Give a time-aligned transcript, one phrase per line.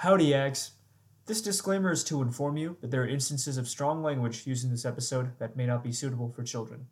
[0.00, 0.72] Howdy, Ags.
[1.24, 4.70] This disclaimer is to inform you that there are instances of strong language used in
[4.70, 6.88] this episode that may not be suitable for children.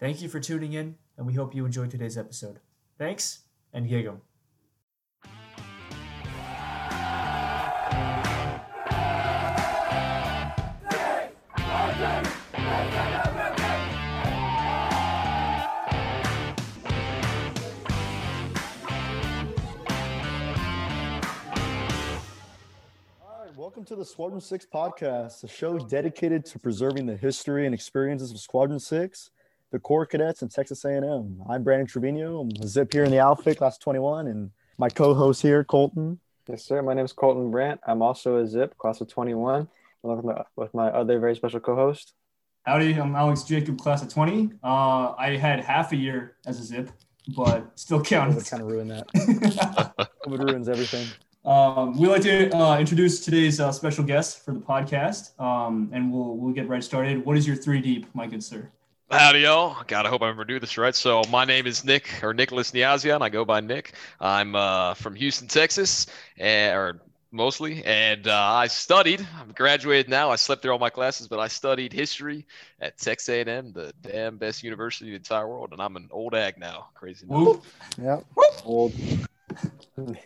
[0.00, 2.60] Thank you for tuning in, and we hope you enjoyed today's episode.
[2.96, 3.40] Thanks,
[3.74, 4.08] and gig
[23.66, 28.30] welcome to the Squadron Six podcast, a show dedicated to preserving the history and experiences
[28.30, 29.30] of Squadron Six,
[29.72, 31.42] the Corps Cadets, and Texas A&M.
[31.50, 32.42] I'm Brandon Trevino.
[32.42, 36.20] I'm a zip here in the outfit, class 21, and my co-host here, Colton.
[36.48, 36.80] Yes, sir.
[36.80, 37.80] My name is Colton Brandt.
[37.84, 39.66] I'm also a Zip, class of 21,
[40.04, 42.12] along with my, with my other very special co-host.
[42.66, 44.52] Howdy, I'm Alex Jacob, class of 20.
[44.62, 46.92] Uh, I had half a year as a zip,
[47.36, 48.48] but still COVID counts.
[48.48, 49.08] kind of ruined that.
[49.98, 51.08] it ruins everything.
[51.46, 56.12] Um, we'd like to uh, introduce today's uh, special guest for the podcast, um, and
[56.12, 57.24] we'll we'll get right started.
[57.24, 58.68] What is your three deep, my good sir?
[59.12, 59.76] Howdy, y'all.
[59.86, 60.94] God, I hope I remember to do this right.
[60.94, 63.22] So, my name is Nick or Nicholas Niazian.
[63.22, 63.92] I go by Nick.
[64.20, 69.24] I'm uh, from Houston, Texas, and, or mostly, and uh, I studied.
[69.40, 70.32] I'm graduated now.
[70.32, 72.44] I slept through all my classes, but I studied history
[72.80, 76.34] at Texas A&M, the damn best university in the entire world, and I'm an old
[76.34, 76.88] ag now.
[76.94, 77.24] Crazy.
[77.24, 77.38] enough.
[77.38, 77.64] Whoop.
[78.02, 78.24] Yep.
[78.64, 78.92] Old.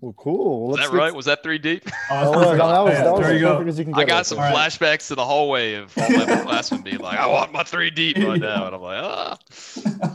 [0.00, 0.68] Well, cool.
[0.68, 1.14] Was Let's that get- right?
[1.14, 1.88] Was that three deep?
[2.10, 3.60] Oh, Oh, that's that was, that was there you go.
[3.60, 3.94] you.
[3.94, 4.46] I got some there.
[4.48, 4.70] All right.
[4.70, 8.18] flashbacks to the hallway of all my upperclassmen being like, "I want my three deep
[8.18, 9.38] right now," and I'm like, "Ah."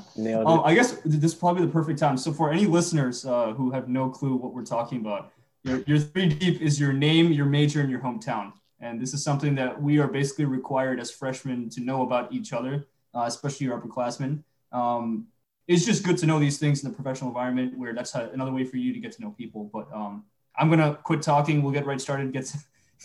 [0.15, 0.61] Nailed Um.
[0.63, 2.15] I guess this is probably the perfect time.
[2.17, 5.31] So, for any listeners uh, who have no clue what we're talking about,
[5.63, 8.53] your, your three deep is your name, your major, and your hometown.
[8.79, 12.53] And this is something that we are basically required as freshmen to know about each
[12.53, 14.43] other, uh, especially your upperclassmen.
[14.71, 15.27] Um,
[15.71, 18.51] it's just good to know these things in the professional environment where that's how, another
[18.57, 19.61] way for you to get to know people.
[19.75, 20.13] But um,
[20.57, 21.61] I'm going to quit talking.
[21.63, 22.31] We'll get right started.
[22.33, 22.45] Get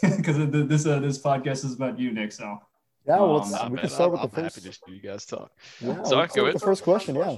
[0.03, 0.37] Because
[0.73, 2.33] this uh, this podcast is about you, Nick.
[2.33, 2.47] So,
[3.07, 4.57] Yeah, well, Um, let's, Nah, we man, can start I'm, with I'm the first.
[4.65, 5.51] happy to you guys talk.
[5.81, 7.15] Yeah, Sorry, let's go start with the first question.
[7.17, 7.37] Yeah.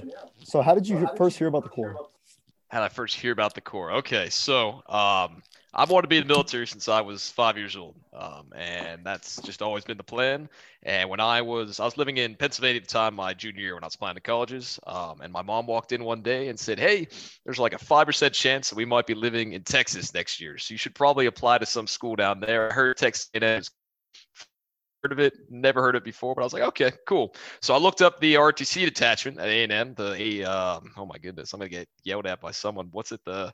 [0.51, 1.95] So, how did you he- first hear about the Corps?
[2.71, 3.91] How did I first hear about the Corps?
[4.01, 5.41] Okay, so um,
[5.73, 9.05] I've wanted to be in the military since I was five years old, um, and
[9.05, 10.49] that's just always been the plan.
[10.83, 13.73] And when I was, I was living in Pennsylvania at the time, my junior year
[13.75, 16.59] when I was applying to colleges, um, and my mom walked in one day and
[16.59, 17.07] said, "Hey,
[17.45, 20.57] there's like a five percent chance that we might be living in Texas next year,
[20.57, 23.61] so you should probably apply to some school down there." I heard Texas A&M
[25.03, 27.33] heard of it, never heard of it before, but I was like, okay, cool.
[27.61, 29.93] So I looked up the RTC detachment at A&M.
[29.93, 32.89] The um, oh my goodness, I'm gonna get yelled at by someone.
[32.91, 33.21] What's it?
[33.25, 33.53] The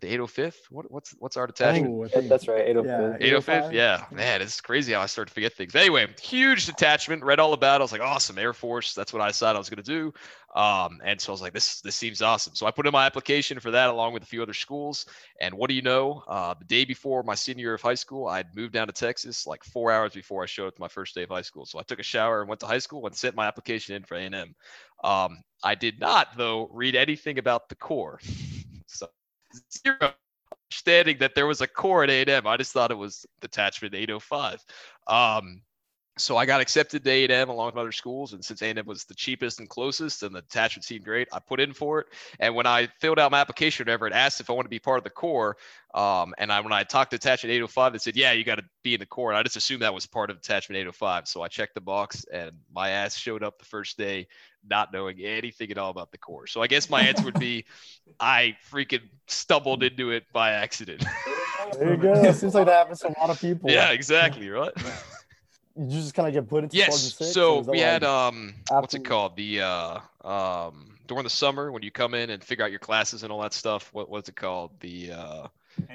[0.00, 0.54] the 805th?
[0.70, 1.88] What, what's what's our detachment?
[1.94, 2.66] Oh, I That- think- that's right.
[2.66, 3.20] 805.
[3.20, 3.26] Yeah.
[3.26, 3.54] 805?
[3.72, 3.72] 805?
[3.74, 5.74] Yeah, man, it's crazy how I start to forget things.
[5.74, 7.24] Anyway, huge detachment.
[7.24, 7.76] Read all about.
[7.76, 7.82] it.
[7.82, 8.94] I was like, awesome, Air Force.
[8.94, 10.12] That's what I decided I was gonna do.
[10.54, 12.54] Um, and so I was like, this this seems awesome.
[12.54, 15.06] So I put in my application for that along with a few other schools.
[15.40, 16.22] And what do you know?
[16.28, 19.46] Uh, the day before my senior year of high school, I'd moved down to Texas
[19.46, 21.64] like four hours before I showed up to my first day of high school.
[21.64, 24.02] So I took a shower and went to high school and sent my application in
[24.04, 24.54] for A&M.
[25.02, 28.20] Um, I did not though read anything about the Corps.
[28.86, 29.08] so
[29.70, 30.14] zero
[30.72, 32.46] understanding that there was a Corps at A&M.
[32.46, 34.64] I just thought it was detachment 805.
[35.06, 35.62] Um,
[36.18, 39.14] so I got accepted to A&M along with other schools, and since A&M was the
[39.14, 42.06] cheapest and closest, and the detachment seemed great, I put in for it.
[42.38, 44.78] And when I filled out my application, whatever, it asked if I want to be
[44.78, 45.56] part of the Corps.
[45.94, 48.64] Um, and I, when I talked to detachment 805, they said, "Yeah, you got to
[48.82, 51.28] be in the Corps." And I just assumed that was part of detachment 805.
[51.28, 54.26] So I checked the box, and my ass showed up the first day,
[54.68, 56.46] not knowing anything at all about the Corps.
[56.46, 57.64] So I guess my answer would be,
[58.20, 61.04] I freaking stumbled into it by accident.
[61.78, 62.12] There you go.
[62.14, 63.70] It seems like that happens to a lot of people.
[63.70, 64.72] yeah, exactly, right.
[65.74, 66.88] You just kind of get put into Yes.
[66.94, 69.36] Squadron Six, So or is that we had like- um what's it called?
[69.36, 73.22] The uh um during the summer when you come in and figure out your classes
[73.22, 73.88] and all that stuff.
[73.94, 74.72] What what's it called?
[74.80, 75.46] The uh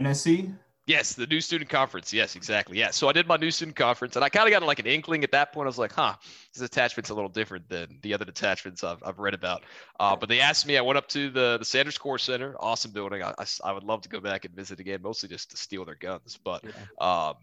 [0.02, 0.52] NSC.
[0.88, 2.12] Yes, the new student conference.
[2.12, 2.80] Yes, exactly.
[2.80, 2.90] Yeah.
[2.90, 5.24] So I did my new student conference and I kind of got like an inkling
[5.24, 5.68] at that point.
[5.68, 6.16] I was like, huh,
[6.54, 9.64] this attachment's a little different than the other detachments I've, I've read about.
[10.00, 12.92] Uh, but they asked me, I went up to the, the Sanders Corps Center, awesome
[12.92, 13.22] building.
[13.22, 13.34] I
[13.64, 16.40] I would love to go back and visit again, mostly just to steal their guns.
[16.44, 16.64] But
[17.00, 17.36] um,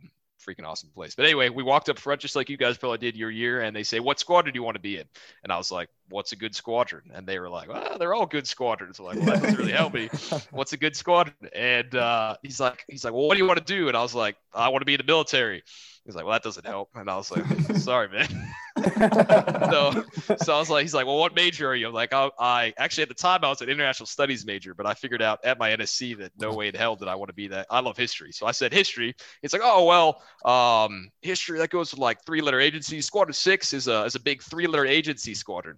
[0.44, 1.14] freaking awesome place.
[1.14, 3.75] But anyway, we walked up front just like you guys probably did your year, and
[3.75, 5.05] they say, "What squadron do you want to be in?"
[5.43, 8.26] And I was like, "What's a good squadron?" And they were like, "Well, they're all
[8.26, 10.08] good squadrons." I'm like, well, that doesn't really help me.
[10.50, 11.35] What's a good squadron?
[11.55, 14.02] And uh, he's like, he's like, "Well, what do you want to do?" And I
[14.02, 15.62] was like, "I want to be in the military."
[16.05, 17.44] He's like, "Well, that doesn't help." And I was like,
[17.79, 18.29] "Sorry, man."
[18.76, 20.04] so,
[20.42, 21.86] so I was like, he's like, well, what major are you?
[21.86, 24.86] I'm like, I, I actually at the time I was an international studies major, but
[24.86, 27.34] I figured out at my NSC that no way in hell did I want to
[27.34, 27.66] be that.
[27.70, 29.14] I love history, so I said history.
[29.42, 33.06] It's like, oh well, um, history that goes with like three letter agencies.
[33.06, 35.76] Squadron six is a is a big three letter agency squadron.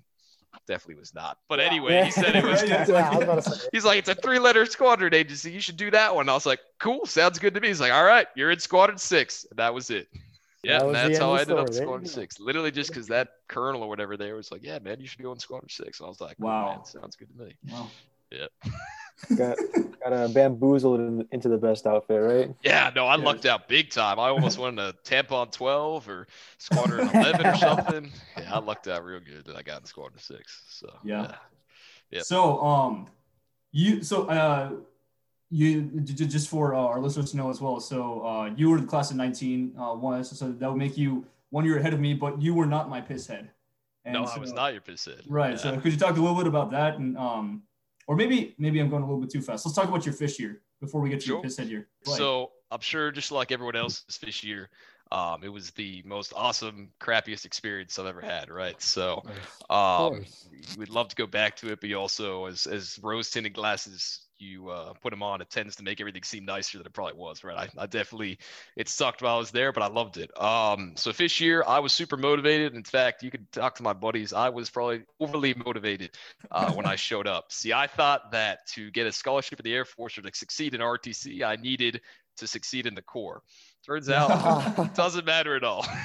[0.67, 1.39] definitely was not.
[1.49, 2.63] But anyway, he said it was.
[2.67, 3.69] Yeah, Yeah, was about to say.
[3.73, 5.53] He's like, it's a three-letter squadron agency.
[5.53, 6.29] You should do that one.
[6.29, 7.69] I was like, cool, sounds good to me.
[7.69, 9.47] He's like, all right, you're in Squadron Six.
[9.51, 10.09] And that was it.
[10.67, 11.87] Yeah, That and was the that's how I ended up in story.
[11.87, 12.07] There you Squadron.
[12.07, 12.41] Six.
[12.41, 15.33] Literally just because that colonel or whatever there was like, yeah, man, you should go
[15.33, 16.01] in Squadron Six.
[16.01, 16.67] And I was like, Wow.
[16.69, 17.57] man, sounds good to me.
[17.71, 17.91] Wow.
[18.31, 18.47] Yeah.
[19.37, 19.57] got
[20.03, 22.55] got uh, bamboozled in, into the best outfit, right?
[22.63, 23.25] Yeah, no, I Yeah.
[23.25, 24.19] lucked out big time.
[24.19, 26.27] I almost went to Tampon 12 or
[26.59, 28.13] Squadron 11 or something.
[28.39, 30.63] Yeah, I lucked out real good that I got in Squadron 6.
[30.69, 31.23] So, Yeah.
[31.23, 31.37] Yep.
[32.11, 32.23] Yep.
[32.25, 33.09] So, um,
[33.73, 34.71] you so uh,
[35.51, 37.81] you j- j- just for uh, our listeners to know as well.
[37.81, 39.75] So, uh, you were the class of nineteen.
[39.79, 42.55] Uh, one, so, so that would make you one year ahead of me, but you
[42.55, 43.51] were not my piss head.
[44.05, 45.23] And no, I was not your piss head.
[45.29, 45.53] Right.
[45.53, 45.57] Yeah.
[45.57, 47.63] So, could you talk a little bit about that, and um,
[48.07, 49.67] or maybe maybe I'm going a little bit too fast.
[49.67, 51.43] Let's talk about your fish year before we get to your Sure.
[51.43, 51.89] piss head year.
[52.07, 52.17] Right.
[52.17, 54.69] So I'm sure, just like everyone else's fish year,
[55.13, 58.51] um, it was the most awesome, crappiest experience I've ever had.
[58.51, 58.81] Right.
[58.83, 59.23] So
[59.71, 60.49] Of um, course.
[60.53, 63.55] you would love to go back to it, but you also, as as rose tinted
[63.55, 66.93] glasses, you uh, put them on, it tends to make everything seem nicer than it
[66.93, 67.45] probably was.
[67.45, 67.69] Right.
[67.77, 68.39] I, I definitely
[68.77, 70.31] it sucked while I was there, but I loved it.
[70.41, 72.75] Um, so fish year, I was super motivated.
[72.75, 74.33] In fact, you could talk to my buddies.
[74.33, 76.11] I was probably overly motivated
[76.51, 77.53] uh, when I showed up.
[77.53, 80.75] See, I thought that to get a scholarship in the Air Force or to succeed
[80.75, 82.01] in RTC, I needed
[82.39, 83.43] to succeed in the Corps.
[83.87, 85.87] Turns out, it doesn't matter at all.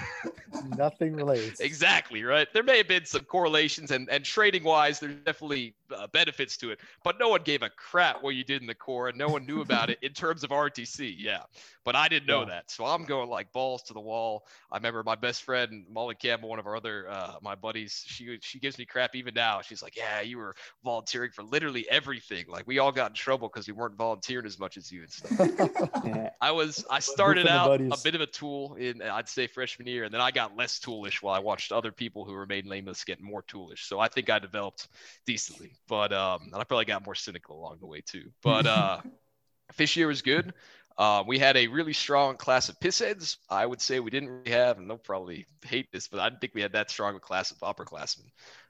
[0.78, 1.60] Nothing relates.
[1.60, 2.48] Exactly right.
[2.54, 6.72] There may have been some correlations, and and trading wise, there's definitely uh, benefits to
[6.72, 6.80] it.
[7.04, 9.46] But no one gave a crap what you did in the Corps, and no one
[9.46, 11.14] knew about it in terms of RTC.
[11.18, 11.40] Yeah,
[11.86, 12.46] but I didn't know Yeah.
[12.48, 14.46] that, so I'm going like balls to the wall.
[14.72, 18.04] I remember my best friend Molly Campbell, one of our other uh, my buddies.
[18.08, 19.62] She she gives me crap even now.
[19.62, 22.46] She's like, "Yeah, you were volunteering for literally everything.
[22.48, 25.12] Like we all got in trouble because we weren't volunteering as much as you and
[25.12, 26.30] stuff." Yeah.
[26.42, 27.92] I was I started out buddies.
[27.94, 30.80] a bit of a tool in I'd say freshman year, and then I got less
[30.80, 33.88] toolish while I watched other people who remained nameless get more toolish.
[33.88, 34.88] So I think I developed
[35.26, 38.32] decently, but um, and I probably got more cynical along the way too.
[38.44, 39.02] But uh,
[39.74, 40.54] fish year was good.
[40.98, 43.38] Uh, we had a really strong class of pissheads.
[43.50, 46.42] I would say we didn't really have, and they'll probably hate this, but I didn't
[46.42, 48.28] think we had that strong a class of upperclassmen.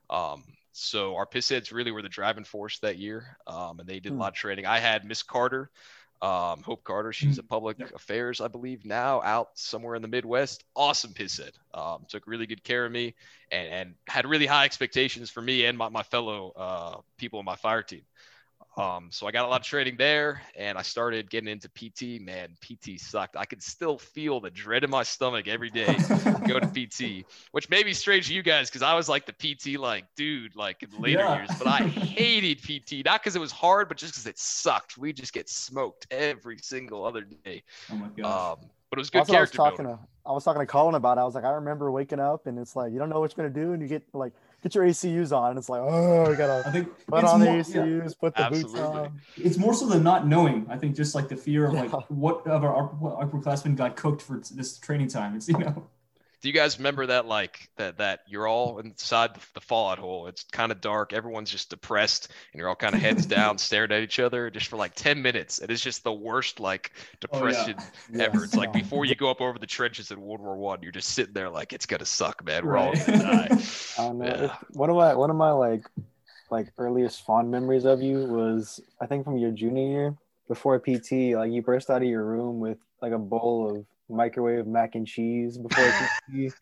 [0.09, 4.13] Um, so our pissheads really were the driving force that year, um, and they did
[4.13, 4.17] a Hmm.
[4.17, 4.65] lot of training.
[4.65, 5.69] I had Miss Carter,
[6.21, 7.11] um, Hope Carter.
[7.13, 7.91] She's a public Yep.
[7.95, 10.63] affairs, I believe, now out somewhere in the Midwest.
[10.75, 11.51] Awesome pisshead.
[11.73, 13.15] Um, took really good care of me
[13.51, 17.45] and, and had really high expectations for me and my, my fellow uh, people in
[17.45, 18.01] my fire team.
[18.77, 22.21] Um, so I got a lot of training there and I started getting into PT.
[22.21, 23.35] Man, PT sucked.
[23.35, 25.93] I could still feel the dread in my stomach every day
[26.47, 29.33] go to PT, which may be strange to you guys because I was like the
[29.33, 31.35] PT like dude like in later Yeah.
[31.39, 34.97] years, but I hated PT not because it was hard, but just because it sucked.
[34.97, 37.63] We just get smoked every single other day.
[37.91, 38.53] oh my gosh.
[38.57, 39.97] Um, but it was good That's what I was talking building.
[39.97, 40.07] to.
[40.25, 41.17] I was talking to Colin about.
[41.17, 41.21] it.
[41.21, 43.49] I was like, I remember waking up and it's like you don't know what you're
[43.49, 44.31] gonna do, and you get like
[44.61, 47.39] get your ACUs on, and it's like, oh, we gotta I think put it's on
[47.39, 47.61] the more- yeah.
[47.61, 49.19] ACUs, put the boots on.
[49.37, 50.65] it's more so than not knowing.
[50.69, 54.21] I think just like the fear of like what of our upper- upperclassmen got cooked
[54.21, 55.35] for this training time.
[55.35, 55.87] It's you know.
[56.41, 60.25] Do you guys remember that like that that you're all inside the, the fallout hole?
[60.25, 61.13] It's kind of dark.
[61.13, 64.67] Everyone's just depressed, and you're all kind of heads down, staring at each other just
[64.67, 65.59] for like ten minutes.
[65.59, 67.11] And It is just the worst like Oh, yeah.
[67.19, 67.77] depression
[68.19, 68.43] ever.
[68.43, 71.09] It's like before you go up over the trenches in World War One, you're just
[71.09, 72.65] sitting there like it's gonna suck, man.
[72.65, 73.05] We're all Right.
[73.05, 73.49] gonna die.
[73.99, 74.11] I.
[74.25, 74.55] Yeah.
[74.73, 75.85] One of my one of my like
[76.49, 80.15] like earliest fond memories of you was I think from your junior year
[80.47, 81.35] before PT.
[81.35, 85.07] Like you burst out of your room with like a bowl of microwave mac and
[85.07, 85.91] cheese before
[86.29, 86.53] PT.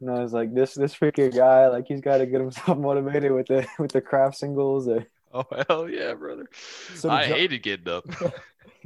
[0.00, 3.32] And I was like, this this freaking guy, like he's got to get himself motivated
[3.32, 4.88] with the with the craft singles.
[4.88, 6.48] Or, Oh hell yeah, brother!
[6.96, 8.04] So I hated getting up.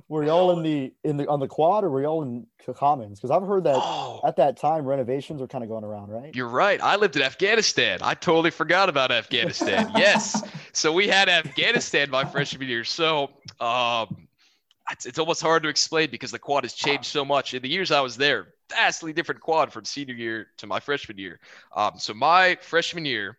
[0.08, 3.18] Were y'all in the in the on the quad or were y'all in the commons?
[3.18, 6.34] Because I've heard that Oh, at that time renovations were kind of going around, right?
[6.34, 6.78] You're right.
[6.82, 8.00] I lived in Afghanistan.
[8.02, 9.90] I totally forgot about Afghanistan.
[9.96, 10.42] yes.
[10.74, 12.84] So we had Afghanistan my freshman year.
[12.84, 13.30] So
[13.60, 14.28] um,
[14.90, 17.54] it's, it's almost hard to explain because the quad has changed so much.
[17.54, 21.18] In the years I was there, vastly different quad from senior year to my freshman
[21.18, 21.40] year.
[21.74, 23.38] Um, so my freshman year,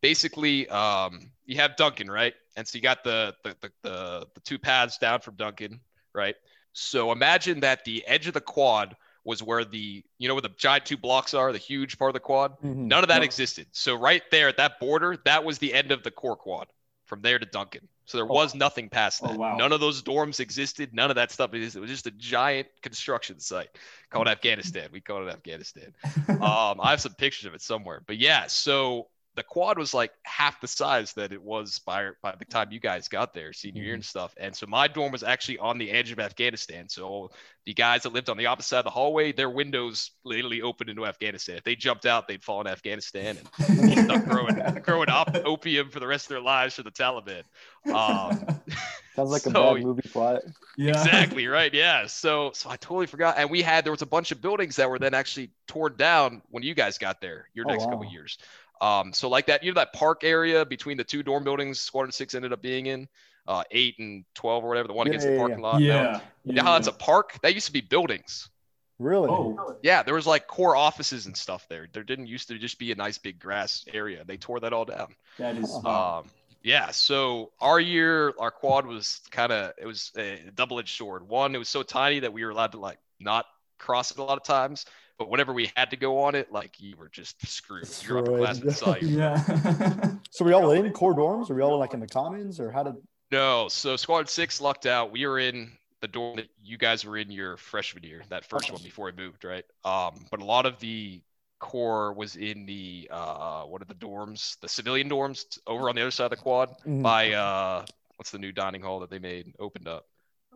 [0.00, 2.34] basically, um, you have Duncan, right?
[2.56, 5.80] And so you got the the, the the the two paths down from Duncan,
[6.14, 6.36] right?
[6.72, 10.50] So imagine that the edge of the quad was where the you know where the
[10.58, 12.58] giant two blocks are, the huge part of the quad.
[12.60, 12.88] Mhm.
[12.88, 13.24] None of that Yep.
[13.24, 13.66] existed.
[13.72, 16.66] So right there at that border, that was the end of the Corps quad.
[17.06, 17.88] From there to Duncan.
[18.06, 18.34] So there Oh.
[18.34, 19.38] was nothing past Oh, that.
[19.38, 19.56] wow.
[19.56, 20.92] None of those dorms existed.
[20.92, 21.78] None of that stuff existed.
[21.78, 23.68] It was just a giant construction site
[24.10, 24.88] called Afghanistan.
[24.92, 25.94] We called it Afghanistan.
[26.28, 28.02] Um, I have some pictures of it somewhere.
[28.06, 32.34] But yeah, so the quad was like half the size that it was by by
[32.38, 34.34] the time you guys got there, senior year and stuff.
[34.38, 36.88] And so my dorm was actually on the edge of Afghanistan.
[36.88, 37.30] So
[37.64, 40.90] the guys that lived on the opposite side of the hallway, their windows literally opened
[40.90, 41.56] into Afghanistan.
[41.56, 45.88] If they jumped out, they'd fall in Afghanistan and end up growing growing op- opium
[45.90, 47.42] for the rest of their lives for the Taliban.
[47.86, 48.60] Um,
[49.16, 50.42] Sounds like a So- bad movie plot.
[50.78, 50.90] Yeah.
[50.92, 54.32] exactly right yeah so so i totally forgot and we had there was a bunch
[54.32, 57.72] of buildings that were then actually torn down when you guys got there your Oh,
[57.72, 57.90] next wow.
[57.90, 58.38] couple years
[58.82, 62.12] um so like that you know that park area between the two dorm buildings squadron
[62.12, 63.08] six ended up being in
[63.46, 65.42] uh eight and 12 or whatever the one Yeah, against yeah, the yeah.
[65.46, 65.80] parking lot.
[65.80, 66.20] Yeah.
[66.44, 68.50] you know how that's a park that used to be buildings
[68.98, 69.28] Really?
[69.30, 72.78] Oh, yeah there was like Corps offices and stuff there there didn't used to just
[72.78, 75.70] be a nice big grass area they tore that all down that is.
[75.84, 76.18] Oh.
[76.18, 76.30] um,
[76.64, 76.92] yeah.
[76.92, 81.26] So our year, our quad was kind of it was a double-edged sword.
[81.26, 83.46] One, it was so tiny that we were allowed to like not
[83.78, 84.86] cross it a lot of times.
[85.18, 87.88] But whenever we had to go on it, like you were just screwed.
[88.06, 89.02] Your upper class Destroyed.
[89.02, 89.10] inside.
[90.02, 90.12] yeah.
[90.30, 91.50] So were y'all in Corps dorms?
[91.50, 92.58] Or were y'all like in the commons?
[92.58, 92.94] Or how did?
[93.30, 93.68] No.
[93.68, 95.12] So squad six lucked out.
[95.12, 98.72] We were in the dorm that you guys were in your freshman year, that first
[98.72, 99.64] one before we moved, right?
[99.84, 101.20] Um, but a lot of the
[101.60, 104.58] Corps was in the uh, what are the dorms?
[104.60, 106.70] The civilian dorms over on the other side of the quad.
[106.84, 107.02] Mhm.
[107.02, 107.84] by uh
[108.16, 110.06] what's the new dining hall that they made opened up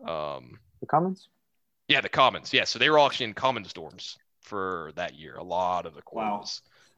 [0.05, 1.29] um The comments?
[1.87, 4.17] yeah the commons yeah so they were all actually in commons dorms
[4.47, 6.43] for that year a lot of the Wow.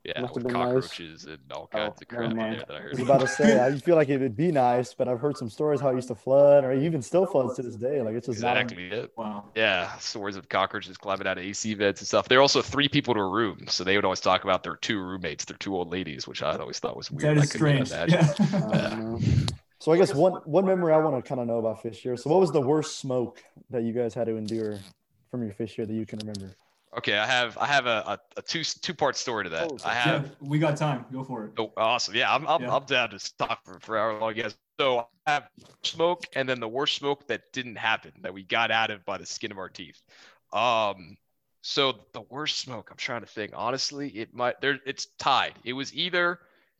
[0.06, 0.64] yeah Must with been nice.
[0.66, 3.28] cockroaches and all oh, kinds of crap there that i I was heard about to
[3.28, 5.96] say, I feel like it would be nice, but I've heard some stories how it
[5.96, 8.02] used to flood, or even still floods to this day.
[8.02, 8.56] Like it's just not.
[8.58, 9.44] exactly it wow.
[9.56, 13.14] yeah stories of cockroaches climbing out of ac vents and stuff they're also three people
[13.14, 15.92] to a room so they would always talk about their two roommates their two old
[15.92, 17.92] ladies which i always thought was weird That is strange.
[17.92, 18.34] Yeah.
[19.00, 19.20] Know.
[19.80, 22.18] So I guess one one memory I want to kind of know about fish year.
[22.18, 24.78] So what was the worst smoke that you guys had to endure
[25.32, 26.54] from your fish year that you can remember?
[26.98, 29.78] Okay i have i have a, a, a two two part story to that Oh,
[29.86, 30.24] i yeah.
[30.42, 31.06] We got time.
[31.12, 31.52] Go for it.
[31.58, 32.16] Oh, awesome.
[32.16, 32.76] Yeah, I'm, I'm, Yeah.
[32.76, 34.36] I'm down to talk for, for hour long.
[34.36, 34.56] Yes.
[34.80, 35.50] So I have
[35.84, 39.18] smoke and then the worst smoke that didn't happen that we got out of by
[39.18, 40.02] the skin of our teeth.
[40.54, 41.18] Um,
[41.62, 43.52] so the worst smoke, I'm trying to think.
[43.56, 45.54] Honestly, it might there it's tied.
[45.64, 46.40] It was either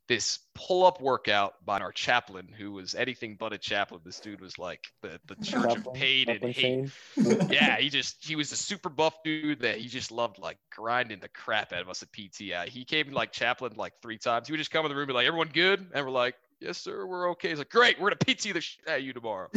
[0.10, 4.02] this pull-up workout by our chaplain, who was anything but a chaplain.
[4.04, 7.90] This dude was like the, the church of Chaplain- pain and Chaplain hate yeah, he
[7.90, 11.72] just he was a super buff dude that he just loved like grinding the crap
[11.74, 12.68] out of us at PTI.
[12.68, 14.48] He came like chaplain like three times.
[14.48, 16.36] He would just come in the room and be like, "Everyone good?" And we're like,
[16.60, 19.14] "Yes, sir, we're okay." He's like, "Great, we're gonna PT the shit out of you
[19.14, 19.50] tomorrow."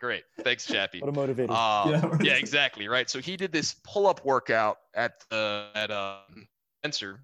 [0.00, 1.00] Great, thanks, Chappie.
[1.00, 1.50] What a motivator.
[1.50, 3.08] Um, Yeah, yeah, exactly, right.
[3.08, 6.48] So he did this pull-up workout at the at um
[6.80, 7.20] Spencer.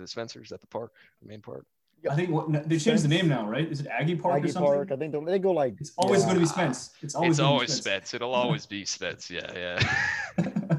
[0.00, 0.42] Is it Spencer?
[0.42, 0.92] Is that the park,
[1.22, 1.66] the main park?
[2.10, 3.70] I think what, they changed the name now, right?
[3.70, 4.72] Is it Aggie Park or Aggie something?
[4.72, 4.92] Park.
[4.92, 5.74] I think they, they go like.
[5.78, 6.26] It's always yeah.
[6.26, 6.90] going to be Spence.
[7.02, 7.30] It's always.
[7.30, 7.82] it's gonna be always Spence.
[7.82, 8.14] Spence.
[8.14, 9.30] It'll always be Spence.
[9.30, 9.78] Yeah,
[10.38, 10.78] yeah.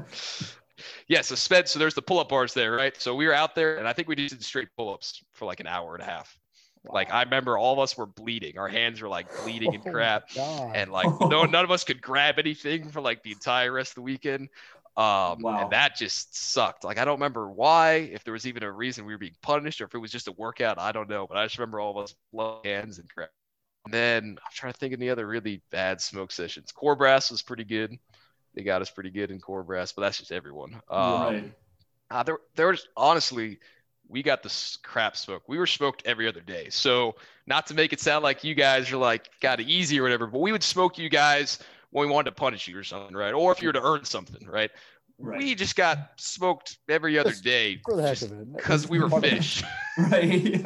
[1.08, 3.00] yeah, so Spence, so there's the pull-up bars there, right?
[3.00, 5.60] So we were out there, and I think we just did straight pull-ups for like
[5.60, 6.36] an hour and a half.
[6.84, 8.58] Like I remember all of us were bleeding.
[8.58, 10.34] Our hands were like bleeding and Oh crap.
[10.34, 10.72] God.
[10.74, 13.94] And like no none of us could grab anything for like the entire rest of
[13.96, 14.48] the weekend.
[14.96, 15.58] Um Wow.
[15.62, 16.84] and that just sucked.
[16.84, 19.80] Like I don't remember why, if there was even a reason we were being punished
[19.80, 21.26] or if it was just a workout, I don't know.
[21.26, 23.30] But I just remember all of us blowing hands and crap.
[23.84, 26.72] And then I'm trying to think of the other really bad smoke sessions.
[26.72, 27.96] Corps brass was pretty good.
[28.54, 30.80] They got us pretty good in Corps brass, but that's just everyone.
[30.90, 31.54] Um, right.
[32.10, 33.58] uh, there, there was honestly,
[34.08, 35.42] we got the crap smoke.
[35.48, 36.68] We were smoked every other day.
[36.70, 40.02] So not to make it sound like you guys are like got it easy or
[40.02, 41.58] whatever, but we would smoke you guys
[41.92, 43.32] when we wanted to punish you or something, right?
[43.32, 44.70] Or if you were to earn something, right?
[45.18, 45.38] Right.
[45.38, 48.52] We just got smoked every other Just day For the heck of it.
[48.56, 49.62] because we were fish.
[49.98, 50.64] Right.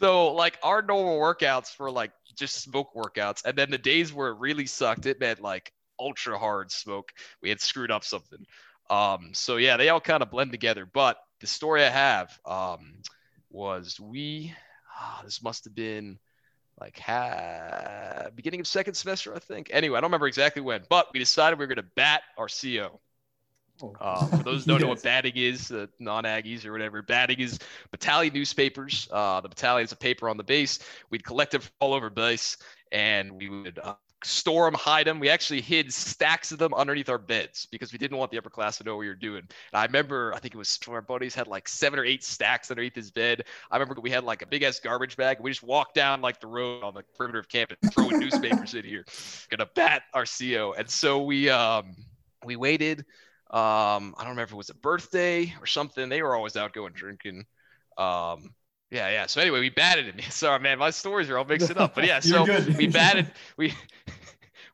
[0.00, 4.28] so like our normal workouts were like just smoke workouts, and then the days where
[4.30, 7.12] it really sucked, it meant like ultra hard smoke.
[7.40, 8.44] We had screwed up something.
[8.90, 10.86] Um, so yeah, they all kind of blend together.
[10.92, 12.96] But the story I have um,
[13.48, 14.52] was we.
[14.98, 16.18] ah, this must have been
[16.80, 19.70] like ha- beginning of second semester, I think.
[19.72, 22.48] Anyway, I don't remember exactly when, but we decided we were going to bat our
[22.48, 23.00] CO.
[23.82, 23.92] Oh.
[24.00, 27.58] Uh, for those who don't know what batting is, uh, non-Aggies or whatever, batting is
[27.90, 29.08] battalion newspapers.
[29.10, 30.78] Uh, the battalion is a paper on the base.
[31.10, 32.56] We'd collect them all over base,
[32.92, 35.20] and we would uh, store them, hide them.
[35.20, 38.50] We actually hid stacks of them underneath our beds because we didn't want the upper
[38.50, 39.38] class to know what we were doing.
[39.38, 42.04] And I remember, I think it was one of our buddies had like seven or
[42.04, 43.44] eight stacks underneath his bed.
[43.70, 45.38] I remember we had like a big ass garbage bag.
[45.40, 48.84] We just walked down like the road on the perimeter of campus, throwing newspapers in
[48.84, 49.04] here,
[49.50, 50.74] gonna bat our CO.
[50.76, 51.94] And so we um
[52.44, 53.00] we waited.
[53.50, 56.08] Um, I don't remember if it was a birthday or something.
[56.08, 57.44] They were always out going drinking.
[57.96, 58.54] Um,
[58.94, 59.26] yeah, yeah.
[59.26, 60.20] So anyway, we batted him.
[60.30, 61.94] Sorry, man, my stories are all mixing up.
[61.94, 62.44] But yeah, so
[62.78, 63.30] we batted.
[63.56, 63.74] We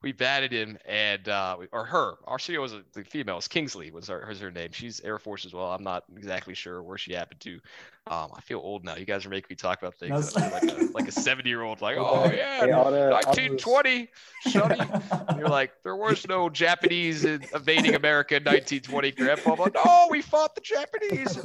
[0.03, 2.15] we batted him, and uh, we- or her.
[2.25, 3.37] Our CEO was a, the female.
[3.37, 4.71] Was Kingsley was her, was her name.
[4.73, 5.71] She's Air Force as well.
[5.73, 7.61] I'm not exactly sure where she happened to.
[8.07, 8.97] Um, I feel old now.
[8.97, 11.81] You guys are making me talk about things like a like a 70 year old.
[11.81, 14.09] Like, oh yeah, hey, all the- all the- 1920,
[14.49, 14.81] Sonny.
[15.39, 19.53] You're like, there was no Japanese invading America in 1920, Grandpa.
[19.53, 21.39] I'm like, no, we fought the Japanese.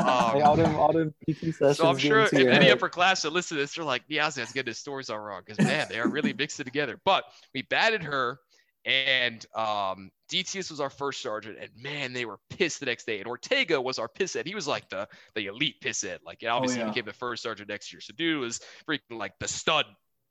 [0.00, 1.76] All Um, them, all them PT sessions.
[1.78, 4.70] so I'm sure if any upper class that listen to this, they're like, Niazian's getting
[4.70, 7.00] his stories all wrong because man, they are really mixed it together.
[7.04, 8.38] But we batted her,
[8.84, 13.18] and um, DTS was our first sergeant, and man, they were pissed the next day.
[13.18, 14.46] And Ortega was our piss head.
[14.46, 16.20] He was like the the elite piss head.
[16.26, 16.86] Like obviously yeah.
[16.86, 18.00] he became the first sergeant next year.
[18.00, 19.86] So dude was freaking like the stud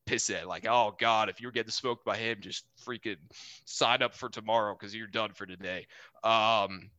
[0.05, 0.45] piss head.
[0.45, 3.15] Like oh god, if you're getting smoked by him, just freaking
[3.65, 5.87] sign up for tomorrow because you're done for today.
[6.21, 6.89] Um,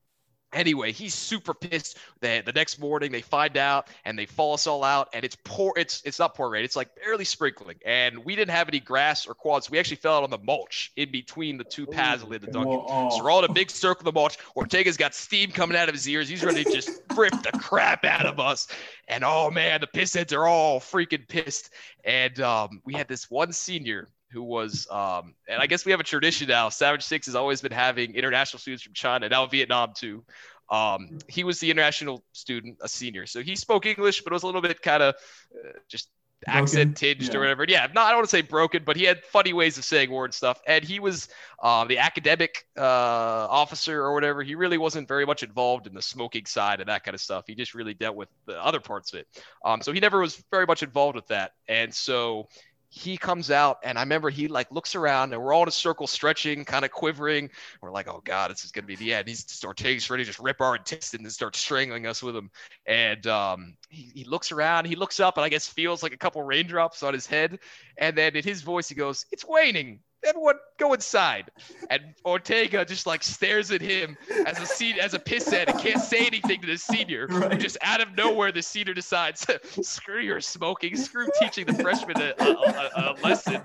[0.55, 4.67] Anyway, he's super pissed that the next morning they find out and they fall us
[4.67, 7.77] all out and it's poor it's it's not poor rain, it's like barely sprinkling.
[7.85, 9.71] And we didn't have any grass or quads.
[9.71, 12.47] We actually fell out on the mulch in between the two paths that led to
[12.47, 12.71] Duncan.
[12.71, 14.39] Whoa, So we're all in a big circle of the mulch.
[14.55, 16.29] Ortega's got steam coming out of his ears.
[16.29, 18.69] He's ready to just rip the crap out of us.
[19.09, 21.71] And oh man, the pissheads are all freaking pissed.
[22.05, 26.01] And um, we had this one senior who was, um, and I guess we have
[26.01, 26.69] a tradition now.
[26.69, 30.25] Savage Six has always been having international students from China, now Vietnam too.
[30.69, 34.43] Um, he was the international student, a senior, so he spoke English, but it was
[34.43, 35.15] a little bit kind of
[35.55, 36.09] uh, just
[36.47, 37.37] accent tinged yeah.
[37.37, 37.65] or whatever.
[37.69, 40.11] Yeah, no, I don't want to say broken, but he had funny ways of saying
[40.11, 40.61] word stuff.
[40.67, 41.29] And he was
[41.63, 44.43] uh, the academic uh, officer or whatever.
[44.43, 47.45] He really wasn't very much involved in the smoking side and that kind of stuff.
[47.47, 49.27] He just really dealt with the other parts of it.
[49.65, 51.53] Um, so he never was very much involved with that.
[51.69, 52.49] And so
[52.97, 55.73] he comes out and I remember he like looks around and we're all in a
[55.73, 57.51] circle stretching, kind of quivering.
[57.83, 59.27] We're like, oh God, this is gonna be the end.
[59.27, 62.53] He's Ortega's ready to just rip our intestines and start strangling us with him.
[62.87, 66.17] And um, he, he looks around, he looks up and I guess feels like a
[66.17, 67.59] couple raindrops on his head.
[67.99, 69.99] And then in his voice, he goes, It's waning.
[70.25, 71.51] Everyone go inside.
[71.91, 74.17] And Ortega just like stares at him
[74.47, 77.27] as a seat as a pisshead and can't say anything to the senior.
[77.27, 77.59] Right.
[77.61, 79.47] Just out of nowhere, the senior decides,
[79.83, 83.61] screw your smoking, screw teaching the freshman a, a, a, a lesson.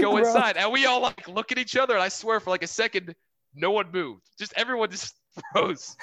[0.00, 0.16] Go Bro.
[0.18, 0.56] inside.
[0.56, 3.14] And we all like look at each other, and I swear for like a second,
[3.54, 4.22] no one moved.
[4.38, 5.14] Just everyone just
[5.52, 5.96] froze.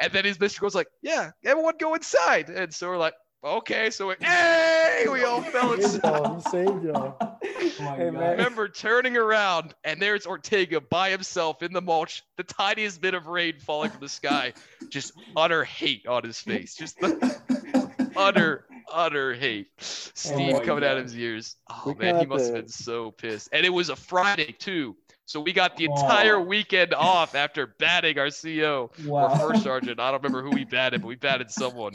[0.00, 0.60] And then his Mr.
[0.60, 5.24] goes like, "Yeah, everyone go inside." And so we're like, "Okay." So we, hey, we
[5.24, 6.42] all fell inside.
[6.50, 7.29] saved y'all.
[7.78, 8.18] Oh my Hey, God.
[8.30, 13.26] remember turning around and there's Ortega by himself in the mulch, the tiniest bit of
[13.26, 14.52] rain falling from the sky,
[14.90, 19.68] just utter hate on his face, just the utter, utter hate.
[19.78, 21.56] Oh Steam my coming out of his ears.
[21.68, 23.48] Oh We man, he have must have been so pissed.
[23.52, 24.96] And it was a Friday too.
[25.26, 25.94] So we got the Oh.
[25.94, 29.28] entire weekend off after batting our CO wow.
[29.32, 30.00] or first sergeant.
[30.00, 31.92] I don't remember who we batted, but we batted someone.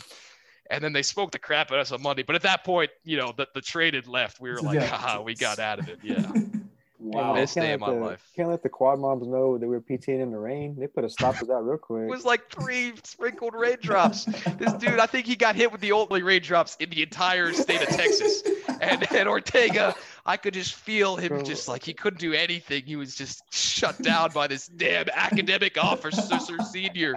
[0.70, 2.24] And then they spoke the crap out of us on Monday.
[2.24, 4.40] But at that point, you know, the, the trade had left.
[4.40, 4.88] We were like, Yeah.
[4.88, 6.00] haha, we got out of it.
[6.02, 6.26] Yeah.
[7.00, 7.36] wow.
[7.36, 8.32] Best day of my the- life.
[8.36, 10.76] Can't let the quad moms know that we were PTing in the rain.
[10.80, 12.04] They put a stop to that real quick.
[12.06, 14.26] It was like three sprinkled raindrops.
[14.26, 17.82] This dude, I think he got hit with the only raindrops in the entire state
[17.84, 18.42] of Texas.
[18.82, 19.94] And, and Ortega,
[20.26, 21.44] I could just feel him Bro.
[21.44, 22.84] just like he couldn't do anything.
[22.86, 27.16] He was just shut down by this damn academic officer senior.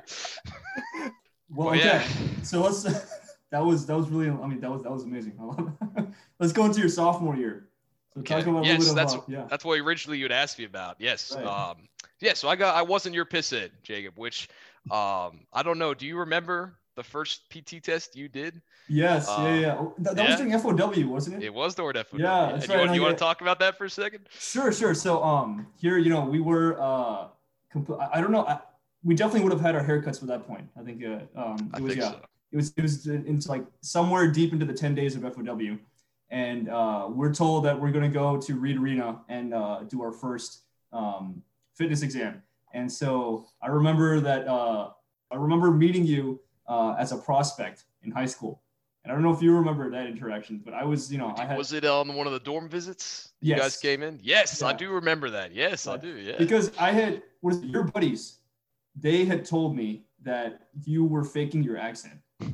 [1.51, 1.79] Well, okay.
[1.79, 2.07] yeah.
[2.43, 2.85] So let's.
[3.51, 4.29] That was that was really.
[4.31, 5.35] I mean, that was that was amazing.
[5.41, 6.07] I love it.
[6.39, 7.69] let's go into your sophomore year.
[8.15, 8.51] So talk Okay.
[8.51, 9.47] about a Yes, little bit that's about yeah.
[9.49, 10.97] that's what originally you'd asked me about.
[10.99, 11.35] Yes.
[11.35, 11.45] Right.
[11.47, 11.89] Um
[12.21, 14.49] yeah, so I got I wasn't your piss in, Jacob, which
[14.91, 15.95] um I don't know.
[15.95, 18.61] Do you remember the first PT test you did?
[18.89, 19.77] Yes, yeah, Uh, yeah.
[19.79, 20.31] Oh, That, that yeah.
[20.31, 21.47] was during FOW, wasn't it?
[21.47, 22.09] It was the word F.
[22.13, 24.27] Yeah, And that's you, want, you want to talk about that for a second?
[24.31, 24.95] Sure, sure.
[24.95, 27.29] So um, here, you know, we were uh,
[27.73, 28.47] compl- I, I don't know.
[28.47, 28.59] I,
[29.05, 30.69] we definitely would have had our haircuts by that point.
[30.77, 32.11] I think uh, um, I it was think yeah.
[32.13, 32.21] so.
[32.53, 35.79] It was it was into like somewhere deep into the 10 days of FOW.
[36.31, 40.03] And uh, we're told that we're going to go to Reed Arena and uh, do
[40.03, 41.43] our first um,
[41.75, 42.43] fitness exam.
[42.75, 44.91] And so I remember that uh,
[45.31, 48.63] I remember meeting you uh, as a prospect in high school.
[49.05, 51.47] And I don't know if you remember that interaction, but I was, you know, I
[51.47, 53.31] had was it on one of the dorm visits?
[53.41, 54.19] You guys came in?
[54.23, 55.55] Yes, I do remember that.
[55.55, 56.17] Yes, I do.
[56.17, 56.37] Yeah.
[56.37, 58.39] because I had what is it, your buddies,
[58.95, 62.21] they had told me that you were faking your accent.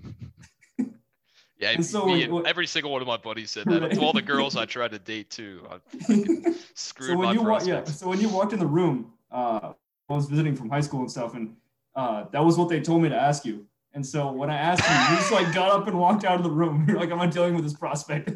[1.56, 3.80] Yeah, And so me every single one of my buddies said that.
[3.80, 3.92] Right.
[3.92, 5.78] To all the girls I tried to date too, I
[6.74, 9.72] screwed so when my you walk, yeah, so when you walked in the room, uh,
[10.10, 11.54] I was visiting from high school and stuff, and
[11.94, 13.66] uh, that was what they told me to ask you.
[13.94, 16.42] And so when I asked you, you just like got up and walked out of
[16.42, 16.84] the room.
[16.88, 18.28] You're like, I'm not dealing with this prospect.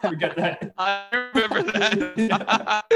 [0.00, 0.72] Forget that.
[0.78, 2.86] I remember that.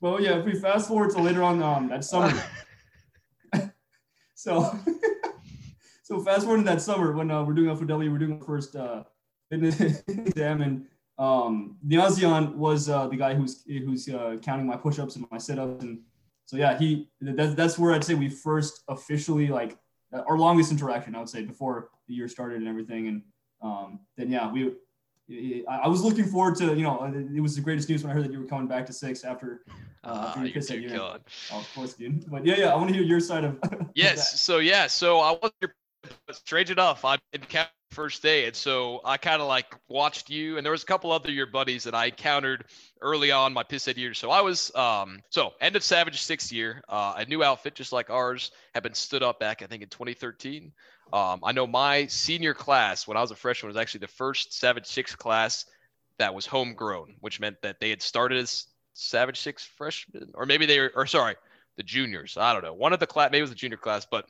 [0.00, 2.32] Well, yeah, if we fast forward to later on um, that summer.
[4.34, 4.78] so,
[6.08, 8.74] so fast forward to that summer when uh, we're doing FOW, we're doing our first
[8.74, 9.02] uh,
[9.50, 10.86] fitness exam, and
[11.18, 15.84] um, Niazian was uh, the guy who's who's uh, counting my push-ups and my sit-ups,
[15.84, 16.00] and
[16.46, 19.76] so yeah, he that's that's where I'd say we first officially like
[20.14, 21.14] our longest interaction.
[21.14, 23.22] I would say before the year started and everything, and
[23.60, 24.72] um, then yeah, we.
[25.68, 28.24] I was looking forward to, you know, it was the greatest news when I heard
[28.24, 29.60] that you were coming back to six after,
[30.02, 30.98] uh, Ah, you're.
[30.98, 31.18] Oh,
[31.52, 32.24] of course, dude.
[32.30, 33.58] But yeah, yeah, I want to hear your side of.
[33.64, 34.40] of Yes.
[34.40, 34.86] So yeah.
[34.86, 35.74] So I was your
[36.32, 37.04] strange enough.
[37.04, 40.82] I encountered first day, and so I kind of like watched you, and there was
[40.82, 42.64] a couple other your buddies that I encountered
[43.00, 44.14] early on my piss head year.
[44.14, 47.92] So I was um so end of Savage sixth year, uh, a new outfit just
[47.92, 50.72] like ours had been stood up back I think in 2013.
[51.12, 54.52] Um, I know my senior class when I was a freshman was actually the first
[54.52, 55.64] Savage six class
[56.18, 60.66] that was homegrown, which meant that they had started as Savage six freshmen, or maybe
[60.66, 61.36] they were, or sorry,
[61.76, 62.36] the juniors.
[62.36, 62.74] I don't know.
[62.74, 64.26] One of the class, maybe it was the junior class, but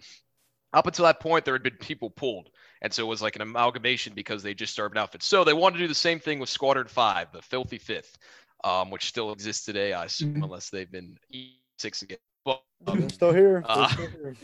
[0.73, 2.51] up until that point, there had been people pulled.
[2.83, 5.23] And so it was like an amalgamation because they just started an outfit.
[5.23, 8.19] So they wanted to do the same thing with Squadron 5, the Filthy Fifth,
[8.65, 10.45] um, which still exists today, I assume, Mhm.
[10.45, 12.19] unless they've been E6 again.
[12.45, 13.63] But They're still here.
[13.67, 14.37] They're Uh, still here.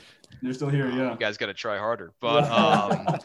[0.43, 1.13] They're still here, yeah.
[1.13, 2.13] you guys got to try harder.
[2.21, 3.19] But um,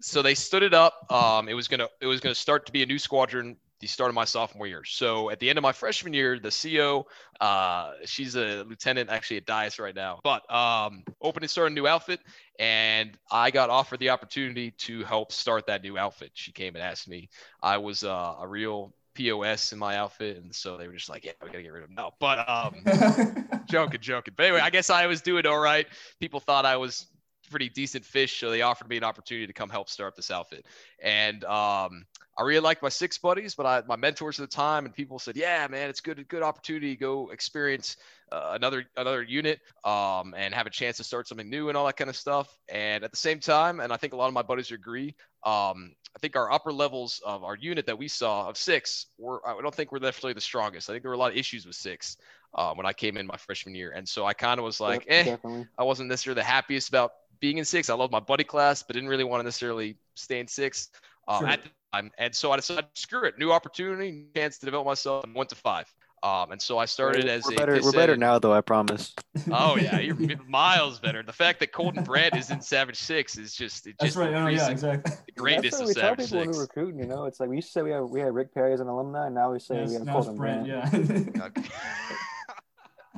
[0.00, 1.10] so they stood it up.
[1.12, 3.56] Um, it was gonna it was gonna start to be a new squadron.
[3.80, 4.84] The start of my sophomore year.
[4.84, 7.06] So at the end of my freshman year, the CO,
[7.40, 11.74] uh, she's a lieutenant actually at Dyess right now, but um, opened and started a
[11.74, 12.20] new outfit,
[12.58, 16.30] and I got offered the opportunity to help start that new outfit.
[16.34, 17.28] She came and asked me.
[17.62, 21.24] I was uh, a real POS in my outfit, and so they were just like,
[21.24, 24.34] "Yeah, we gotta get rid of him now." But um, joking, joking.
[24.36, 25.86] But anyway, I guess I was doing all right.
[26.20, 27.06] People thought I was
[27.50, 30.66] pretty decent fish, so they offered me an opportunity to come help start this outfit.
[31.02, 32.04] And um,
[32.38, 35.18] I really liked my six buddies, but I, my mentors at the time and people
[35.18, 37.96] said, "Yeah, man, it's good, good opportunity to go experience
[38.30, 41.86] uh, another another unit um, and have a chance to start something new and all
[41.86, 44.34] that kind of stuff." And at the same time, and I think a lot of
[44.34, 48.48] my buddies agree, um, I think our upper levels of our unit that we saw
[48.48, 50.90] of six were I don't think we're necessarily the strongest.
[50.90, 52.18] I think there were a lot of issues with six
[52.54, 55.06] uh, when I came in my freshman year, and so I kind of was like,
[55.06, 55.66] Yep, "Eh." definitely.
[55.78, 57.88] I wasn't necessarily the happiest about being in six.
[57.88, 60.90] I love my buddy class, but didn't really want to necessarily stay in six
[61.28, 61.48] um, Sure.
[61.48, 62.10] at the time.
[62.18, 65.54] And so I decided, screw it, new opportunity, chance to develop myself, and went to
[65.56, 65.92] five.
[66.22, 67.78] Um, and so I started We're- as we're a better.
[67.82, 68.52] We're better now, though.
[68.52, 69.14] I promise.
[69.52, 70.16] Oh yeah, you're
[70.48, 71.22] miles better.
[71.22, 74.28] The fact that Colton Brandt is in Savage Six is just it That's just right.
[74.28, 75.12] Oh, yeah, increases exactly.
[75.26, 76.56] the greatness That's of what we tell Savage people Six.
[76.56, 76.98] we're recruiting.
[77.00, 78.80] You know, it's like we used to say we had we had Rick Perry as
[78.80, 81.30] an alumni, and now we say Yes, we have Colton Brent, Brandt.
[81.36, 81.48] yeah.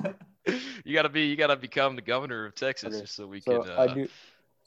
[0.85, 3.61] You gotta be you gotta become the governor of Texas Okay, just so we So
[3.63, 3.71] can.
[3.71, 4.07] Uh, I do,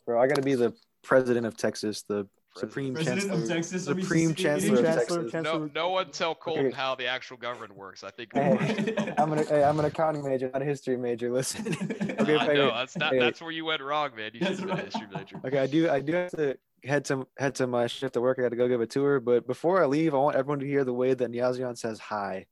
[0.06, 0.20] bro.
[0.20, 3.42] I got to be the president of Texas, the supreme President chancellor.
[3.42, 3.84] of Texas.
[3.84, 5.32] Supreme s- Chancellor of Chancellor, Texas.
[5.32, 5.58] Chancellor.
[5.60, 6.76] no, no one tell Colton Okay.
[6.76, 8.04] how the actual government works.
[8.04, 8.30] I think.
[8.34, 8.94] Hey.
[9.18, 11.30] I'm an hey, I'm an accounting major, not a history major.
[11.30, 11.66] Listen.
[12.20, 13.18] okay, I know that's not hey.
[13.20, 14.30] that's where you went wrong, man.
[14.34, 15.40] You should have been a history major.
[15.44, 15.88] Okay, I do.
[15.90, 18.38] I do have to head to head to my shift at work.
[18.38, 19.20] I got to go give a tour.
[19.20, 22.46] But before I leave, I want everyone to hear the way that Niazian says hi.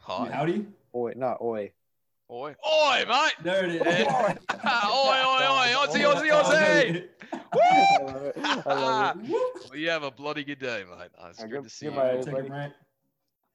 [0.00, 0.28] Hi.
[0.30, 0.66] Howdy.
[0.94, 1.72] Oi, not oi.
[2.32, 2.54] Oi.
[2.66, 3.32] Oi, mate.
[3.42, 4.06] There it is.
[4.08, 5.68] oi, oi, oi.
[6.94, 7.10] It.
[7.52, 9.32] I love it.
[9.68, 11.10] Well, you have a bloody good day, mate.
[11.20, 12.00] Oh, it's I good to see give you.
[12.00, 12.72] my- Take it,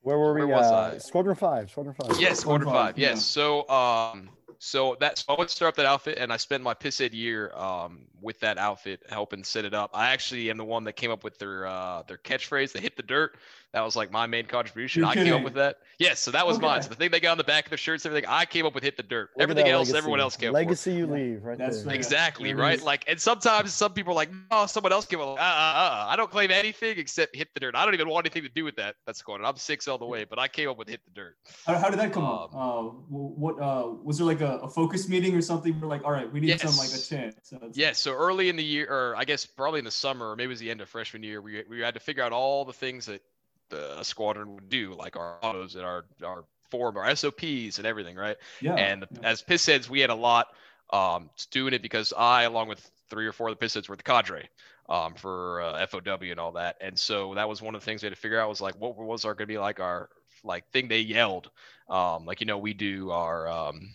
[0.02, 0.46] Where were we?
[0.46, 0.98] Where was uh, I?
[1.00, 1.72] Squadron five.
[1.72, 2.22] Squadron five.
[2.22, 3.00] Yes, Squadron, quarter five, five.
[3.00, 3.16] Yes.
[3.16, 3.20] yeah.
[3.66, 6.62] So, um, so that's so I went to start up that outfit, and I spent
[6.62, 9.90] my pisshead year um with that outfit helping set it up.
[9.96, 12.96] I actually am the one that came up with their uh their catchphrase, "They hit
[12.96, 13.38] the dirt."
[13.74, 15.02] That was like my main contribution.
[15.02, 15.78] You're I came up with that.
[16.00, 16.82] Yes, so that was mine.
[16.82, 18.74] So the thing they got on the back of their shirts, everything, I came up
[18.74, 19.98] with "hit the dirt." Look everything else, legacy.
[19.98, 20.62] everyone else came up with.
[20.62, 21.94] Legacy you leave right That's there.
[21.94, 22.82] Exactly There right.
[22.82, 25.46] Like, and sometimes some people are like, oh, someone else came up." Like, uh, uh,
[25.46, 27.76] uh, I don't claim anything except hit the dirt.
[27.76, 28.96] I don't even want anything to do with that.
[29.06, 29.44] That's going.
[29.44, 31.36] I'm six all the way, but I came up with hit the dirt.
[31.66, 32.56] How, how did that come up?
[32.56, 35.80] Um, Uh, what uh, was there like a, a focus meeting or something?
[35.80, 37.02] We're like, all right, we need some like a chance.
[37.02, 37.10] Yes.
[37.10, 37.36] chant.
[37.44, 40.32] So it's- Yeah, so early in the year, or I guess probably in the summer,
[40.32, 42.32] or maybe it was the end of freshman year, we, we had to figure out
[42.32, 43.22] all the things that
[43.70, 48.16] the squadron would do, like our autos and our our form, our SOPs and everything,
[48.16, 48.38] right?
[48.62, 48.76] yeah.
[48.76, 49.20] and yeah.
[49.24, 50.48] as piss heads, we had a lot
[50.92, 53.96] um, doing it because I, along with three or four of the piss heads, were
[53.96, 54.50] the cadre
[54.90, 56.78] um, for uh, FOW and all that.
[56.82, 58.76] And so that was one of the things we had to figure out was like,
[58.76, 60.10] what was our going to be like our
[60.44, 61.50] like thing they yelled?
[61.90, 63.90] Um, like, you know, we do our, um,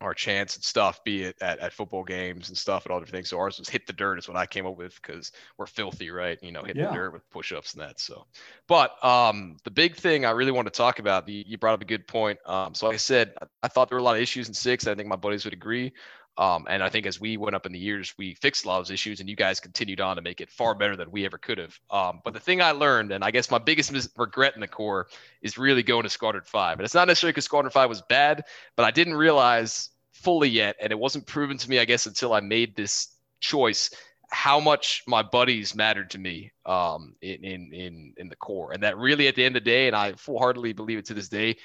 [0.00, 3.14] our chants and stuff, be it at, at football games and stuff and all different
[3.14, 3.30] things.
[3.30, 6.10] So ours was hit the dirt is what I came up with because we're filthy,
[6.10, 6.38] right?
[6.42, 6.90] You know, hit Yeah.
[6.90, 7.98] the dirt with push-ups and that.
[7.98, 8.26] So,
[8.68, 11.82] but um, the big thing I really want to talk about, you, you brought up
[11.82, 12.38] a good point.
[12.46, 14.54] Um, so like I said, I, I thought there were a lot of issues in
[14.54, 14.86] six.
[14.86, 15.92] I think my buddies would agree.
[16.38, 18.78] Um, and I think as we went up in the years, we fixed a lot
[18.78, 21.24] of those issues, and you guys continued on to make it far better than we
[21.24, 21.78] ever could have.
[21.90, 24.68] Um, but the thing I learned, and I guess my biggest mis- regret in the
[24.68, 25.08] Corps,
[25.40, 26.78] is really going to Squadron Five.
[26.78, 28.44] And it's not necessarily because Squadron Five was bad,
[28.76, 32.32] but I didn't realize fully yet, and it wasn't proven to me, I guess, until
[32.32, 33.08] I made this
[33.40, 33.90] choice
[34.30, 38.82] how much my buddies mattered to me um, in, in in in the Corps, and
[38.82, 41.14] that really at the end of the day, and I full heartedly believe it to
[41.14, 41.56] this day,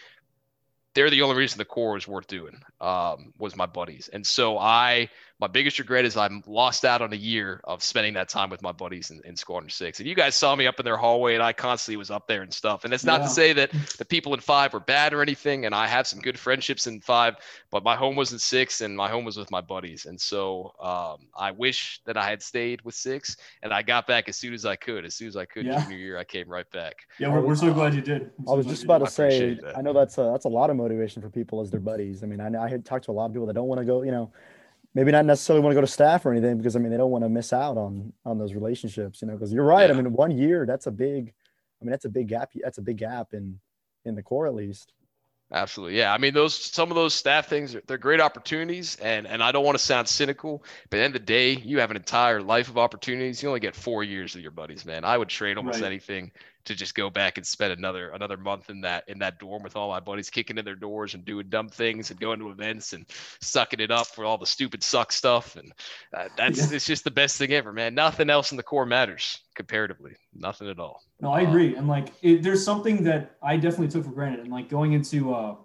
[0.94, 4.10] they're the only reason the Corps was worth doing um, was my buddies.
[4.12, 5.10] And so i
[5.42, 8.62] my biggest regret is i'm lost out on a year of spending that time with
[8.62, 11.34] my buddies in, in squadron six and you guys saw me up in their hallway
[11.34, 13.28] and i constantly was up there and stuff and it's not Yeah.
[13.28, 16.20] to say that the people in five were bad or anything and i have some
[16.20, 17.36] good friendships in five
[17.72, 20.74] but my home was in six and my home was with my buddies and so
[20.80, 24.54] um, i wish that i had stayed with six and i got back as soon
[24.54, 25.82] as i could as soon as i could Yeah.
[25.82, 28.32] junior year i came right back Yeah, we're, we're so glad you did.
[28.38, 29.76] We're I was just about to say, appreciate.
[29.76, 32.24] I know that's a, that's a lot of motivation for people as their buddies.
[32.24, 33.86] I mean, I, I had talked to a lot of people that don't want to
[33.86, 34.32] go, you know,
[34.94, 37.12] maybe not necessarily want to go to staff or anything because I mean they don't
[37.12, 39.34] want to miss out on on those relationships, you know.
[39.34, 39.90] Because you're right.
[39.90, 41.34] I mean, one year that's a big,
[41.82, 42.52] I mean that's a big gap.
[42.56, 43.60] That's a big gap in
[44.06, 44.94] in the Corps at least.
[45.54, 45.98] Absolutely.
[45.98, 46.14] Yeah.
[46.14, 49.66] I mean, those some of those staff things they're great opportunities and and I don't
[49.66, 52.42] want to sound cynical, but at the end of the day, you have an entire
[52.42, 53.44] life of opportunities.
[53.44, 55.04] You only get four years of your buddies, man.
[55.04, 55.88] I would trade almost Right.
[55.88, 56.32] anything
[56.65, 59.76] to just go back and spend another another month in that in that dorm with
[59.76, 62.93] all my buddies kicking in their doors and doing dumb things and going to events
[62.93, 63.06] and
[63.41, 65.71] sucking it up for all the stupid suck stuff and
[66.15, 66.76] uh, that's Yeah.
[66.76, 67.95] it's just the best thing ever, man.
[67.95, 70.13] Nothing else in the Corps matters comparatively.
[70.34, 71.02] Nothing at all.
[71.19, 71.76] No, I agree.
[71.76, 74.39] And like, it, there's something that I definitely took for granted.
[74.41, 75.56] And like going into, uh,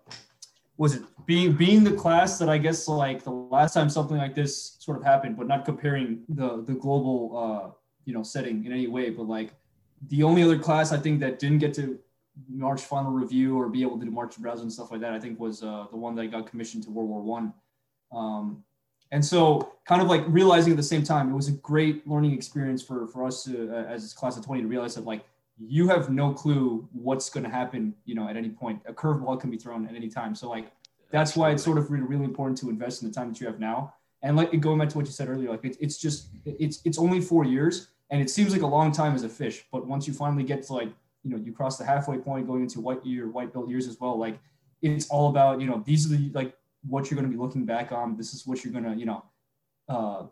[0.76, 4.34] was it being being the class that I guess like the last time something like
[4.34, 7.70] this sort of happened, but not comparing the the global, uh,
[8.04, 9.10] you know, setting in any way.
[9.10, 9.54] But like
[10.08, 11.98] the only other class I think that didn't get to
[12.48, 15.20] March final review or be able to do March browser and stuff like that, I
[15.20, 17.54] think was uh, the one that got commissioned to World War One.
[18.12, 18.64] Um,
[19.12, 22.32] and so kind of like realizing at the same time, it was a great learning
[22.32, 25.24] experience for, for us to, uh, as class of 20 to realize that like,
[25.58, 29.40] you have no clue what's going to happen, you know, at any point, a curveball
[29.40, 30.34] can be thrown at any time.
[30.34, 30.70] So like,
[31.10, 33.46] that's why it's sort of really, really important to invest in the time that you
[33.46, 33.94] have now.
[34.22, 36.98] And like going back to what you said earlier, like it's, it's just, it's, it's
[36.98, 40.06] only four years and it seems like a long time as a fish, but once
[40.06, 40.90] you finally get to like,
[41.22, 43.98] you know, you cross the halfway point going into white year, white belt years as
[44.00, 44.16] well.
[44.18, 44.38] Like
[44.82, 46.54] it's all about, you know, these are the, like
[46.86, 48.16] what you're going to be looking back on.
[48.16, 49.24] This is what you're going to, you know,
[49.88, 50.22] uh,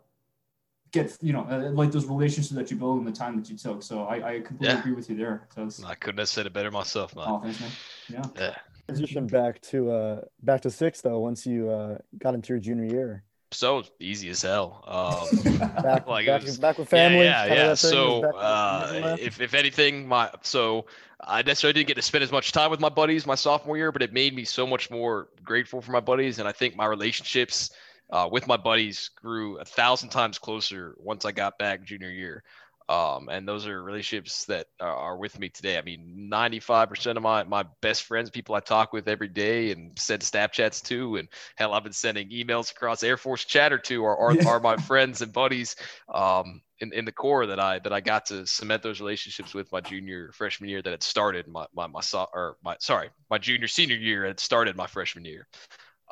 [0.91, 3.57] get, you know, uh, like those relationships that you build in the time that you
[3.57, 3.83] took.
[3.83, 4.79] So I, I completely Yeah.
[4.79, 5.47] agree with you there.
[5.53, 7.25] So it's, I couldn't have said it better myself, man.
[7.27, 7.71] oh, thanks, man.
[8.09, 8.23] Yeah.
[8.37, 8.55] Yeah.
[8.87, 11.17] Transition back to uh back to six though.
[11.19, 13.23] Once you uh got into your junior year,
[13.55, 14.83] So easy as hell.
[14.85, 17.25] Um, back Like, back, was- back with family.
[17.25, 17.53] Yeah, yeah.
[17.53, 17.73] yeah.
[17.73, 20.85] So, uh, if, if anything, my so
[21.21, 23.91] I necessarily didn't get to spend as much time with my buddies my sophomore year,
[23.91, 26.85] but it made me so much more grateful for my buddies, and I think my
[26.85, 27.69] relationships
[28.11, 32.43] uh, with my buddies grew a thousand times closer once I got back junior year.
[32.87, 35.79] Um, and those are relationships that are, are with me today.
[35.79, 39.97] I mean, 95% of my, my best friends, people I talk with every day and
[39.97, 44.17] send Snapchats to, and hell, I've been sending emails across Air Force Chatter to, are,
[44.17, 44.47] are, Yeah.
[44.47, 45.75] are my friends and buddies
[46.13, 49.71] um, in, in the Corps that I that I got to cement those relationships with
[49.71, 53.37] my junior freshman year that had started my my my so, or my sorry my
[53.37, 55.47] junior senior year had started my freshman year.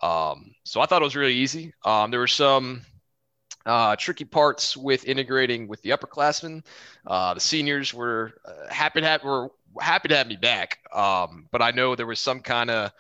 [0.02, 1.74] Um, so I thought it was really easy.
[1.86, 2.82] Um, there were some
[3.66, 6.64] uh, tricky parts with integrating with the upperclassmen.
[7.06, 9.50] Uh, the seniors were uh, happy to have were
[9.80, 12.92] happy to have me back, um, but I know there was some kind of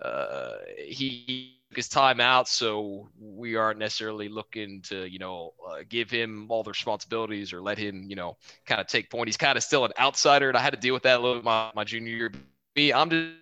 [0.00, 5.78] uh, he took his time out, so we aren't necessarily looking to you know uh,
[5.88, 9.28] give him all the responsibilities or let him you know kind of take point.
[9.28, 11.36] He's kind of still an outsider, and I had to deal with that a little
[11.36, 12.32] bit my, my junior year.
[12.76, 13.32] Me, I'm just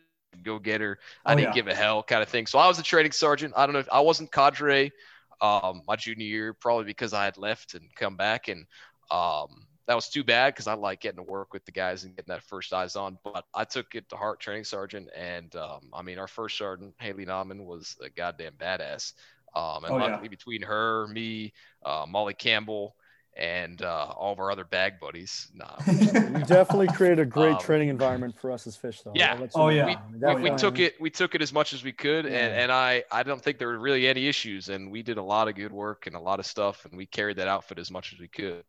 [0.42, 0.98] go getter.
[1.26, 1.52] I Oh, didn't yeah.
[1.54, 2.46] give a hell kind of thing.
[2.46, 3.54] So I was a training sergeant.
[3.56, 4.92] I don't know if I wasn't cadre
[5.40, 8.48] um, my junior year, probably because I had left and come back.
[8.48, 8.66] And
[9.10, 12.14] um, that was too bad because I like getting to work with the guys and
[12.16, 13.18] getting that first eyes on.
[13.24, 15.08] But I took it to heart, training sergeant.
[15.16, 19.14] And um, I mean, our first sergeant, Haley Nauman, was a goddamn badass.
[19.54, 20.12] Um, and Oh, yeah.
[20.12, 21.52] luckily, between her, me,
[21.84, 22.94] uh, Molly Campbell,
[23.40, 27.58] and uh, all of our other bag buddies, nah, You definitely created a great Um,
[27.58, 29.12] training environment for us as fish, though.
[29.14, 29.32] Yeah.
[29.32, 29.74] I'll let you Oh, know.
[29.74, 29.84] yeah.
[29.84, 32.34] I mean, we, we took it we took it as much as we could and,
[32.34, 32.62] Yeah.
[32.62, 35.48] and I, I don't think there were really any issues and we did a lot
[35.48, 38.12] of good work and a lot of stuff and we carried that outfit as much
[38.12, 38.62] as we could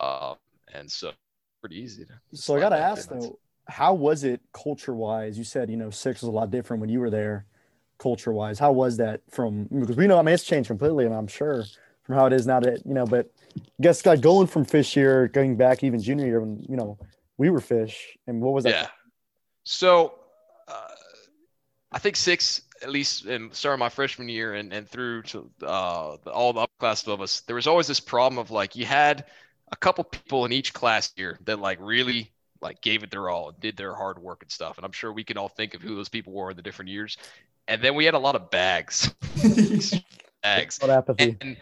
[0.00, 0.36] um,
[0.74, 1.12] and so
[1.60, 3.20] pretty easy to So I got to ask in.
[3.20, 5.38] though, how was it culture wise?
[5.38, 7.46] You said you know six was a lot different when you were there,
[7.98, 8.58] culture wise.
[8.58, 9.64] How was that from?
[9.64, 11.64] Because we know I mean it's changed completely, and I'm sure
[12.08, 13.06] from how it is now that you know.
[13.06, 16.76] But I guess like going from fish year, going back even junior year when you
[16.76, 16.98] know
[17.36, 18.70] we were fish, and what was that?
[18.70, 18.88] yeah
[19.70, 20.14] so
[20.66, 20.88] uh,
[21.92, 26.16] i think six at least in starting my freshman year and, and through to uh,
[26.24, 29.26] the, all the upclass of us there was always this problem of like you had
[29.70, 32.30] a couple people in each class here that like really
[32.62, 35.12] like gave it their all and did their hard work and stuff and i'm sure
[35.12, 37.18] we can all think of who those people were in the different years
[37.66, 39.14] and then we had a lot of bags
[40.42, 41.36] bags What apathy?
[41.42, 41.58] and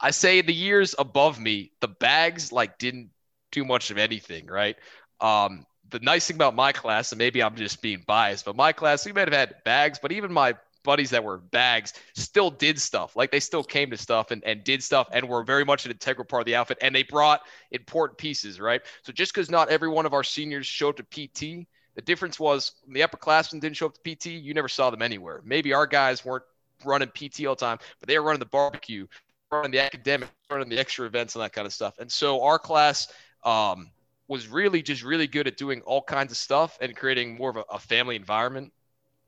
[0.00, 3.10] I say the years above me, the bags like didn't
[3.52, 4.76] do much of anything, right?
[5.20, 8.72] Um, the nice thing about my class, and maybe I'm just being biased, but my
[8.72, 10.54] class, we might have had bags, but even my
[10.86, 13.16] buddies that were bags still did stuff.
[13.16, 15.90] Like they still came to stuff and, and did stuff and were very much an
[15.90, 16.78] integral part of the outfit.
[16.80, 18.80] And they brought important pieces, right?
[19.02, 22.72] So just because not every one of our seniors showed to PT, the difference was
[22.86, 25.42] the upperclassmen didn't show up to PT, you never saw them anywhere.
[25.44, 26.44] Maybe our guys weren't
[26.84, 29.06] running PT all the time, but they were running the barbecue,
[29.50, 31.98] running the academic, running the extra events and that kind of stuff.
[31.98, 33.08] And so our class
[33.44, 33.90] um,
[34.28, 37.56] was really just really good at doing all kinds of stuff and creating more of
[37.56, 38.72] a, a family environment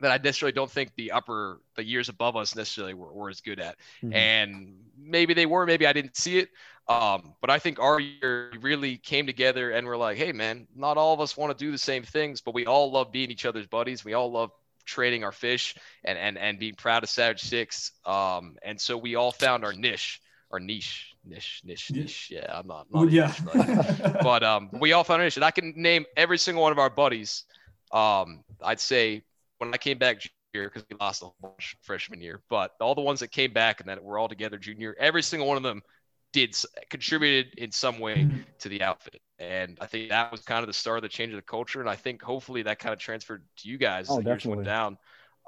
[0.00, 3.40] that I necessarily don't think the upper the years above us necessarily were, were as
[3.40, 3.76] good at.
[4.02, 4.14] Mm-hmm.
[4.14, 6.50] And maybe they were, maybe I didn't see it.
[6.88, 10.96] Um, but I think our year really came together and we're like, hey man, not
[10.96, 13.44] all of us want to do the same things, but we all love being each
[13.44, 14.04] other's buddies.
[14.04, 14.50] We all love
[14.88, 17.92] trading our fish and and and being proud of Savage Six.
[18.04, 20.20] Um, and so we all found our niche,
[20.50, 22.28] our niche, niche, niche, niche.
[22.30, 22.86] Yeah, I'm not.
[22.90, 23.32] not yeah.
[24.22, 26.78] but um, we all found our niche, and I can name every single one of
[26.78, 27.44] our buddies.
[27.92, 29.22] Um, I'd say
[29.58, 30.20] when I came back
[30.52, 33.80] junior, because we lost the whole freshman year, but all the ones that came back
[33.80, 35.82] and that were all together junior, every single one of them
[36.32, 36.56] did
[36.90, 38.38] contributed in some way mm-hmm.
[38.60, 39.20] to the outfit.
[39.38, 41.80] And I think that was kind of the start of the change of the culture.
[41.80, 44.64] And I think hopefully that kind of transferred to you guys oh, as years went
[44.64, 44.98] down.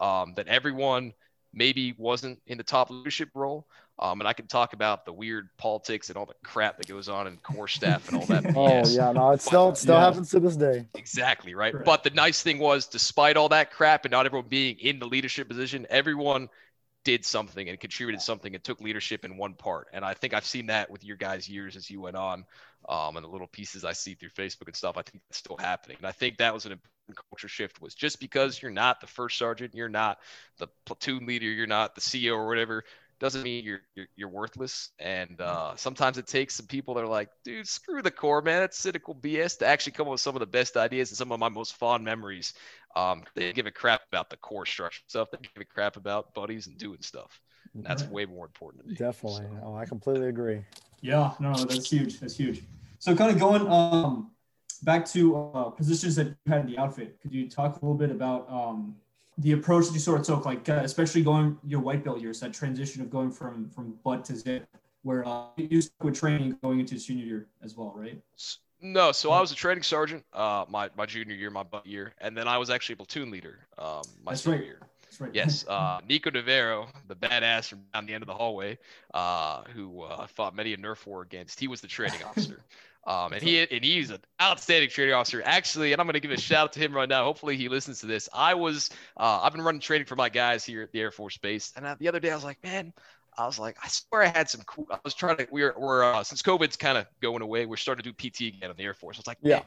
[0.01, 1.13] Um, that everyone
[1.53, 3.67] maybe wasn't in the top leadership role.
[3.99, 7.11] Um, and I can talk about the weird politics and all the crap that goes
[7.11, 8.47] on in Corps staff and all that.
[8.57, 10.05] oh yeah, no, it still it still yeah.
[10.07, 10.87] happens to this day.
[10.95, 11.75] Exactly right.
[11.85, 15.07] But the nice thing was, despite all that crap and not everyone being in the
[15.07, 16.49] leadership position, everyone
[17.05, 19.89] did something and contributed something and took leadership in one part.
[19.93, 22.45] And I think I've seen that with your guys' years as you went on,
[22.89, 24.97] um, and the little pieces I see through Facebook and stuff.
[24.97, 25.97] I think that's still happening.
[25.99, 27.81] And I think that was an important culture shift.
[27.81, 30.19] Was just because you're not the first sergeant, you're not
[30.59, 32.85] the platoon leader, you're not the CEO or whatever
[33.21, 34.91] doesn't mean you're, you're, you're worthless.
[34.99, 38.61] And uh, sometimes it takes some people that are like, dude, screw the Corps, man.
[38.61, 41.31] That's cynical BS to actually come up with some of the best ideas and some
[41.31, 42.55] of my most fond memories.
[42.97, 45.31] Um, they give a crap about the Corps structure stuff.
[45.31, 47.41] They give a crap about buddies and doing stuff.
[47.75, 48.95] And that's way more important to me.
[48.97, 49.47] Definitely.
[49.61, 49.67] So.
[49.67, 50.65] Oh, I completely agree.
[51.03, 52.19] Yeah, no, that's huge.
[52.19, 52.63] That's huge.
[52.99, 54.33] So kind of going um,
[54.83, 57.97] back to uh, positions that you had in the outfit, could you talk a little
[57.97, 58.97] bit about um,
[59.41, 62.41] the approach that you sort of took, like uh, especially going your white belt years,
[62.41, 64.67] that transition of going from from butt to zip,
[65.03, 68.21] where uh, you with training going into junior year as well, right?
[68.83, 72.15] No, so I was a training sergeant, uh, my my junior year, my butt year,
[72.21, 74.65] and then I was actually a platoon leader, um, my That's senior right.
[74.67, 74.79] year.
[75.03, 75.35] That's right.
[75.35, 78.79] Yes, uh, Nico Navarro, the badass from down the end of the hallway,
[79.15, 81.59] uh, who uh, fought many a Nerf war against.
[81.59, 82.63] He was the training officer.
[83.07, 85.43] Um, and he and he's an outstanding trading officer.
[85.45, 87.25] Actually, and I'm going to give a shout out to him right now.
[87.25, 88.29] Hopefully, he listens to this.
[88.33, 91.39] I was uh, I've been running trading for my guys here at the Air Force
[91.39, 92.93] Base, and uh, the other day I was like, man,
[93.39, 94.87] I was like, I swear I had some cool.
[94.91, 95.49] I was trying to.
[95.51, 98.71] We're we're uh, since COVID's kind of going away, we're starting to do PT again
[98.71, 99.17] on the Air Force.
[99.17, 99.63] I was like, yeah,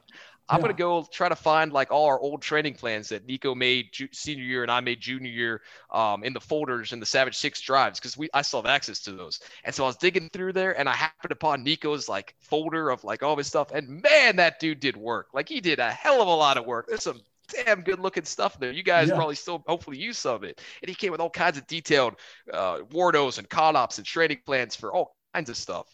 [0.49, 0.62] I'm yeah.
[0.62, 4.10] gonna go try to find like all our old training plans that Nico made ju-
[4.12, 7.62] senior year and I made junior year um, in the folders in the Savage Six
[7.62, 9.39] drives because we I still have access to those.
[9.63, 13.04] And so I was digging through there and I happened upon Nico's like folder of
[13.04, 13.71] like all his stuff.
[13.71, 15.30] And man, that dude did work.
[15.34, 16.88] Like he did a hell of a lot of work.
[16.88, 17.21] There's some
[17.66, 18.72] damn good looking stuff there.
[18.72, 19.16] You guys yeah.
[19.16, 20.62] probably still hopefully use some of it.
[20.82, 22.16] And he came with all kinds of detailed
[22.52, 25.88] uh, WARNOs and CONOPS and training plans for all kinds of stuff.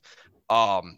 [0.50, 0.98] Um,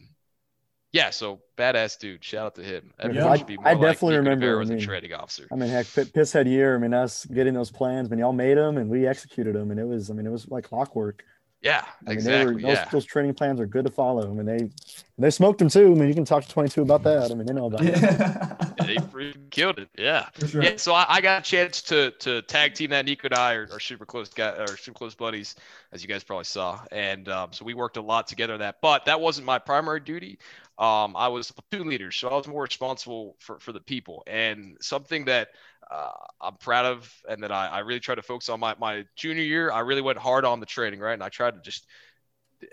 [0.91, 2.23] yeah, so badass dude.
[2.23, 2.93] Shout out to him.
[2.99, 4.61] Yeah, I, I definitely like remember.
[4.61, 5.47] as I mean, a trading officer.
[5.51, 6.75] I mean, heck, pisshead year.
[6.75, 8.09] I mean, us getting those plans.
[8.09, 10.09] I mean, y'all made them and we executed them, and it was.
[10.09, 11.23] I mean, it was like clockwork.
[11.61, 12.55] Yeah, I mean, exactly.
[12.55, 12.89] Were, those, yeah.
[12.91, 14.23] those training plans are good to follow.
[14.23, 14.69] I mean, they
[15.19, 15.91] they smoked them too.
[15.91, 17.31] I mean, you can talk to 22 about that.
[17.31, 17.93] I mean, they know about it.
[18.87, 19.89] they freaking killed it.
[19.95, 20.27] Yeah.
[20.47, 20.63] Sure.
[20.63, 20.77] Yeah.
[20.77, 23.05] So I, I, got a chance to to tag team that.
[23.05, 25.55] Nico and I are, are super close guys, are super close buddies,
[25.91, 26.79] as you guys probably saw.
[26.91, 28.77] And um, so we worked a lot together on that.
[28.81, 30.39] But that wasn't my primary duty.
[30.79, 34.23] Um, I was a platoon leader, so I was more responsible for for the people.
[34.25, 35.49] And something that
[35.91, 39.05] uh, I'm proud of, and that I, I really tried to focus on my, my
[39.15, 39.71] junior year.
[39.71, 41.13] I really went hard on the training, right?
[41.13, 41.85] And I tried to just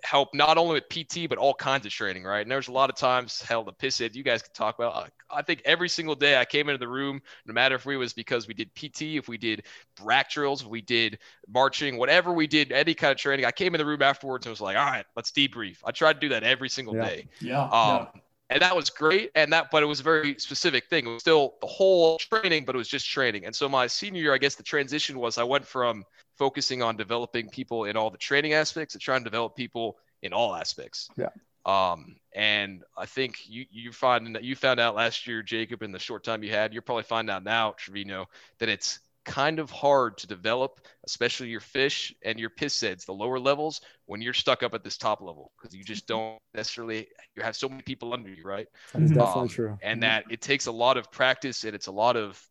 [0.05, 2.43] help not only with PT, but all kinds of training, right?
[2.43, 5.11] And there's a lot of times, hell, the piss it, you guys can talk about.
[5.31, 7.97] I, I think every single day I came into the room, no matter if we
[7.97, 9.65] was because we did PT, if we did
[10.03, 13.75] rack drills, if we did marching, whatever we did, any kind of training, I came
[13.75, 15.79] in the room afterwards and was like, all right, let's debrief.
[15.85, 17.05] I tried to do that every single yeah.
[17.05, 17.29] day.
[17.41, 17.63] Yeah.
[17.63, 21.07] Um, yeah and that was great and that but it was a very specific thing.
[21.07, 23.45] It was still the whole training but it was just training.
[23.45, 26.05] And so my senior year i guess the transition was i went from
[26.37, 30.33] focusing on developing people in all the training aspects to trying to develop people in
[30.33, 31.09] all aspects.
[31.17, 31.31] Yeah.
[31.67, 35.93] Um and i think you you find that you found out last year jacob in
[35.93, 38.29] the short time you had you're probably finding out now trevino
[38.59, 43.13] that it's kind of hard to develop, especially your fish and your piss heads, the
[43.15, 47.09] lower levels, when you're stuck up at this top level because you just don't necessarily
[47.37, 48.69] you have so many people under you, right?
[48.93, 49.79] That is definitely Um, true.
[49.83, 52.43] And that it takes a lot of practice and it's a lot of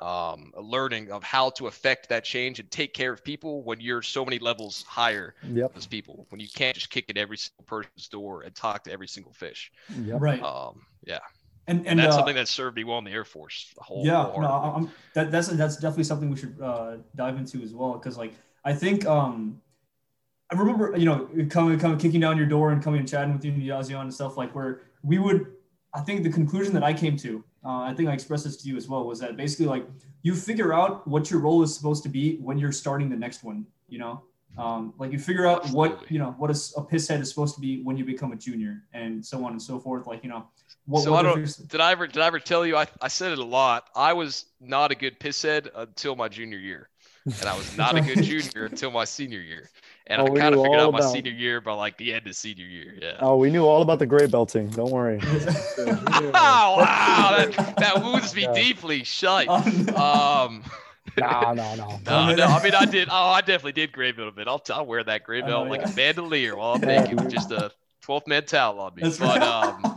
[0.00, 4.02] um, learning of how to affect that change and take care of people when you're
[4.02, 5.72] so many levels higher Yep.
[5.72, 6.26] than those people.
[6.30, 9.32] When you can't just kick at every single person's door and talk to every single
[9.34, 9.70] fish.
[9.88, 10.20] Yep.
[10.20, 10.40] Right.
[10.42, 11.20] Um, yeah,
[11.66, 13.72] and and, and that's uh, something that served me well in the Air Force.
[13.76, 17.62] The whole, yeah no I'm, that, that's that's definitely something we should uh, dive into
[17.62, 18.34] as well because like
[18.64, 19.60] i think um
[20.50, 23.44] i remember you know coming coming kicking down your door and coming and chatting with
[23.44, 25.52] you and Yazian and stuff like where we would
[25.94, 28.68] i think the conclusion that i came to uh, i think i expressed this to
[28.68, 29.86] you as well was that basically like
[30.22, 33.42] you figure out what your role is supposed to be when you're starting the next
[33.44, 34.22] one you know
[34.58, 37.54] um, like you figure out what you know what is a piss head is supposed
[37.54, 40.28] to be when you become a junior and so on and so forth like you
[40.28, 40.44] know
[40.90, 42.86] what, So what I don't- fix- Did I ever did I ever tell you I,
[43.00, 43.88] I said it a lot.
[43.94, 46.88] I was not a good piss head until my junior year.
[47.24, 49.68] And I was not a good junior until my senior year.
[50.06, 52.26] And Oh, I kind of figured all out my senior year by like the end
[52.26, 52.94] of senior year.
[53.00, 53.18] Yeah.
[53.20, 54.68] Oh, we knew all about the gray belting.
[54.70, 55.20] Don't worry.
[55.78, 58.52] Oh, wow, that, that wounds me Yeah.
[58.52, 59.04] deeply.
[59.04, 59.46] Shite.
[59.48, 59.96] Oh, no.
[59.96, 60.64] Um,
[61.18, 62.00] no, no, no.
[62.06, 63.08] no, no, I mean I did.
[63.10, 64.46] Oh, I definitely did gray belt a bit.
[64.48, 65.90] I'll, t- I'll wear that gray Oh, belt like yeah.
[65.90, 67.70] a bandolier while I'm Yeah, naked with just a
[68.06, 69.02] 12th man towel on me.
[69.02, 69.42] That's but right.
[69.42, 69.89] um,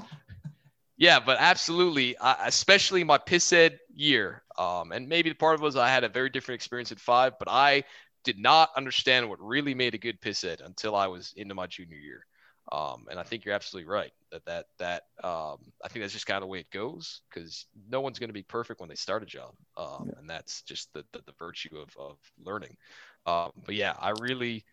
[1.04, 4.44] yeah, but absolutely, I, especially my piss head year.
[4.58, 7.00] Um, and maybe the part of it was I had a very different experience at
[7.00, 7.84] five, but I
[8.24, 11.68] did not understand what really made a good piss head until I was into my
[11.68, 12.26] junior year.
[12.72, 16.26] Um, and I think you're absolutely right that that that um, I think that's just
[16.26, 18.96] kind of the way it goes because no one's going to be perfect when they
[18.96, 22.78] start a job, um, and that's just the, the, the virtue of, of learning.
[23.26, 24.64] Um, but yeah, I really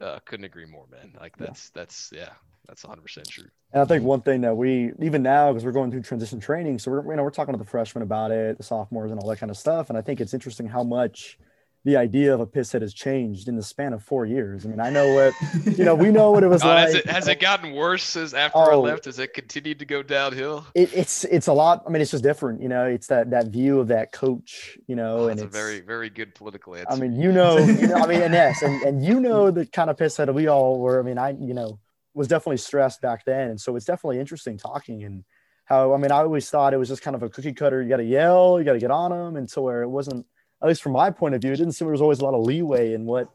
[0.00, 1.12] uh, couldn't agree more, man.
[1.20, 1.46] Like Yeah.
[1.46, 2.30] that's that's yeah,
[2.68, 3.46] that's 100 percent true.
[3.72, 6.78] And I think one thing that we even now because we're going through transition training,
[6.78, 9.28] so we're you know we're talking to the freshmen about it, the sophomores, and all
[9.28, 9.88] that kind of stuff.
[9.88, 11.38] And I think it's interesting how much
[11.84, 14.66] the idea of a piss head has changed in the span of four years.
[14.66, 15.32] I mean, I know what
[15.78, 15.94] you know.
[15.94, 16.78] We know what it was like.
[16.78, 18.80] Oh, has, it, has it gotten worse as after I Oh.
[18.80, 19.04] left?
[19.04, 20.66] Has it continued to go downhill?
[20.74, 21.84] it, it's it's a lot.
[21.86, 22.62] I mean, it's just different.
[22.62, 24.76] You know, it's that that view of that coach.
[24.86, 26.90] You know, Oh, and that's a it's very very good political answer.
[26.90, 29.64] I mean, you know, you know, I mean, and yes, and, and you know the
[29.66, 30.98] kind of piss head we all were.
[30.98, 31.78] I mean, I, you know,
[32.18, 33.50] was definitely stressed back then.
[33.50, 35.24] And so it's definitely interesting talking and
[35.64, 37.80] how, I mean, I always thought it was just kind of a cookie cutter.
[37.82, 39.36] You got to yell, you got to get on them.
[39.36, 40.26] And so where it wasn't,
[40.62, 42.34] at least from my point of view, it didn't seem there was always a lot
[42.34, 43.28] of leeway in what,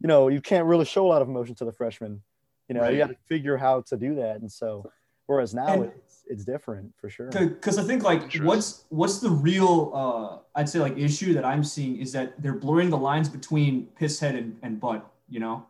[0.00, 2.22] you know, you can't really show a lot of emotion to the freshmen.
[2.68, 2.92] You know, Right.
[2.94, 4.40] you got to figure how to do that.
[4.40, 4.90] And so,
[5.26, 7.28] whereas now And- it's, it's different for sure.
[7.28, 8.46] because I think like Sure.
[8.46, 12.54] what's what's the real uh, I'd say like issue that I'm seeing is that they're
[12.54, 15.66] blurring the lines between piss head and, and butt, you know,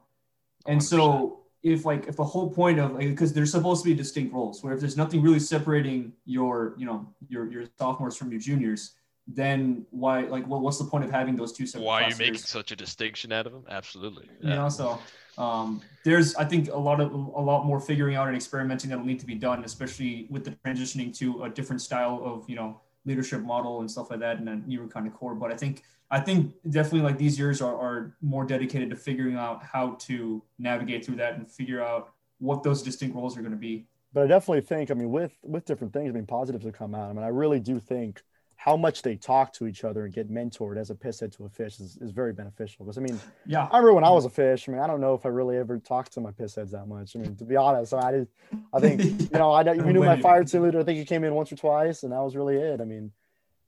[0.67, 4.35] and so if like if the whole point of because there's supposed to be distinct
[4.35, 8.41] roles where if there's nothing really separating your you know your your sophomores from your
[8.41, 8.93] juniors,
[9.29, 12.17] then why like what, what's the point of having those two separate Why are you
[12.17, 13.65] making such a distinction out of them?
[13.69, 14.27] Absolutely.
[14.41, 14.57] you Yeah.
[14.57, 14.99] know so
[15.39, 19.05] um, there's i think a lot of a lot more figuring out and experimenting that'll
[19.05, 22.81] need to be done especially with the transitioning to a different style of you know
[23.05, 25.83] leadership model and stuff like that and a newer kind of Corps but i think
[26.13, 30.41] i think definitely like these years are, are more dedicated to figuring out how to
[30.61, 33.85] navigate through that and figure out what those distinct roles are going to be
[34.15, 36.95] but I definitely think, I mean, with with different things, I mean, positives have come
[36.95, 37.09] out.
[37.09, 38.23] I mean, I really do think
[38.57, 41.45] how much they talk to each other and get mentored as a piss head to
[41.47, 42.85] a fish is, is very beneficial.
[42.85, 44.69] Because I mean, yeah I remember when I was a fish.
[44.69, 46.87] I mean, I don't know if I really ever talked to my piss heads that
[46.87, 47.17] much.
[47.17, 48.29] I mean, to be honest, I did.
[48.73, 49.03] I think
[49.33, 50.81] you know, I we knew my fire team leader.
[50.81, 52.81] I think he came in once or twice, and that was really it.
[52.81, 53.11] I mean,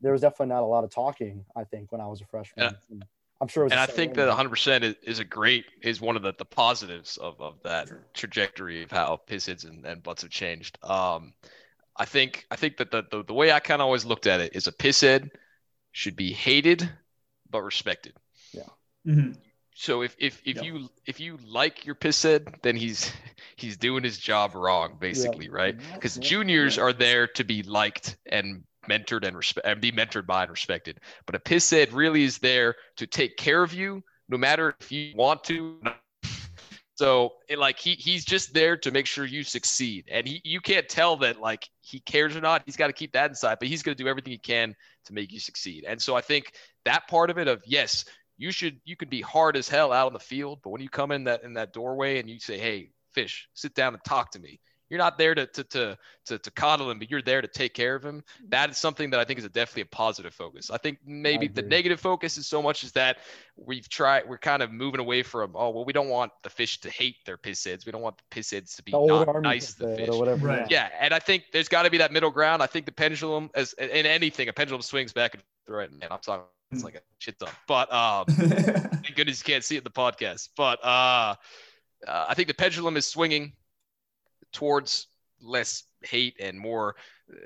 [0.04, 1.44] there was definitely not a lot of talking.
[1.56, 2.76] I think when I was a freshman, And
[3.40, 3.62] I'm sure.
[3.62, 6.34] It was and I think that 100% is, is a great is one of the,
[6.38, 8.04] the positives of, of that Sure.
[8.14, 10.78] trajectory of how piss heads and, and butts have changed.
[10.84, 11.34] Um,
[11.96, 14.40] I think I think that the, the, the way I kind of always looked at
[14.40, 15.30] it is a piss head
[15.92, 16.88] should be hated
[17.50, 18.14] but respected.
[19.04, 19.34] Mhm.
[19.76, 20.62] So if if if Yeah.
[20.62, 23.12] you if you like your piss head, then he's
[23.56, 25.74] he's doing his job wrong, basically, right?
[25.94, 26.20] Because Yeah.
[26.20, 26.82] juniors Yeah.
[26.82, 31.00] are there to be liked and mentored and and be mentored by and respected.
[31.26, 34.92] But a piss head really is there to take care of you, no matter if
[34.92, 35.80] you want to.
[36.96, 40.60] So it, like he he's just there to make sure you succeed, and he you
[40.60, 42.62] can't tell that like he cares or not.
[42.66, 44.76] He's got to keep that inside, but he's going to do everything he can
[45.06, 45.84] to make you succeed.
[45.86, 46.52] And so I think
[46.84, 48.04] that part of it of yes,
[48.36, 50.88] you should you can be hard as hell out on the field, but when you
[50.88, 54.30] come in that in that doorway and you say, "Hey, fish, sit down and talk
[54.32, 54.60] to me,"
[54.90, 57.74] you're not there to to to to, to coddle him, but you're there to take
[57.74, 58.22] care of him.
[58.48, 60.70] That is something that I think is a definitely a positive focus.
[60.70, 63.18] I think maybe the negative focus is so much as that
[63.56, 66.80] we've tried we're kind of moving away from oh well we don't want the fish
[66.80, 69.74] to hate their piss heads we don't want the piss heads to be not nice
[69.74, 70.46] to the fish or whatever.
[70.46, 70.70] Right.
[70.70, 72.62] yeah, and I think there's got to be that middle ground.
[72.62, 75.90] I think the pendulum, as in anything, a pendulum swings back and right.
[75.90, 77.48] And I'm talking It's like a shit ton.
[77.66, 80.50] But um, thank goodness you can't see it in the podcast.
[80.56, 81.34] But uh,
[82.06, 83.52] uh, I think the pendulum is swinging
[84.54, 85.08] towards
[85.42, 86.96] less hate and more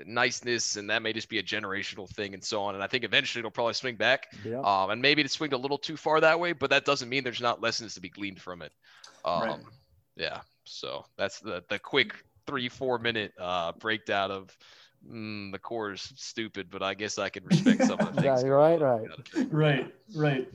[0.05, 2.75] niceness, and that may just be a generational thing and so on.
[2.75, 4.27] And I think eventually it'll probably swing back.
[4.45, 4.59] Yeah.
[4.61, 7.23] Um, and maybe it swung a little too far that way, but that doesn't mean
[7.23, 8.71] there's not lessons to be gleaned from it.
[9.25, 9.59] Um, Right.
[10.15, 10.41] Yeah.
[10.65, 12.13] So that's the the quick
[12.45, 14.55] three four minute uh, breakdown of
[15.09, 18.35] mm, the Corps is stupid, but I guess I can respect some of the Yeah,
[18.35, 18.43] things.
[18.43, 19.07] you're right, right.
[19.51, 20.47] right right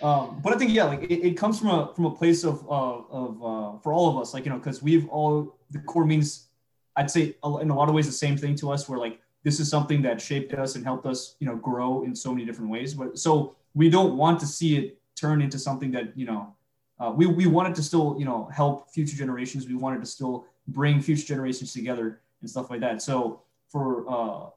[0.00, 2.64] um, but i think yeah like it, it comes from a from a place of
[2.68, 6.06] uh, of uh, for all of us like you know because we've all the Corps
[6.06, 6.48] means
[6.96, 9.60] i'd say in a lot of ways the same thing to us where like this
[9.60, 12.70] is something that shaped us and helped us you know grow in so many different
[12.70, 12.94] ways.
[12.94, 16.54] But so we don't want to see it turn into something that you know
[17.00, 19.66] uh, we, we wanted to still you know help future generations.
[19.66, 23.00] We wanted to still bring future generations together and stuff like that.
[23.00, 24.50] So for uh,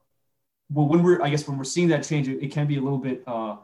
[0.70, 2.80] well when we're i guess when we're seeing that change it, it can be a
[2.80, 3.56] little bit uh,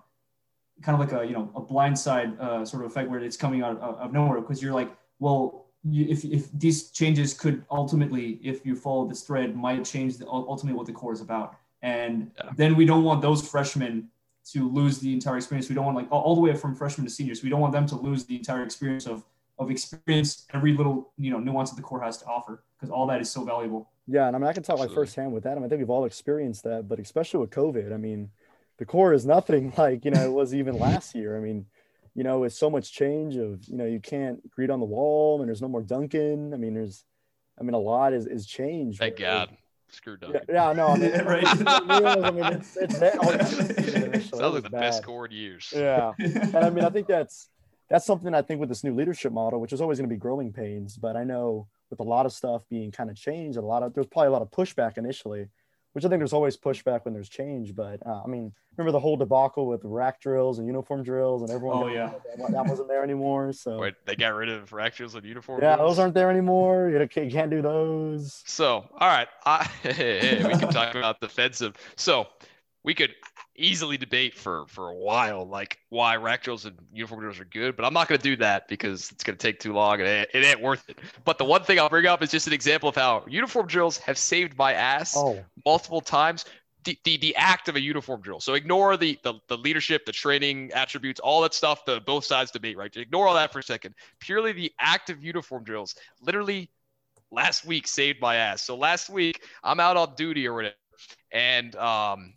[0.82, 3.62] kind of like a you know a blindside uh, sort of effect where it's coming
[3.62, 8.40] out of, of nowhere because you're like well you, if, if these changes could ultimately
[8.42, 12.30] if you follow this thread might change the, ultimately what the Corps is about and
[12.36, 12.50] Yeah.
[12.56, 14.08] then we don't want those freshmen
[14.52, 17.06] to lose the entire experience we don't want like all, all the way from freshmen
[17.06, 19.24] to seniors we don't want them to lose the entire experience of
[19.58, 23.06] of experience every little you know nuance that the Corps has to offer because all
[23.06, 25.52] that is so valuable Yeah, and I mean, I can talk like firsthand with that.
[25.52, 28.30] I, mean, I think we've all experienced that, but especially with COVID, I mean,
[28.78, 31.36] the Corps is nothing like you know it was even last year.
[31.36, 31.66] I mean,
[32.18, 35.40] you know, it's so much change of you know you can't greet on the wall,
[35.40, 36.52] and there's no more Duncan.
[36.52, 37.04] I mean, there's,
[37.58, 38.98] I mean, a lot is is changed.
[38.98, 39.56] Thank where- God.
[39.90, 40.54] Screw Yeah, Duncan.
[40.56, 41.44] yeah, no, I mean, Right.
[42.28, 43.54] I mean, it's, it's that, oh, it's-
[43.94, 45.06] initially, Sounds like the best bad.
[45.06, 45.72] Corps in years.
[45.74, 47.48] Yeah, and I mean, I think that's
[47.88, 50.18] that's something I think with this new leadership model, which is always going to be
[50.18, 50.96] growing pains.
[50.98, 53.82] But I know with a lot of stuff being kind of changed, and a lot
[53.82, 55.46] of there's probably a lot of pushback initially,
[55.98, 57.74] which I think there's always pushback when there's change.
[57.74, 61.50] But uh, I mean, remember the whole debacle with rack drills and uniform drills, and
[61.50, 62.12] everyone Oh, yeah.
[62.36, 63.52] that, that wasn't there anymore.
[63.52, 65.60] So Wait, they got rid of rack drills and uniform.
[65.60, 65.90] yeah, drills?
[65.96, 66.88] those aren't there anymore.
[66.88, 68.44] You can't- you can't do those.
[68.46, 71.74] So, all right, I, hey, hey, we can talk about defensive.
[71.96, 72.28] So,
[72.84, 73.12] we could
[73.58, 77.76] easily debate for for a while, like why rack drills and uniform drills are good,
[77.76, 80.08] but I'm not going to do that because it's going to take too long and
[80.08, 80.98] it, it ain't worth it.
[81.24, 83.98] But the one thing I'll bring up is just an example of how uniform drills
[83.98, 86.44] have saved my ass Oh, multiple times.
[86.84, 88.40] The, the, the act of a uniform drill.
[88.40, 91.84] So ignore the, the the leadership, the training attributes, all that stuff.
[91.84, 92.96] The both sides debate, right?
[92.96, 93.94] Ignore all that for a second.
[94.20, 95.96] Purely the act of uniform drills.
[96.22, 96.70] Literally,
[97.30, 98.62] last week saved my ass.
[98.62, 100.74] So last week I'm out on duty or whatever,
[101.32, 102.34] and um,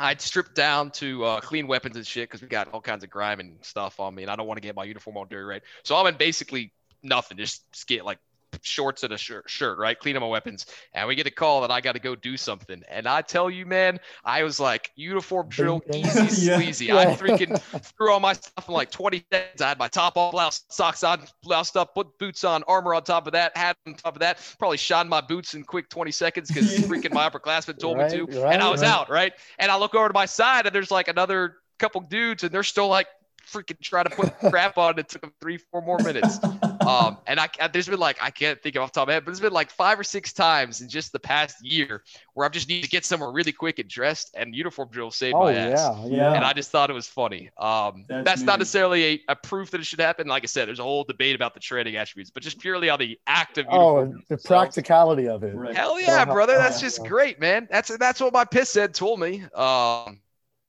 [0.00, 3.10] I'd stripped down to uh, clean weapons and shit because we got all kinds of
[3.10, 5.44] grime and stuff on me, and I don't want to get my uniform all dirty,
[5.44, 5.62] right?
[5.84, 6.72] So I'm in basically
[7.02, 8.18] nothing, just skit like
[8.62, 9.98] shorts and a shirt, shirt, right?
[9.98, 12.82] Cleaning my weapons, and we get a call that I got to go do something.
[12.88, 16.32] And I tell you, man, I was like, uniform drill, easy.
[16.36, 16.60] Yeah.
[16.60, 16.92] sleazy.
[16.92, 17.56] I freaking
[17.98, 19.60] threw all my stuff in like 20 seconds.
[19.62, 23.02] I had my top off, blouse, socks on, blouse up, put boots on, armor on
[23.04, 24.38] top of that, hat on top of that.
[24.58, 28.04] Probably shined my boots in quick 20 seconds because freaking my upperclassman told Right, me
[28.04, 28.28] to.
[28.28, 28.82] right, and I was right.
[28.82, 29.32] out, right?
[29.58, 32.62] And I look over to my side and there's like another couple dudes and they're
[32.62, 33.06] still like
[33.52, 34.98] freaking trying to put crap on.
[34.98, 36.38] It took them three, four more minutes.
[36.86, 39.08] Um, and I, I- there's been like, I can't think of off the top of
[39.08, 42.02] my head, but it's been like five or six times in just the past year
[42.34, 45.34] where I've just need to get somewhere really quick and dressed and uniform drill saved
[45.36, 46.16] oh my ass yeah, Yeah.
[46.16, 46.32] yeah.
[46.34, 47.50] and I just thought it was funny.
[47.58, 50.26] Um, That's that's, not necessarily a, a proof that it should happen.
[50.26, 52.98] Like I said, there's a whole debate about the training attributes, but just purely on
[52.98, 53.66] the active.
[53.70, 54.44] Oh, the itself.
[54.64, 55.54] practicality of it.
[55.74, 56.54] Hell yeah, brother.
[56.56, 57.68] That's just great, man.
[57.70, 59.42] That's that's what my piss head told me.
[59.54, 60.20] Um,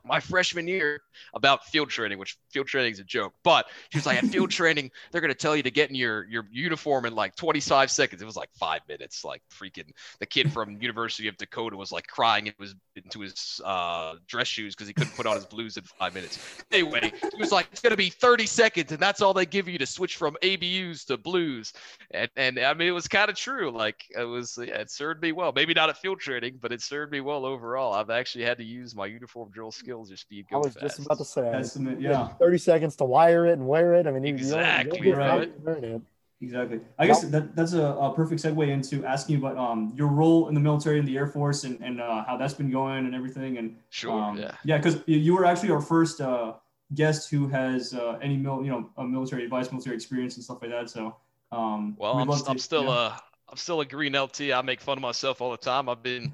[0.04, 1.02] my freshman year
[1.34, 4.49] about field training, which field training is a joke, but she was like, at field
[4.62, 8.22] training, they're gonna tell you to get in your your uniform in like 25 seconds.
[8.22, 9.24] It was like five minutes.
[9.24, 13.62] Like freaking the kid from University of Dakota was like crying into his into his
[13.64, 16.39] uh, dress shoes because he couldn't put on his blues in five minutes.
[16.72, 19.78] Anyway, he was like, it's gonna be 30 seconds, and that's all they give you
[19.78, 21.74] to switch from ABUs to blues.
[22.12, 23.72] And and I mean, it was kind of true.
[23.72, 25.52] Like it was, yeah, it served me well.
[25.56, 27.93] Maybe not at field training, but it served me well overall.
[27.93, 30.79] I've actually had to use my uniform drill skills just be I was fast.
[30.97, 31.41] just about to say.
[31.51, 34.07] That's the, yeah Thirty seconds to wire it and wear it.
[34.07, 35.65] I mean, you- you don't- you Exactly, right.
[35.65, 36.01] learn it.
[36.43, 36.79] Exactly.
[36.97, 40.47] I guess that, that's a, a perfect segue into asking you about um, your role
[40.47, 43.13] in the military and the Air Force and, and uh, how that's been going and
[43.13, 43.59] everything.
[43.59, 44.19] And Sure.
[44.19, 44.55] um, yeah.
[44.63, 46.53] yeah, because you, you were actually our first uh,
[46.95, 50.59] guest who has uh, any mil, you know, a military advice, military experience and stuff
[50.63, 50.89] like that.
[50.89, 51.15] So
[51.51, 52.89] um, Well, we'd I'm, I'm to- still yeah.
[52.89, 53.17] uh
[53.49, 54.41] I'm still a green LT.
[54.53, 55.89] I make fun of myself all the time.
[55.89, 56.31] I've been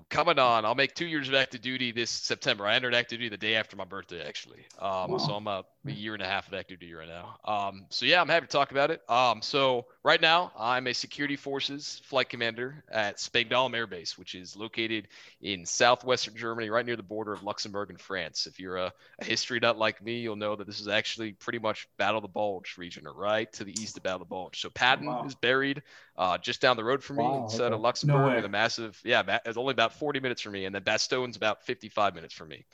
[0.00, 0.64] I'm coming on.
[0.64, 2.66] I'll make two years of active duty this September.
[2.66, 4.64] I entered active duty the day after my birthday, actually.
[4.78, 7.36] Um, so I'm a, a year and a half of active duty right now.
[7.44, 9.02] Um, so yeah, I'm happy to talk about it.
[9.10, 14.34] Um, so right now, I'm a security forces flight commander at Spangdahlem Air Base, which
[14.34, 15.08] is located
[15.40, 18.46] in southwestern Germany, right near the border of Luxembourg and France.
[18.46, 21.58] If you're a, a history nut like me, you'll know that this is actually pretty
[21.58, 24.30] much Battle of the Bulge region, or right to the east of Battle of the
[24.30, 24.60] Bulge.
[24.60, 25.24] So Patton Wow.
[25.24, 25.82] is buried
[26.16, 27.80] uh, just down the road from me Wow, instead of okay.
[27.80, 28.34] Luxembourg way.
[28.34, 31.62] with a massive, yeah, it's only about 40 minutes from me, and then Bastogne's about
[31.64, 32.64] 55 minutes from me.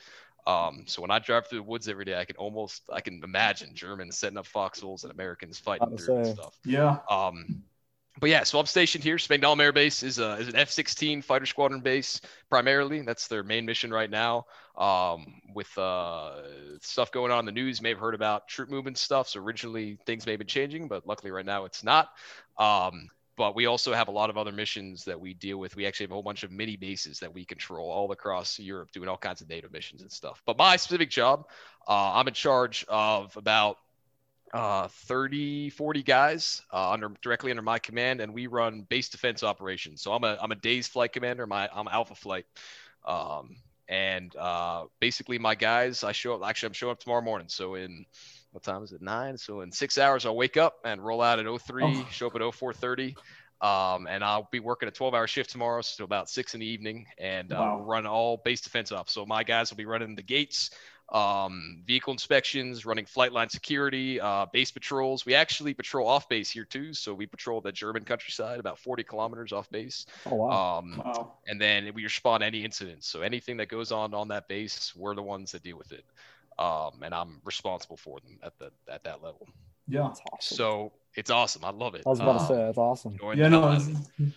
[0.46, 3.20] Um, so when I drive through the woods every day, I can almost, I can
[3.24, 6.58] imagine Germans setting up foxholes and Americans fighting through and stuff.
[6.64, 6.98] Yeah.
[7.10, 7.64] Um,
[8.18, 9.16] but yeah, so I'm stationed here.
[9.16, 13.02] Spangdahlem Air Base is, a, is an F-16 fighter squadron base primarily.
[13.02, 14.46] That's their main mission right now.
[14.78, 16.42] Um, with uh,
[16.80, 19.28] stuff going on in the news, you may have heard about troop movement stuff.
[19.28, 22.08] So originally things may have been changing, but luckily right now it's not.
[22.56, 25.76] Um, but we also have a lot of other missions that we deal with.
[25.76, 28.90] We actually have a whole bunch of mini bases that we control all across Europe,
[28.92, 30.42] doing all kinds of NATO missions and stuff.
[30.46, 31.46] But my specific job,
[31.86, 33.78] uh, I'm in charge of about
[34.54, 39.42] uh 30 40 guys uh, under directly under my command and we run base defense
[39.42, 42.46] operations so i'm a i'm a day's flight commander my i'm alpha flight
[43.06, 43.56] um
[43.88, 47.74] and uh basically my guys i show up actually i'm showing up tomorrow morning so
[47.74, 48.06] in
[48.56, 51.38] what time is it nine so in six hours i'll wake up and roll out
[51.38, 52.04] at 03 Oh.
[52.10, 53.14] show up at 0430
[53.58, 56.66] um, and I'll be working a 12 hour shift tomorrow, so about six in the
[56.66, 57.80] evening, and uh, Wow.
[57.80, 59.14] run all base defense ops.
[59.14, 60.68] So my guys will be running the gates,
[61.10, 65.24] um, vehicle inspections, running flight line security, uh, base patrols.
[65.24, 66.92] We actually patrol off base here too.
[66.92, 70.04] So we patrol the German countryside, about 40 kilometers off base.
[70.26, 70.78] Oh wow.
[70.80, 71.38] Um, Wow.
[71.46, 73.08] and then we respond to any incidents.
[73.08, 76.04] So anything that goes on on that base, we're the ones that deal with it.
[76.58, 79.46] Um, and I'm responsible for them at the at that level.
[79.88, 80.02] Yeah.
[80.08, 80.56] That's awesome.
[80.56, 81.64] So it's awesome.
[81.64, 82.02] I love it.
[82.06, 83.12] I was about Uh, to say that's awesome.
[83.12, 83.48] enjoying Yeah.
[83.48, 83.60] No.
[83.62, 83.96] hell out of it.
[84.20, 84.32] it's-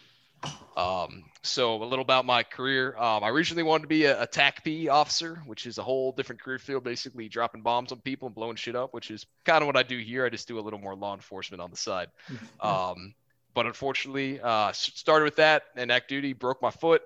[0.77, 2.95] Um, so a little about my career.
[2.97, 6.41] Um, I originally wanted to be a, a TACP officer, which is a whole different
[6.41, 9.67] career field, basically dropping bombs on people and blowing shit up, which is kind of
[9.67, 10.25] what I do here.
[10.25, 12.07] I just do a little more law enforcement on the side.
[12.61, 13.13] Um,
[13.53, 17.01] but unfortunately, uh, started with that and act duty, broke my foot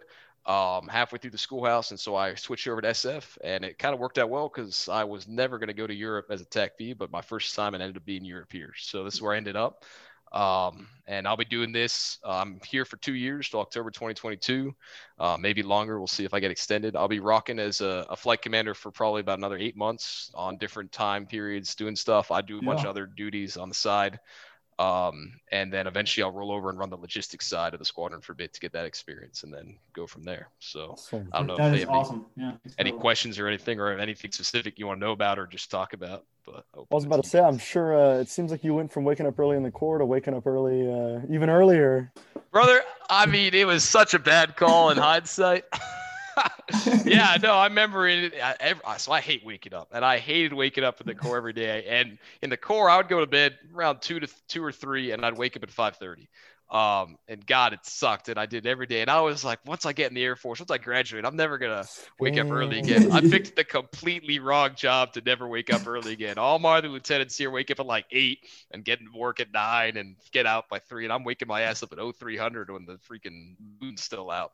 [0.45, 3.93] um, halfway through the schoolhouse, and so I switched over to SF, and it kind
[3.93, 6.45] of worked out well because I was never going to go to Europe as a
[6.45, 8.73] TACP, but my first assignment ended up being Europe here.
[8.77, 9.85] So this is where I ended up.
[10.33, 12.17] Um, and I'll be doing this.
[12.25, 14.73] I'm here for two years till October 2022,
[15.19, 15.99] uh, maybe longer.
[15.99, 16.95] We'll see if I get extended.
[16.95, 20.57] I'll be rocking as a, a flight commander for probably about another eight months on
[20.57, 22.31] different time periods, doing stuff.
[22.31, 24.19] I do a bunch of other duties on the side.
[24.79, 28.21] Um, and then eventually I'll roll over and run the logistics side of the squadron
[28.21, 30.49] for a bit to get that experience and then go from there.
[30.59, 31.29] So Awesome.
[31.31, 32.43] I don't know if they is have any- Yeah.
[32.45, 32.55] any
[32.89, 32.99] incredible.
[32.99, 36.25] questions or anything or anything specific you want to know about or just talk about.
[36.45, 39.05] But I was about to say, I'm sure uh, it seems like you went from
[39.05, 42.11] waking up early in the Corps to waking up early, uh, even earlier.
[42.51, 42.81] brother.
[43.09, 45.65] I mean, it was such a bad call in hindsight.
[47.05, 48.33] yeah, no, I remember it.
[48.41, 51.37] I, ev- so I hate waking up, and I hated waking up in the Corps
[51.37, 51.85] every day.
[51.87, 55.11] And in the Corps, I would go to bed around two to two or three,
[55.11, 56.29] and I'd wake up at five thirty.
[56.71, 59.01] Um, and God, it sucked, and I did it every day.
[59.01, 61.35] And I was like, once I get in the Air Force, once I graduate, I'm
[61.35, 61.85] never gonna
[62.19, 63.11] wake up early again.
[63.11, 66.39] I picked the completely wrong job to never wake up early again.
[66.39, 68.39] All my other lieutenants here wake up at like eight
[68.71, 71.61] and get to work at nine and get out by three, and I'm waking my
[71.61, 74.53] ass up at 0300 when the freaking moon's still out.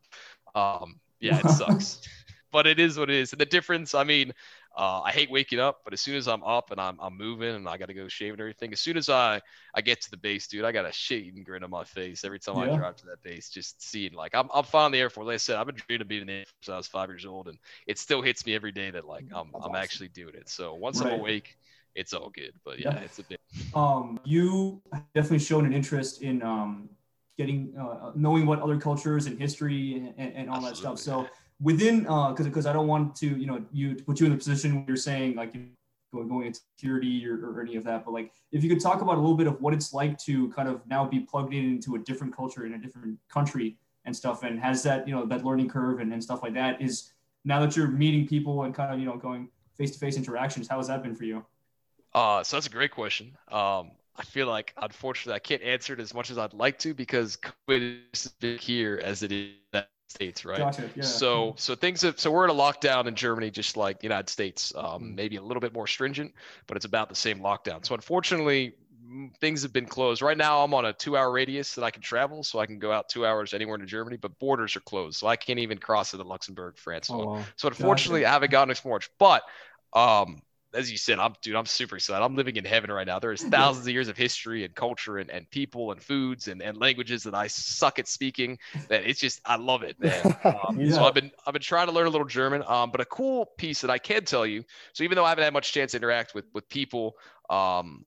[0.54, 1.98] Um, yeah, it sucks,
[2.52, 3.32] but it is what it is.
[3.32, 4.32] And the difference, I mean,
[4.76, 7.54] uh, I hate waking up, but as soon as I'm up and I'm, I'm moving
[7.56, 9.40] and I got to go shave and everything, as soon as I,
[9.74, 12.38] I get to the base, dude, I got a shit grin on my face every
[12.38, 13.50] time I drive to that base.
[13.50, 15.26] Just seeing, like, I'm, I'm fine in the Air Force.
[15.26, 16.86] Like I said, I've been dreaming of being in the Air Force since I was
[16.86, 19.74] five years old, and it still hits me every day that, like, I'm, That's I'm
[19.74, 19.74] awesome.
[19.74, 20.48] actually doing it.
[20.48, 21.56] So once I'm awake,
[21.96, 22.52] it's all good.
[22.64, 23.00] But yeah, Yeah.
[23.00, 23.40] it's a bit.
[23.74, 24.80] um, you
[25.14, 26.88] definitely shown an interest in um,
[27.40, 30.98] getting uh, knowing what other cultures and history and, and, and all that stuff.
[30.98, 31.26] So
[31.68, 34.38] within because because I don't want to you know you to put you in the
[34.38, 35.52] position where you're saying like
[36.12, 39.00] going going into security or, or any of that, but like if you could talk
[39.00, 41.64] about a little bit of what it's like to kind of now be plugged in
[41.64, 45.24] into a different culture in a different country and stuff, and has that you know
[45.24, 47.12] that learning curve and, and stuff like that is
[47.44, 50.68] now that you're meeting people and kind of you know going face to face interactions,
[50.68, 51.44] how has that been for you?
[52.12, 53.36] Uh, so that's a great question.
[53.50, 56.94] Um, I feel like unfortunately I can't answer it as much as I'd like to
[56.94, 57.38] because
[57.70, 60.58] COVID is big here as it is in the United States, right?
[60.58, 60.90] Gotcha.
[60.94, 61.04] Yeah.
[61.04, 64.28] So so things have so we're in a lockdown in Germany, just like the United
[64.28, 66.34] States, um, maybe a little bit more stringent,
[66.66, 67.84] but it's about the same lockdown.
[67.86, 68.74] So unfortunately,
[69.40, 70.22] things have been closed.
[70.22, 72.92] Right now, I'm on a two-hour radius that I can travel, so I can go
[72.92, 76.12] out two hours anywhere in Germany, but borders are closed, so I can't even cross
[76.12, 77.08] into Luxembourg, France.
[77.08, 77.46] So Oh, wow.
[77.56, 79.10] so unfortunately, I haven't gotten explore much.
[79.18, 79.42] But
[79.92, 80.42] um,
[80.74, 82.24] as you said, I'm dude, I'm super excited.
[82.24, 83.18] I'm living in heaven right now.
[83.18, 86.76] There's thousands of years of history and culture and, and people and foods and, and
[86.76, 88.58] languages that I suck at speaking.
[88.88, 90.36] That it's just I love it, man.
[90.44, 90.92] Um, Yeah.
[90.92, 92.62] So I've been I've been trying to learn a little German.
[92.66, 94.64] Um, but a cool piece that I can tell you.
[94.92, 97.16] So even though I haven't had much chance to interact with with people,
[97.48, 98.04] um,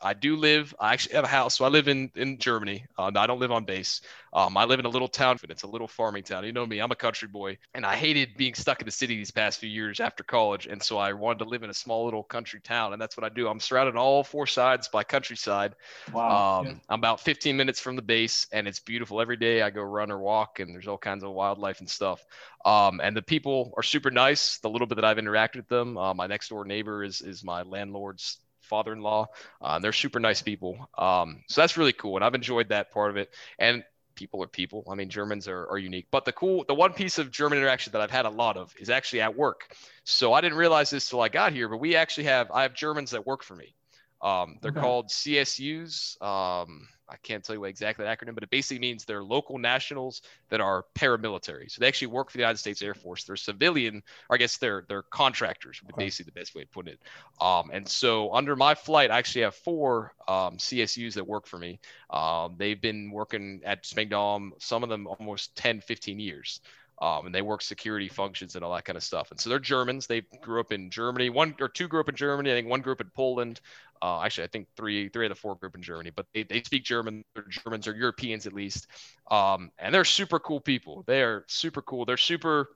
[0.00, 0.74] I do live.
[0.78, 2.84] I actually have a house, so I live in in Germany.
[2.98, 4.02] Uh, no, I don't live on base.
[4.32, 5.38] Um, I live in a little town.
[5.40, 6.44] but It's a little farming town.
[6.44, 6.80] You know me.
[6.80, 9.70] I'm a country boy, and I hated being stuck in the city these past few
[9.70, 10.66] years after college.
[10.66, 13.24] And so I wanted to live in a small little country town, and that's what
[13.24, 13.48] I do.
[13.48, 15.74] I'm surrounded on all four sides by countryside.
[16.12, 16.60] Wow.
[16.60, 16.72] Um, Yeah.
[16.90, 19.62] I'm about 15 minutes from the base, and it's beautiful every day.
[19.62, 22.22] I go run or walk, and there's all kinds of wildlife and stuff.
[22.64, 24.58] Um, and the people are super nice.
[24.58, 27.42] The little bit that I've interacted with them, uh, my next door neighbor is is
[27.42, 29.28] my landlord's father-in-law.
[29.60, 30.88] Uh, they're super nice people.
[30.98, 33.30] Um, so that's really cool, and I've enjoyed that part of it.
[33.58, 34.84] And people are people.
[34.90, 36.06] I mean, Germans are, are unique.
[36.10, 38.74] But the cool, the one piece of German interaction that I've had a lot of
[38.78, 39.74] is actually at work.
[40.04, 42.74] So I didn't realize this till I got here, but we actually have I have
[42.74, 43.74] Germans that work for me.
[44.22, 44.80] Um, they're Okay.
[44.80, 46.20] called CSUs.
[46.22, 49.58] Um, I can't tell you what exactly the acronym, but it basically means they're local
[49.58, 51.70] nationals that are paramilitary.
[51.70, 53.24] So they actually work for the United States Air Force.
[53.24, 55.80] They're civilian, or I guess they're they're contractors.
[55.82, 56.04] Would be Okay.
[56.04, 57.00] basically the best way to put it.
[57.40, 61.58] Um, and so under my flight, I actually have four um, CSUs that work for
[61.58, 61.80] me.
[62.10, 66.60] Um, they've been working at Spangdahlem, some of them almost 10, 15 years.
[66.98, 69.30] Um, and they work security functions and all that kind of stuff.
[69.30, 70.06] And so they're Germans.
[70.06, 71.28] They grew up in Germany.
[71.28, 72.50] One or two grew up in Germany.
[72.50, 73.60] I think one grew up in Poland.
[74.02, 76.10] Uh, actually, I think three, three of the four group in Germany.
[76.14, 77.24] But they, they speak German.
[77.34, 78.86] They're Germans or Europeans at least.
[79.30, 81.04] Um, and they're super cool people.
[81.06, 82.04] They are super cool.
[82.04, 82.68] They're super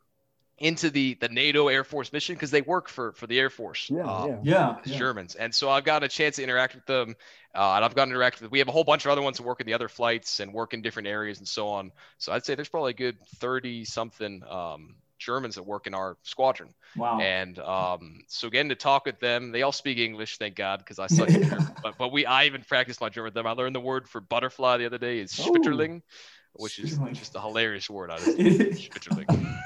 [0.59, 3.91] into the the NATO Air Force mission because they work for for the Air Force.
[3.91, 4.41] Yeah, Um, yeah.
[4.43, 4.77] Yeah.
[4.85, 4.99] yeah.
[4.99, 5.35] Germans.
[5.35, 7.17] And so I've gotten a chance to interact with them.
[7.55, 9.39] Uh, and I've gotten to interact with, we have a whole bunch of other ones
[9.39, 11.93] who work in the other flights and work in different areas and so on.
[12.19, 16.17] So I'd say there's probably a good 30 something um, Germans that work in our
[16.23, 16.71] squadron.
[16.97, 17.21] Wow.
[17.21, 20.99] And um, so getting to talk with them, they all speak English, thank God, because
[20.99, 21.69] I suck at German.
[21.83, 23.47] But, but we, I even practiced my German with them.
[23.47, 25.53] I learned the word for butterfly the other day is Oh.
[25.53, 26.03] Schmetterling,
[26.55, 28.11] which is just a hilarious word.
[28.11, 29.57] I just, Schmetterling.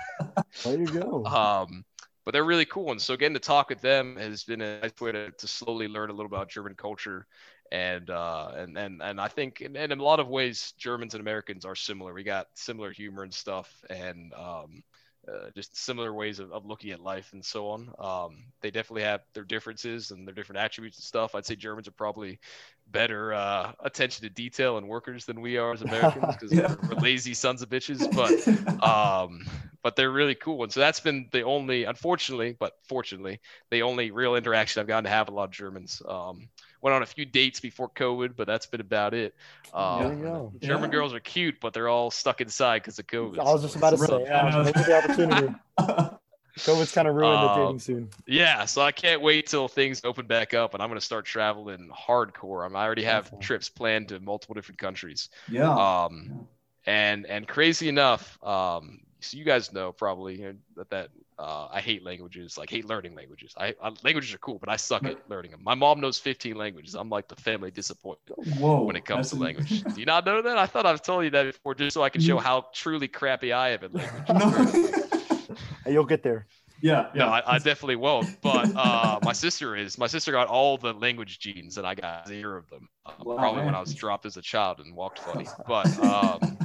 [0.65, 1.25] There you go.
[1.25, 1.85] Um,
[2.25, 2.91] but they're really cool.
[2.91, 5.89] And so getting to talk with them has been a nice way to, to slowly
[5.89, 7.27] learn a little about German culture.
[7.73, 11.15] And, uh, and, and, and I think, and, and in a lot of ways, Germans
[11.15, 12.13] and Americans are similar.
[12.15, 14.83] We got similar humor and stuff and, um,
[15.29, 17.91] uh, just similar ways of, of looking at life and so on.
[17.99, 21.35] Um, they definitely have their differences and their different attributes and stuff.
[21.35, 22.39] I'd say Germans are probably
[22.87, 26.69] better uh, attention to detail and workers than we are as Americans because Yeah.
[26.69, 28.09] we're, we're lazy sons of bitches.
[28.13, 28.37] But
[28.83, 29.47] um,
[29.83, 30.63] but they're really cool.
[30.63, 35.05] And so that's been the only, unfortunately, but fortunately, the only real interaction I've gotten
[35.05, 36.01] to have a lot of Germans.
[36.09, 36.49] Um,
[36.85, 39.35] went on a few dates before COVID, but that's been about it.
[39.73, 40.53] Um, there you go.
[40.61, 40.97] German Yeah.
[40.99, 43.39] girls are cute, but they're all stuck inside because of COVID.
[43.39, 44.11] I was just about to Right.
[44.11, 44.71] say, yeah, I know.
[44.71, 45.55] the opportunity.
[46.59, 48.11] COVID's kind of ruined the Um, dating scene.
[48.27, 51.25] Yeah, so I can't wait till things open back up, and I'm going to start
[51.25, 52.65] traveling hardcore.
[52.65, 53.45] I'm, I already have Definitely.
[53.47, 55.31] trips planned to multiple different countries.
[55.49, 55.73] yeah.
[56.05, 56.47] Um,
[56.87, 60.45] and and crazy enough, um, so you guys know probably
[60.77, 61.09] that that
[61.39, 63.55] uh, I hate languages, like hate learning languages.
[63.57, 65.61] I, I languages are cool, but I suck at learning them.
[65.65, 66.95] My mom knows 15 languages.
[66.95, 68.83] I'm like the family disappointment Whoa.
[68.85, 69.83] when it comes to language.
[69.95, 70.59] Do you not know that?
[70.59, 73.53] I thought I've told you that before, just so I can show how truly crappy
[73.53, 74.25] I am at language.
[74.29, 75.51] no.
[75.87, 76.47] You'll get there.
[76.81, 77.09] yeah.
[77.15, 77.31] No, Yeah.
[77.31, 78.41] I, I definitely won't.
[78.41, 79.99] But uh, my sister is.
[79.99, 82.89] My sister got all the language genes, and I got zero of them.
[83.07, 83.75] Uh, Wow, probably when.
[83.75, 85.47] I was dropped as a child and walked funny.
[85.67, 86.57] But um,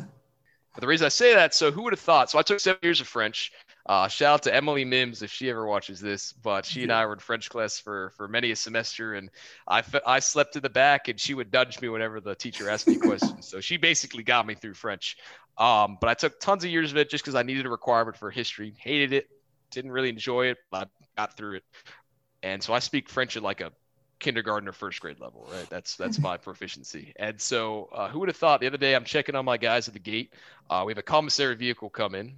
[0.76, 2.30] but the reason I say that, so who would have thought?
[2.30, 3.52] So I took seven years of French.
[3.90, 6.32] Uh, shout out to Emily Mims if she ever watches this.
[6.32, 9.32] But she and I were in French class for for many a semester, and
[9.68, 12.70] I fe- I slept in the back, and she would nudge me whenever the teacher
[12.70, 13.48] asked me questions.
[13.48, 15.18] So she basically got me through French.
[15.58, 18.16] Um, but I took tons of years of it just because I needed a requirement
[18.16, 18.76] for history.
[18.78, 19.28] Hated it,
[19.72, 21.64] didn't really enjoy it, but I got through it.
[22.44, 23.72] And so I speak French at like a
[24.20, 25.68] kindergarten or first grade level, right?
[25.68, 27.12] That's that's my proficiency.
[27.16, 28.62] And so uh, who would have thought?
[28.62, 30.36] The other day I'm checking on my guys at the gate.
[30.70, 32.36] Uh, we have a commissary vehicle come in.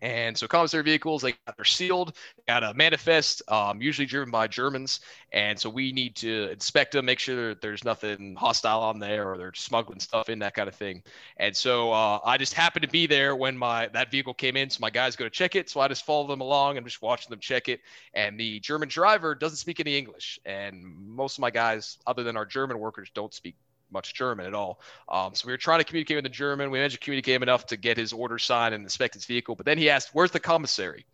[0.00, 2.14] And so commissary vehicles, they got, they're sealed,
[2.46, 5.00] got a manifest, um, usually driven by Germans.
[5.32, 9.36] And so we need to inspect them, make sure there's nothing hostile on there or
[9.36, 11.02] they're smuggling stuff in, that kind of thing.
[11.36, 14.70] And so uh, I just happened to be there when my that vehicle came in.
[14.70, 15.68] So my guys go to check it.
[15.68, 17.80] So I just follow them along and just watching them check it.
[18.14, 20.38] And the German driver doesn't speak any English.
[20.44, 23.56] And most of my guys, other than our German workers, don't speak
[23.90, 24.80] much German at all.
[25.08, 26.70] Um, so we were trying to communicate with the German.
[26.70, 29.54] We managed to communicate him enough to get his order signed and inspect his vehicle.
[29.54, 31.06] But then he asked, "Where's the commissary?"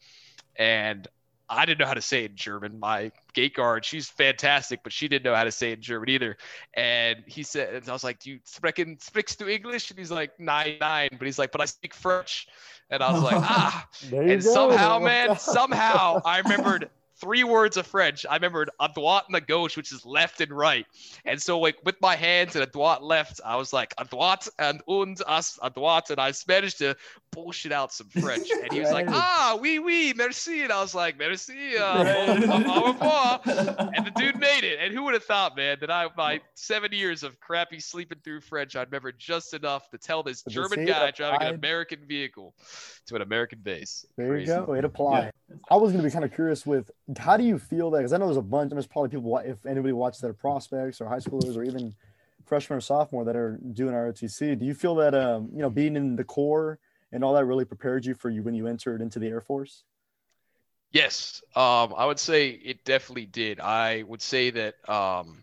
[0.57, 1.09] And
[1.49, 2.81] I didn't know how to say it in German.
[2.81, 6.09] My gate guard, she's fantastic, but she didn't know how to say it in German
[6.09, 6.37] either.
[6.73, 10.11] And he said, and I was like, "Do you sprechen sprichst du English?" And he's
[10.11, 12.49] like, "Nein, nein." But he's like, "But I speak French."
[12.91, 14.55] And I was like, "Ah." And go.
[14.55, 16.91] somehow, man, somehow I remembered
[17.21, 18.27] three words of French.
[18.29, 20.87] I remembered a droite and a gauche, which is left and right.
[21.25, 24.49] And so, like with my hands and a droite left, I was like a droite
[24.59, 26.97] and und as a droite, and I managed to
[27.35, 30.95] bullshit out some French, and he was like, "Ah, oui, oui, merci," and I was
[30.95, 32.05] like, "Merci, uh,
[33.45, 34.79] and the dude made it.
[34.81, 38.41] And who would have thought, man, that I my seven years of crappy sleeping through
[38.41, 41.55] French, I'd remember just enough to tell this But German guy it driving an.
[41.55, 42.55] American vehicle
[43.07, 44.07] to an American base.
[44.17, 44.51] There Crazy.
[44.53, 44.75] you go.
[44.75, 45.33] It applied.
[45.71, 47.99] I was going to be kind of curious with how do you feel that?
[47.99, 48.71] Because I know there's a bunch.
[48.71, 51.95] There's probably people, if anybody watches that are prospects or high schoolers or even
[52.45, 54.59] freshman or sophomore that are doing ROTC.
[54.59, 56.79] Do you feel that, um, you know, being in the Corps
[57.15, 59.85] and all that really prepared you for you when you entered into the Air Force?
[60.91, 63.61] Yes, um, I would say it definitely did.
[63.61, 65.43] I would say that um,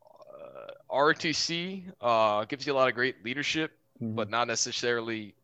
[0.00, 4.16] uh, ROTC uh, gives you a lot of great leadership, Mhm.
[4.16, 5.34] but not necessarily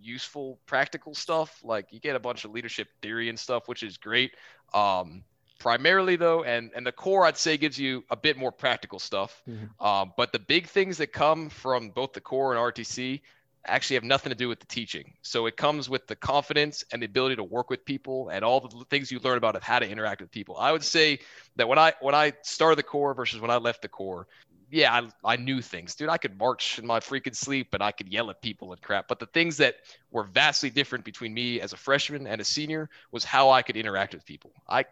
[0.00, 1.60] useful practical stuff.
[1.64, 4.34] Like you get a bunch of leadership theory and stuff, which is great.
[4.72, 5.24] Um,
[5.58, 9.42] primarily though, and and the Corps I'd say gives you a bit more practical stuff.
[9.48, 9.68] Mhm.
[9.84, 13.22] Um, but the big things that come from both the Corps and RTC
[13.66, 15.14] actually have nothing to do with the teaching.
[15.22, 18.60] So it comes with the confidence and the ability to work with people and all
[18.60, 20.56] the things you learn about of how to interact with people.
[20.56, 21.20] I would say
[21.56, 24.26] that when I when I started the Corps versus when I left the Corps,
[24.70, 26.08] yeah, I, I knew things, dude.
[26.08, 29.06] I could march in my freaking sleep and I could yell at people and crap.
[29.08, 29.76] But the things that
[30.10, 33.76] were vastly different between me as a freshman and a senior was how I could
[33.76, 34.52] interact with people.
[34.68, 34.84] I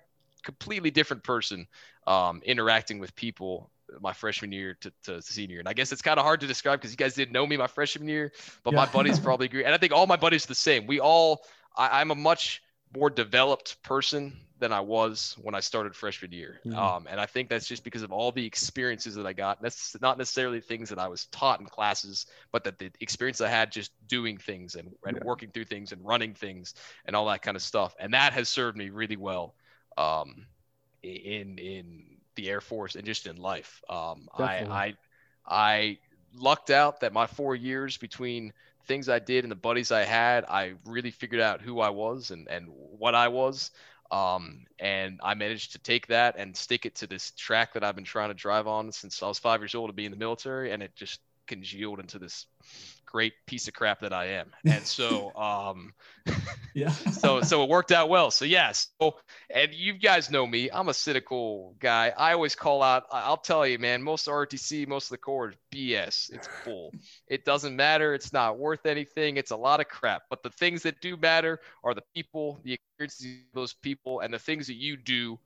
[0.45, 1.67] completely different person
[2.07, 3.71] um, interacting with people
[4.01, 5.59] my freshman year to, to senior.
[5.59, 7.57] And I guess it's kind of hard to describe because you guys didn't know me
[7.57, 8.33] my freshman year,
[8.63, 9.65] but my buddies probably agree.
[9.65, 10.87] And I think all my buddies are the same.
[10.87, 11.43] We all,
[11.77, 12.63] I, I'm a much
[12.95, 16.61] more developed person than I was when I started freshman year.
[16.65, 16.77] Mhm.
[16.79, 19.61] Um, and I think that's just because of all the experiences that I got.
[19.61, 23.49] That's not necessarily things that I was taught in classes, but that the experience I
[23.49, 25.23] had just doing things and, and Yeah.
[25.23, 26.75] working through things and running things
[27.05, 27.95] and all that kind of stuff.
[27.99, 29.55] And that has served me really well
[29.97, 30.47] um,
[31.03, 32.05] in in
[32.35, 33.83] the Air Force and just in life.
[33.89, 34.95] Um, I, I
[35.47, 35.99] I
[36.35, 38.53] lucked out that my four years between
[38.87, 42.31] things I did and the buddies I had, I really figured out who I was
[42.31, 43.71] and, and what I was.
[44.11, 47.95] Um, and I managed to take that and stick it to this track that I've
[47.97, 50.19] been trying to drive on since I was five years old to be in the
[50.19, 50.73] military.
[50.73, 52.47] And it just congealed into this
[53.15, 54.51] great piece of crap that I am.
[54.65, 55.95] And so, um,
[56.75, 56.91] yeah.
[57.13, 58.33] so so it worked out well.
[58.33, 58.89] So yes.
[59.01, 59.17] So
[59.51, 60.69] and you guys know me.
[60.73, 62.13] I'm a cynical guy.
[62.17, 63.05] I always call out.
[63.13, 64.03] I'll tell you, man.
[64.03, 66.33] Most RTC, most of the Corps is BS.
[66.33, 66.93] It's bull.
[67.29, 68.15] It doesn't matter.
[68.15, 69.37] It's not worth anything.
[69.37, 70.23] It's a lot of crap.
[70.29, 74.35] But the things that do matter are the people, the experiences of those people, and
[74.35, 75.39] the things that you do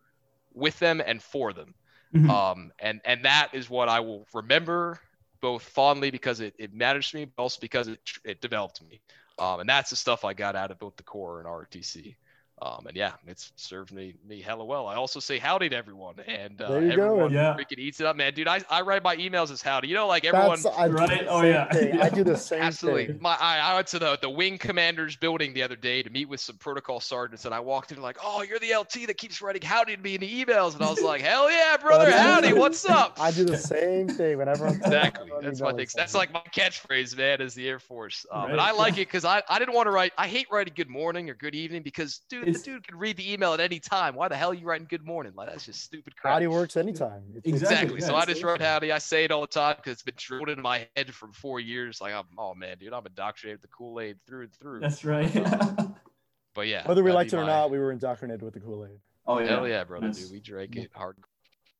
[0.54, 1.74] with them and for them.
[2.14, 2.30] Mhm.
[2.30, 4.98] Um, and and that is what I will remember
[5.40, 9.00] both fondly because it, it matters to me, but also because it it developed me.
[9.38, 12.16] Um, and that's the stuff I got out of both the Corps and RTC.
[12.60, 14.86] Um, and yeah, it's served me me hella well.
[14.88, 17.04] I also say howdy to everyone, and uh, There you go.
[17.04, 17.56] everyone Yeah.
[17.56, 18.34] freaking eats it up, man.
[18.34, 19.86] Dude, I, I write my emails as howdy.
[19.88, 20.58] You know, like everyone.
[20.76, 21.26] I do Right?
[21.28, 21.52] Oh, same
[21.94, 22.02] yeah.
[22.02, 23.06] I do the same Absolutely.
[23.06, 23.18] thing.
[23.20, 26.28] My I, I went to the, the wing commander's building the other day to meet
[26.28, 29.40] with some protocol sergeants, and I walked in like, "Oh, you're the LT that keeps
[29.40, 32.54] writing howdy to me in the emails," and I was like, "Hell yeah, brother, howdy,
[32.54, 35.30] what's up?" I do the same thing whenever I'm Exactly.
[35.42, 35.86] That's my thing.
[35.94, 38.26] That's like my catchphrase, man, is the Air Force.
[38.32, 40.72] Um, And I like it because I, I didn't want to write, I hate writing
[40.74, 43.60] good morning or good evening because, dude, It's- the dude can read the email at
[43.60, 44.14] any time.
[44.14, 45.32] Why the hell are you writing good morning?
[45.36, 46.34] Like, that's just stupid crap.
[46.34, 47.22] Howdy works anytime.
[47.36, 48.00] It's- it's- Exactly, Exactly.
[48.00, 48.92] yeah, so I just wrote howdy.
[48.92, 51.60] I say it all the time because it's been drilled into my head for four
[51.60, 52.00] years.
[52.00, 54.80] Like, I'm, oh man, dude, I'm indoctrinated with the Kool Aid through and through.
[54.80, 55.32] That's right.
[56.54, 56.86] but yeah.
[56.86, 58.98] Whether we liked it or my- not, we were indoctrinated with the Kool Aid.
[59.26, 59.46] oh yeah.
[59.46, 60.32] Hell yeah, brother, That's- dude.
[60.32, 61.16] We drank it hard.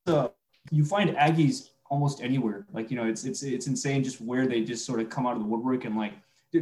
[0.07, 0.33] So
[0.71, 2.67] you find Aggies almost anywhere.
[2.73, 5.33] Like you know, it's it's it's insane just where they just sort of come out
[5.35, 6.13] of the woodwork and like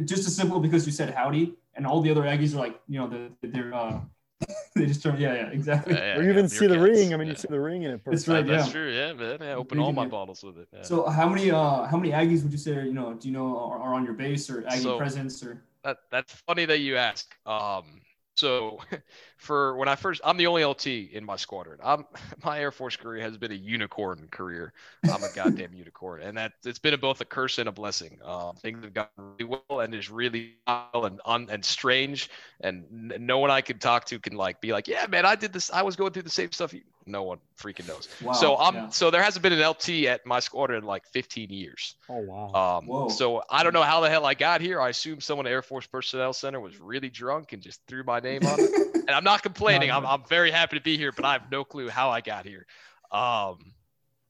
[0.05, 2.99] just as simple because you said howdy and all the other Aggies are like you
[2.99, 3.99] know the, they're uh
[4.75, 5.93] they just turn yeah yeah exactly.
[5.95, 6.83] Yeah, yeah, or you yeah, even see the Beercats.
[6.83, 7.13] ring.
[7.13, 7.33] I mean, Yeah.
[7.33, 8.01] you see the ring in it.
[8.05, 8.49] That's perfect.
[8.49, 8.57] right.
[8.57, 8.73] That's yeah.
[8.73, 8.91] true.
[8.91, 9.37] Yeah, man.
[9.41, 10.67] Yeah, open all my bottles with it.
[10.71, 10.83] Yeah.
[10.83, 13.33] So how many uh how many Aggies would you say are, you know do you
[13.33, 16.79] know are, are on your base or Aggie So- presence or that that's funny that
[16.79, 17.35] you ask.
[17.45, 18.01] Um,
[18.35, 18.79] so
[19.37, 21.79] for when I first, I'm the only LT in my squadron.
[21.83, 22.05] I'm
[22.43, 24.73] my Air Force career has been a unicorn career.
[25.03, 28.19] I'm a goddamn unicorn, and that it's been a, both a curse and a blessing.
[28.25, 32.29] Um, things have gone really well and is really wild and un, and strange,
[32.61, 35.35] and n- no one I can talk to can like be like, yeah, man, I
[35.35, 35.71] did this.
[35.71, 36.73] I was going through the same stuff.
[37.05, 38.09] No one freaking knows.
[38.21, 38.89] wow so I'm yeah.
[38.89, 41.95] so there hasn't been an LT at my squadron in like 15 years.
[42.09, 42.79] Oh wow.
[42.79, 43.07] Um, Whoa.
[43.07, 44.81] so I don't know how the hell I got here.
[44.81, 48.19] I assume someone at Air Force Personnel Center was really drunk and just threw my
[48.19, 48.71] name on it.
[49.07, 49.91] And I'm not complaining.
[49.91, 52.45] I'm, I'm very happy to be here, but I have no clue how I got
[52.45, 52.65] here.
[53.11, 53.73] Um,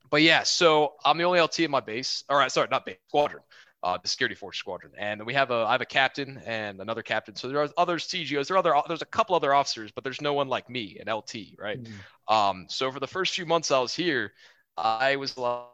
[0.09, 2.23] but yeah, so I'm the only LT in my base.
[2.29, 3.43] All right, sorry, not base, squadron,
[3.83, 4.93] uh, the security force squadron.
[4.97, 7.35] And we have a, I have a captain and another captain.
[7.35, 8.47] So there are other CGOs.
[8.47, 11.13] There are other, there's a couple other officers, but there's no one like me, an
[11.13, 11.79] LT, right?
[11.83, 12.33] Mm.
[12.33, 14.33] Um, so for the first few months I was here,
[14.77, 15.65] I was like,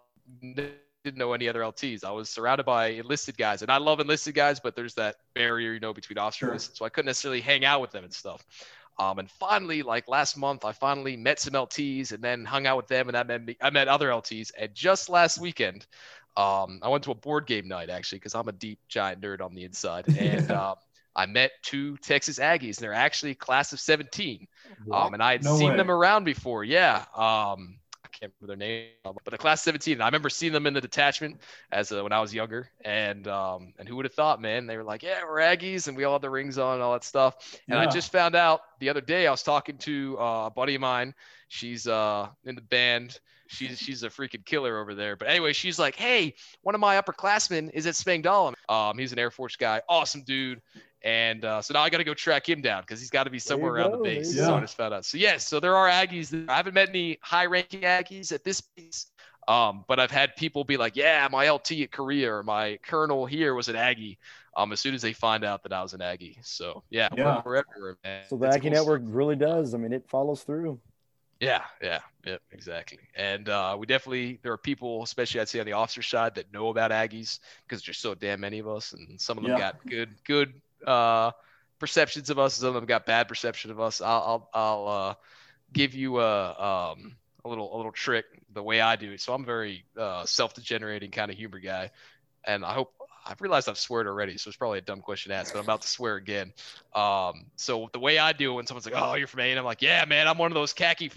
[1.04, 2.04] didn't know any other LTs.
[2.04, 5.74] I was surrounded by enlisted guys, and I love enlisted guys, but there's that barrier,
[5.74, 6.60] you know, between officer Sure.
[6.60, 8.46] so I couldn't necessarily hang out with them and stuff.
[9.00, 12.78] Um, and finally, like last month, I finally met some LTs and then hung out
[12.78, 14.52] with them, and I met me, I met other LTs.
[14.58, 15.86] And just last weekend,
[16.38, 19.42] um, I went to a board game night actually because I'm a deep giant nerd
[19.42, 20.76] on the inside, and um,
[21.16, 24.48] I met two Texas Aggies, and they're actually class of 17.
[24.92, 25.78] Um, and I had No seen way.
[25.78, 26.64] them around before.
[26.64, 27.06] Yeah.
[27.16, 27.78] Um,
[28.14, 30.02] can't remember their name, but the class 17.
[30.02, 31.42] I remember seeing them in the detachment
[31.72, 32.70] as uh, when I was younger.
[32.86, 34.68] And um, and who would have thought, man?
[34.68, 36.94] They were like, yeah, we're Aggies, and we all had the rings on and all
[36.94, 37.60] that stuff.
[37.68, 39.28] And I just found out the other day.
[39.28, 41.14] I was talking to uh, a buddy of mine.
[41.48, 43.20] She's uh in the band.
[43.48, 45.16] She's she's a freaking killer over there.
[45.16, 48.54] But anyway, she's like, hey, one of my upperclassmen is at Spangdahlem.
[48.70, 50.62] Um, he's an Air Force guy, awesome dude.
[51.04, 53.30] And uh, so now I got to go track him down because he's got to
[53.30, 54.34] be somewhere around go, the base.
[54.34, 54.56] you So go.
[54.56, 55.04] I just found out.
[55.06, 56.30] So yes, so there are Aggies.
[56.30, 56.46] there.
[56.50, 59.08] I haven't met any high-ranking Aggies at this base,
[59.50, 63.26] um, but I've had people be like, "Yeah, my LT at Korea or my colonel
[63.26, 64.18] here was an Aggie."
[64.56, 66.38] Um, as soon as they find out that I was an Aggie.
[66.44, 67.42] So yeah, we're- Yeah.
[67.44, 68.24] We're, everywhere, man.
[68.30, 69.74] So the It's Aggie cool Network really does.
[69.74, 70.80] I mean, it follows through.
[71.40, 73.00] yeah, yeah, yeah, exactly.
[73.16, 76.54] And uh, we definitely there are people, especially I'd say on the officer side, that
[76.54, 79.60] know about Aggies because there's so damn many of us, and some of them Yeah.
[79.60, 80.54] got good, good
[80.86, 81.32] uh,
[81.80, 82.56] perceptions of us.
[82.56, 84.02] Some of them got bad perception of us.
[84.02, 85.14] I'll, I'll, I'll uh,
[85.72, 86.50] give you a
[86.94, 87.16] um,
[87.46, 89.18] a little a little trick the way I do.
[89.18, 91.92] So I'm very uh, self-degenerating kind of humor guy,
[92.46, 92.94] and I hope.
[93.26, 95.64] I've realized I've sweared already, so it's probably a dumb question to ask, but I'm
[95.64, 96.52] about to swear again.
[96.94, 99.58] Um, so the way I do it when someone's like, "Oh, you're from A," and
[99.58, 101.10] I'm like, "Yeah, man, I'm one of those khaki.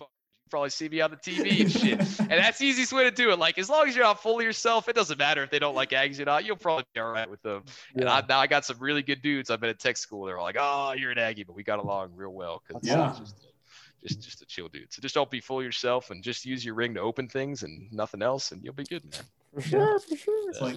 [0.46, 3.10] You probably see me on the TV and shit." and that's the easiest way to
[3.10, 3.38] do it.
[3.40, 5.90] Like, as long as you're not fully yourself, it doesn't matter if they don't like
[5.90, 6.44] Aggies or not.
[6.44, 7.64] You'll probably be all right with them.
[7.96, 9.50] And I, now I got some really good dudes.
[9.50, 10.24] I've been at tech school.
[10.24, 13.12] They're all like, "Oh, you're an Aggie," but we got along real well because Yeah.
[13.18, 13.34] just,
[14.04, 14.92] just just a chill dude.
[14.92, 17.64] So just don't be full of yourself and just use your ring to open things
[17.64, 19.22] and nothing else, and you'll be good, man.
[19.52, 20.50] For sure, for sure.
[20.50, 20.76] It's like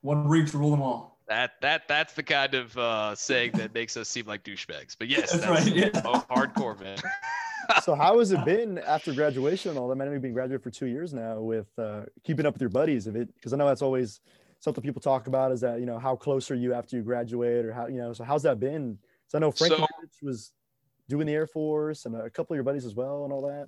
[0.00, 1.18] one ring to rule them all.
[1.28, 4.96] That that that's the kind of uh, saying that makes us seem like douchebags.
[4.98, 6.02] But yes, That's that's, right, yeah.
[6.04, 6.98] oh, hardcore, man.
[7.82, 9.96] so how has it been after graduation and all that?
[9.96, 13.06] Man, you've been graduate for two years now with uh, keeping up with your buddies
[13.06, 14.20] of it, because I know that's always
[14.60, 17.64] something people talk about is that you know how close are you after you graduate
[17.64, 18.98] or how you know so how's that been?
[19.26, 19.86] So I know Frank So-
[20.22, 20.52] was
[21.08, 23.66] doing the Air Force and a couple of your buddies as well and all that.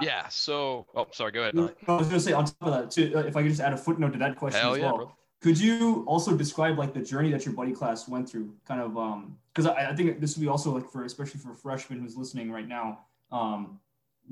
[0.00, 0.26] Yeah.
[0.28, 1.32] So, oh, sorry.
[1.32, 1.54] Go ahead.
[1.54, 1.74] No, Nolly.
[1.86, 3.60] I was going to say on top of that, too, uh, if I could just
[3.60, 4.96] add a footnote to that question Hell as yeah, well.
[4.96, 5.12] brother.
[5.40, 8.52] Could you also describe like the journey that your buddy class went through?
[8.66, 11.52] Kind of, um, because I, I think this would be also like for especially for
[11.52, 13.00] a freshman who's listening right now.
[13.34, 13.80] Um,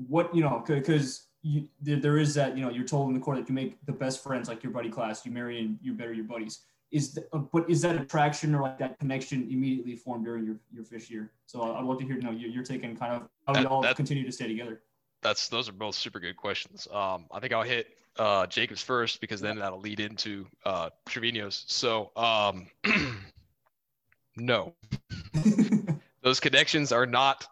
[0.07, 3.37] what you know, because you there, is that you know you're told in the court
[3.37, 6.13] that you make the best friends like your buddy class, you marry and you better
[6.13, 6.61] your buddies.
[6.89, 10.55] Is the, uh, but is that attraction or like that connection immediately formed during your
[10.71, 11.31] your fish year?
[11.47, 13.65] So I'd love to hear you know your, your take on kind of how we
[13.65, 14.81] all that- continue to stay together.
[15.21, 16.87] That's those are both super good questions.
[16.91, 17.87] Um, I think I'll hit
[18.17, 21.63] uh, Jacob's first because then that'll lead into uh, Treviño's.
[21.67, 22.67] So, um,
[24.37, 24.73] no,
[26.21, 27.47] those connections are not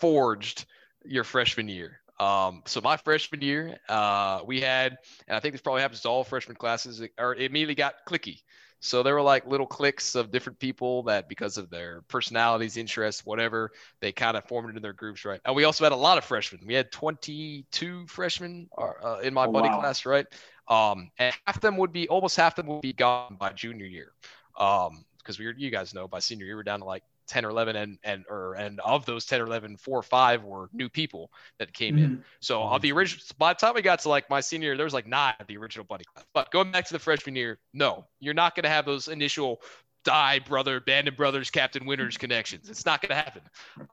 [0.00, 0.66] forged
[1.04, 2.00] your freshman year.
[2.18, 6.08] Um, so my freshman year, uh, we had, and I think this probably happens to
[6.08, 8.40] all freshman classes, or it immediately got clicky.
[8.80, 13.24] So there were like little cliques of different people that, because of their personalities, interests,
[13.24, 15.40] whatever, they kind of formed into their groups, right?
[15.44, 16.60] And we also had a lot of freshmen.
[16.66, 19.70] We had 22 freshmen uh, in my Oh, buddy wow.
[19.70, 20.26] class, right?
[20.68, 23.52] Um, and half of them would be almost half of them would be gone by
[23.52, 24.12] junior year.
[24.58, 27.44] Um, because we were, you guys know, by senior year we're down to like 10
[27.44, 30.68] or 11, and and or and of those 10 or 11, four or five were
[30.72, 32.18] new people that came in.
[32.18, 32.24] Mhm.
[32.40, 34.84] So of the original, by the time we got to like my senior year, there
[34.84, 36.26] was like nine of the original buddy class.
[36.34, 39.60] But going back to the freshman year, no, you're not going to have those initial
[40.04, 42.68] die brother, band of brothers, Captain Winters connections.
[42.68, 43.42] It's not going to happen.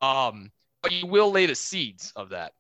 [0.01, 0.51] Um,
[0.81, 2.53] but you will lay the seeds of that.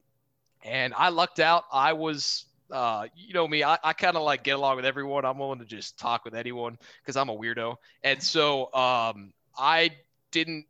[0.63, 1.65] And I lucked out.
[1.71, 5.25] I was, uh, you know me, I, I kind of like get along with everyone.
[5.25, 7.75] I'm willing to just talk with anyone because I'm a weirdo.
[8.03, 9.91] And so um, I
[10.31, 10.65] didn't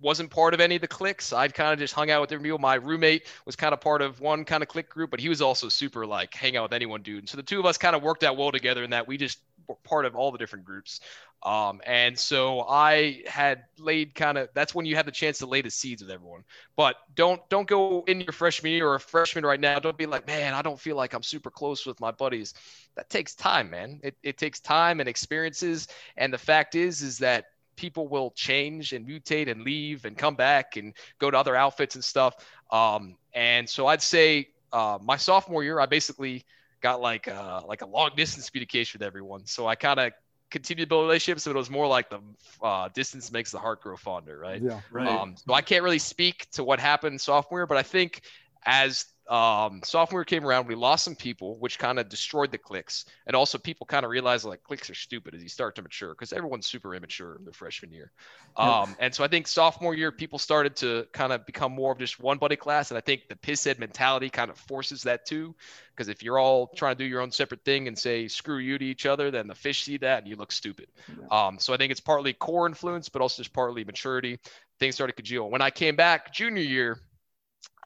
[0.00, 1.32] wasn't part of any of the cliques.
[1.32, 2.58] I'd kind of just hung out with different people.
[2.58, 5.40] My roommate was kind of part of one kind of clique group, but he was
[5.40, 7.20] also super like hang out with anyone dude.
[7.20, 9.16] And so the two of us kind of worked out well together in that we
[9.16, 11.00] just were part of all the different groups.
[11.42, 15.46] Um, and so I had laid kind of that's when you have the chance to
[15.46, 16.44] lay the seeds with everyone.
[16.76, 19.78] But don't don't go in your freshman year or a freshman right now.
[19.78, 22.54] Don't be like, man, I don't feel like I'm super close with my buddies.
[22.96, 24.00] That takes time, man.
[24.02, 25.88] It, it takes time and experiences.
[26.16, 27.46] And the fact is, is that
[27.76, 31.94] people will change and mutate and leave and come back and go to other outfits
[31.94, 32.34] and stuff.
[32.70, 36.44] Um, and so I'd say uh, my sophomore year, I basically
[36.80, 39.46] got like uh, like a long distance communication with everyone.
[39.46, 40.12] So I kind of
[40.50, 42.20] continued to build relationships, but it was more like the
[42.62, 44.62] uh, distance makes the heart grow fonder, right?
[44.62, 44.80] Yeah.
[44.90, 45.06] Right.
[45.06, 48.22] Um, so I can't really speak to what happened sophomore, year, but I think
[48.64, 53.06] as um, sophomore came around, we lost some people, which kind of destroyed the cliques.
[53.26, 56.10] And also, people kind of realized like cliques are stupid as you start to mature
[56.10, 58.12] because everyone's super immature in their freshman year.
[58.56, 61.98] Um, and so I think sophomore year, people started to kind of become more of
[61.98, 62.90] just one buddy class.
[62.90, 65.54] And I think the piss head mentality kind of forces that too.
[65.96, 68.78] Because if you're all trying to do your own separate thing and say screw you
[68.78, 70.88] to each other, then the fish see that and you look stupid.
[71.30, 74.38] Um, so I think it's partly Corps influence, but also just partly maturity.
[74.80, 75.50] Things started to congeal.
[75.50, 76.98] When I came back junior year,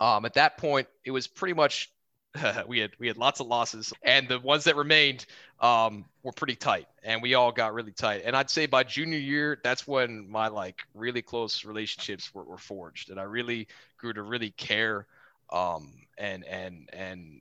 [0.00, 1.90] um, at that point, it was pretty much
[2.68, 5.26] we had we had lots of losses, and the ones that remained
[5.60, 8.22] um, were pretty tight, and we all got really tight.
[8.24, 12.58] And I'd say by junior year, that's when my like really close relationships were, were
[12.58, 15.06] forged, and I really grew to really care
[15.50, 17.40] um, and and and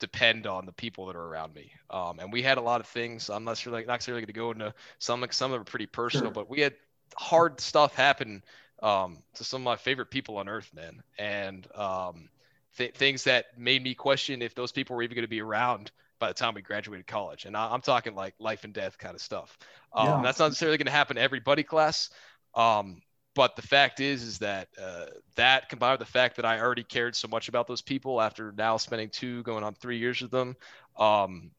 [0.00, 1.72] depend on the people that are around me.
[1.90, 3.30] Um, and we had a lot of things.
[3.30, 5.24] I'm not sure, like, not necessarily going to go into some.
[5.30, 6.32] Some of them are pretty personal, Sure.
[6.32, 6.74] but we had
[7.16, 8.42] hard stuff happen
[8.82, 11.02] um, to some of my favorite people on earth, man.
[11.18, 12.28] And um,
[12.76, 15.90] th- things that made me question if those people were even going to be around
[16.18, 17.44] by the time we graduated college.
[17.44, 19.56] And I- I'm talking like life and death kind of stuff.
[19.92, 20.22] Um, Yeah.
[20.22, 22.10] That's not necessarily going to happen to every buddy class.
[22.54, 23.02] Um,
[23.34, 26.84] but the fact is, is that uh, that combined with the fact that I already
[26.84, 30.30] cared so much about those people after now spending two, going on three years with
[30.30, 30.56] them,
[30.96, 31.50] um,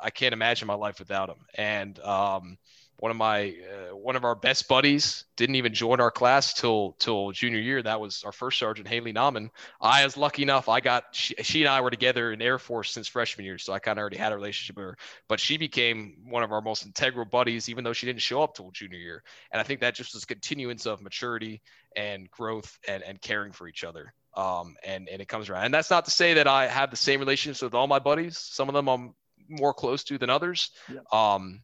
[0.00, 1.44] I can't imagine my life without them.
[1.54, 2.56] And um,
[2.98, 6.96] one of my uh, one of our best buddies didn't even join our class till
[6.98, 7.80] till junior year.
[7.80, 9.50] That was our first sergeant, Haley Nauman.
[9.80, 10.68] I was lucky enough.
[10.68, 13.72] I got she, she and I were together in Air Force since freshman year, so
[13.72, 14.98] I kind of already had a relationship with her.
[15.28, 18.54] But she became one of our most integral buddies, even though she didn't show up
[18.54, 19.22] till junior year.
[19.52, 21.62] And I think that just was a continuance of maturity
[21.94, 24.12] and growth and and caring for each other.
[24.34, 25.66] Um, and and it comes around.
[25.66, 28.38] And that's not to say that I have the same relationships with all my buddies.
[28.38, 29.14] Some of them I'm
[29.48, 30.70] more close to than others.
[30.92, 31.00] Yeah.
[31.12, 31.62] Um,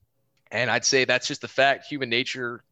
[0.54, 2.62] and I'd say that's just the fact, human nature.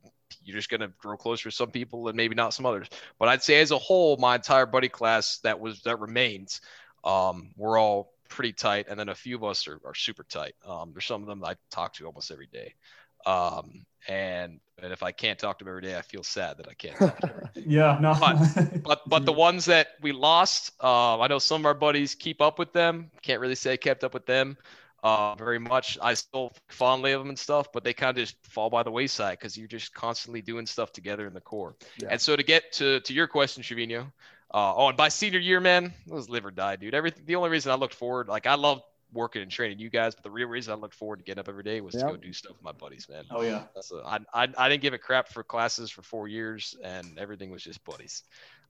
[0.45, 2.87] You're just gonna grow closer to some people and maybe not some others.
[3.19, 6.61] But I'd say as a whole, my entire buddy class that was that remains,
[7.05, 10.55] um, we're all pretty tight, and then a few of us are, are super tight.
[10.65, 12.75] Um, there's some of them I talk to almost every day.
[13.27, 16.69] Um, and and if I can't talk to them every day, I feel sad that
[16.69, 16.97] I can't.
[16.97, 17.49] Talk to them.
[17.67, 18.15] Yeah, no.
[18.85, 22.41] But but the ones that we lost, uh, I know some of our buddies keep
[22.41, 23.11] up with them.
[23.23, 24.57] Can't really say I kept up with them
[25.03, 25.99] uh, very much.
[26.01, 28.83] I still think fondly of them and stuff, but they kind of just fall by
[28.83, 31.75] the wayside because you're just constantly doing stuff together in the Corps.
[31.99, 32.09] Yeah.
[32.11, 34.13] And so to get to to your question, Treviño,
[34.53, 36.95] uh, oh, and by senior year, man, it was live or die, dude.
[36.95, 37.25] Everything.
[37.27, 38.83] The only reason I looked forward, like I loved
[39.13, 41.49] working and training you guys, but the real reason I looked forward to getting up
[41.49, 43.25] every day was to go do stuff with my buddies, man.
[43.31, 43.65] oh yeah.
[43.81, 47.51] So I, I, I didn't give a crap for classes for four years and everything
[47.51, 48.23] was just buddies.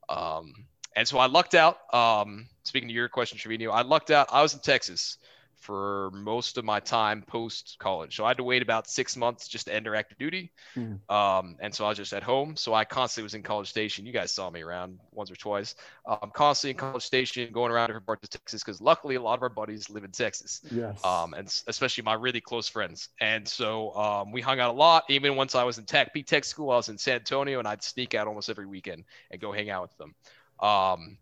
[0.09, 0.53] Um,
[0.97, 1.78] and so I lucked out.
[1.95, 4.28] Um, speaking to your question, Treviño, I lucked out.
[4.33, 5.18] I was in Texas
[5.63, 8.17] for most of my time post college.
[8.17, 10.53] So I had to wait about six months just to enter active duty.
[10.77, 10.99] Mhm.
[11.09, 12.57] Um, and so I was just at home.
[12.57, 14.05] So I constantly was in College Station.
[14.05, 15.77] You guys saw me around once or twice.
[16.05, 19.35] Um, constantly in College Station, going around different parts of Texas because luckily a lot
[19.39, 21.05] of our buddies live in Texas Yes.
[21.05, 23.09] um, and especially my really close friends.
[23.21, 25.05] And so um, we hung out a lot.
[25.09, 27.69] Even once I was in tech, B Tech school, I was in San Antonio, and
[27.69, 30.15] I'd sneak out almost every weekend and go hang out with them.
[30.61, 31.19] Um,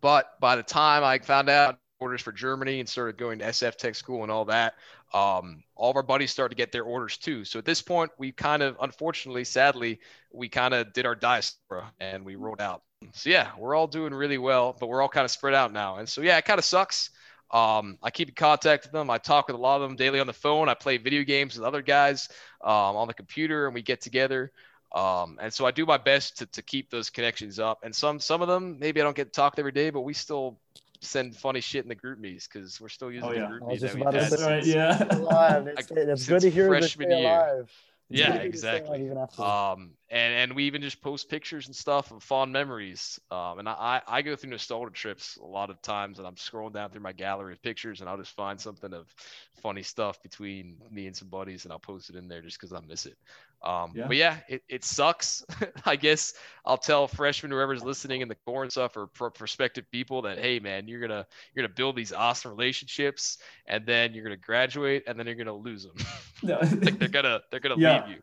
[0.00, 3.76] but by the time I found out orders for Germany and started going to SF
[3.76, 4.74] Tech school and all that,
[5.12, 7.44] um, all of our buddies started to get their orders too.
[7.44, 10.00] So at this point, we kind of, unfortunately, sadly,
[10.32, 12.82] we kind of did our diaspora and we rolled out.
[13.12, 15.96] So yeah, we're all doing really well, but we're all kind of spread out now.
[15.96, 17.10] And so yeah, it kind of sucks.
[17.50, 19.10] Um, I keep in contact with them.
[19.10, 20.68] I talk with a lot of them daily on the phone.
[20.68, 22.28] I play video games with other guys
[22.62, 24.52] um, on the computer, and we get together.
[24.94, 27.80] Um, and so I do my best to, to keep those connections up.
[27.82, 30.58] And some some of them maybe I don't get talked every day, but we still
[31.02, 33.46] send funny shit in the GroupMe's because we're still using Oh, the yeah.
[33.48, 34.64] group I was just about to That's say- right.
[34.64, 35.04] Yeah.
[35.10, 35.66] alive.
[35.78, 37.18] It's, it's good to hear that freshman year.
[37.20, 37.70] alive.
[38.10, 38.88] It's Yeah, good to hear you stay exactly.
[38.88, 39.42] alive even after.
[39.42, 43.20] Um, and and we even just post pictures and stuff of fond memories.
[43.30, 46.74] Um, and I I go through nostalgia trips a lot of times, and I'm scrolling
[46.74, 49.14] down through my gallery of pictures, and I'll just find something of
[49.62, 52.72] funny stuff between me and some buddies, and I'll post it in there just because
[52.72, 53.16] I miss it.
[53.62, 54.06] Um, Yeah.
[54.08, 55.44] but yeah, it, it sucks.
[55.86, 56.32] I guess
[56.64, 60.38] I'll tell freshmen, whoever's listening in the Corps and stuff, or pro- prospective people that,
[60.38, 65.04] hey man, you're gonna you're gonna build these awesome relationships, and then you're gonna graduate,
[65.06, 65.94] and then you're gonna lose them.
[66.42, 68.06] Like they're gonna they're gonna Yeah.
[68.06, 68.22] leave you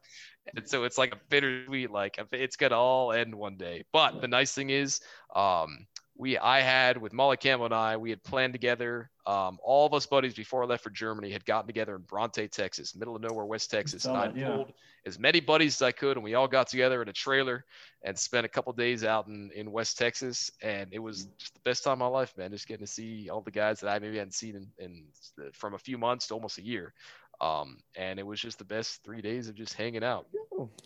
[0.56, 3.84] and so it's like a bittersweet like it's gonna all end one day.
[3.92, 5.02] But the nice thing is
[5.36, 5.88] um
[6.18, 9.94] we i had with molly campbell and i we had planned together um all of
[9.94, 13.22] us buddies before i left for germany had gotten together in bronte texas middle of
[13.22, 14.06] nowhere west texas.
[14.06, 14.48] and i yeah.
[14.48, 14.74] pulled
[15.06, 17.64] as many buddies as i could and we all got together in a trailer
[18.04, 20.52] and spent a couple days out in, in west texas.
[20.62, 23.30] And it was just the best time of my life man just getting to see
[23.30, 26.34] all the guys that i maybe hadn't seen in, in from a few months to
[26.34, 26.94] almost a year
[27.40, 30.28] Um, and it was just the best three days of just hanging out.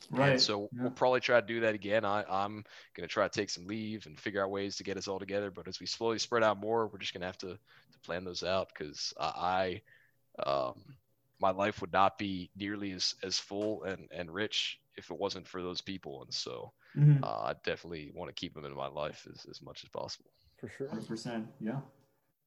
[0.10, 0.32] Right.
[0.32, 0.84] And so Yeah.
[0.84, 2.03] we'll probably try to do that again.
[2.03, 2.65] I, I'm
[2.95, 5.49] gonna try to take some leave and figure out ways to get us all together.
[5.52, 8.44] But as we slowly spread out more, we're just gonna have to, to plan those
[8.44, 9.82] out because I,
[10.40, 10.84] I, um,
[11.40, 15.48] my life would not be nearly as, as full and, and rich if it wasn't
[15.48, 16.23] for those people.
[16.23, 17.23] And so Mhm.
[17.23, 20.32] uh, I definitely want to keep them in my life as, as much as possible.
[20.57, 20.90] For sure.
[20.90, 21.48] 100%.
[21.61, 21.80] Yeah.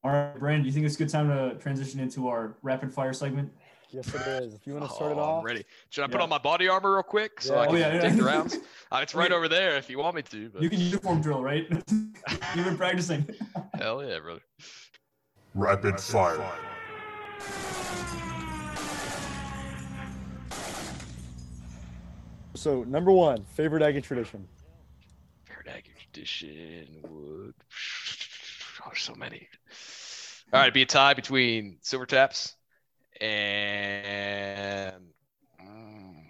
[0.05, 2.93] All right, Brandon, do you think it's a good time to transition into our rapid
[2.93, 3.51] fire segment?
[3.91, 4.55] Yes, it is.
[4.55, 5.65] If you want to start it Oh, off, I'm ready.
[5.91, 6.23] Should I put Yeah.
[6.25, 8.01] on my body armor real quick so I can Oh, yeah, yeah.
[8.01, 8.59] take the rounds?
[8.91, 10.51] Uh, it's right over there if you want me to.
[10.51, 11.67] But You can uniform drill, right?
[11.91, 13.27] You've been practicing.
[13.75, 14.41] hell yeah, brother.
[15.55, 16.41] Rapid fire.
[22.55, 24.47] So number one, favorite Aggie tradition.
[25.45, 27.55] Favorite Aggie tradition would.
[28.87, 29.49] Oh, there's so many.
[30.53, 32.55] All right, be a tie between Silver Taps
[33.21, 34.95] and
[35.61, 36.25] mm,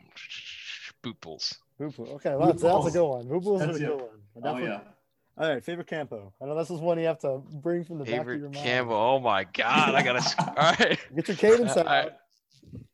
[1.02, 1.59] Boot Bulls.
[1.81, 3.27] Okay, well, that's, that's a good one.
[3.27, 3.97] Hoople is a good it.
[3.97, 4.44] one.
[4.44, 4.81] Oh, yeah.
[5.36, 6.32] All right, favorite campo.
[6.40, 8.55] I know this is one you have to bring from the back of your Favorite
[8.55, 8.65] mind.
[8.65, 8.94] Campbell.
[8.94, 10.20] Oh my God, I gotta.
[10.20, 10.98] s- All right.
[11.15, 11.86] Get your cadence All out.
[11.86, 12.12] right.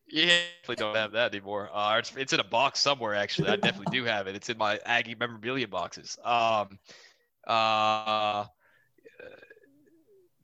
[0.09, 1.69] Yeah, definitely don't have that anymore.
[1.73, 3.15] Uh, it's, it's in a box somewhere.
[3.15, 4.35] Actually, I definitely do have it.
[4.35, 6.19] It's in my Aggie memorabilia boxes.
[6.25, 6.79] Um,
[7.47, 8.47] uh,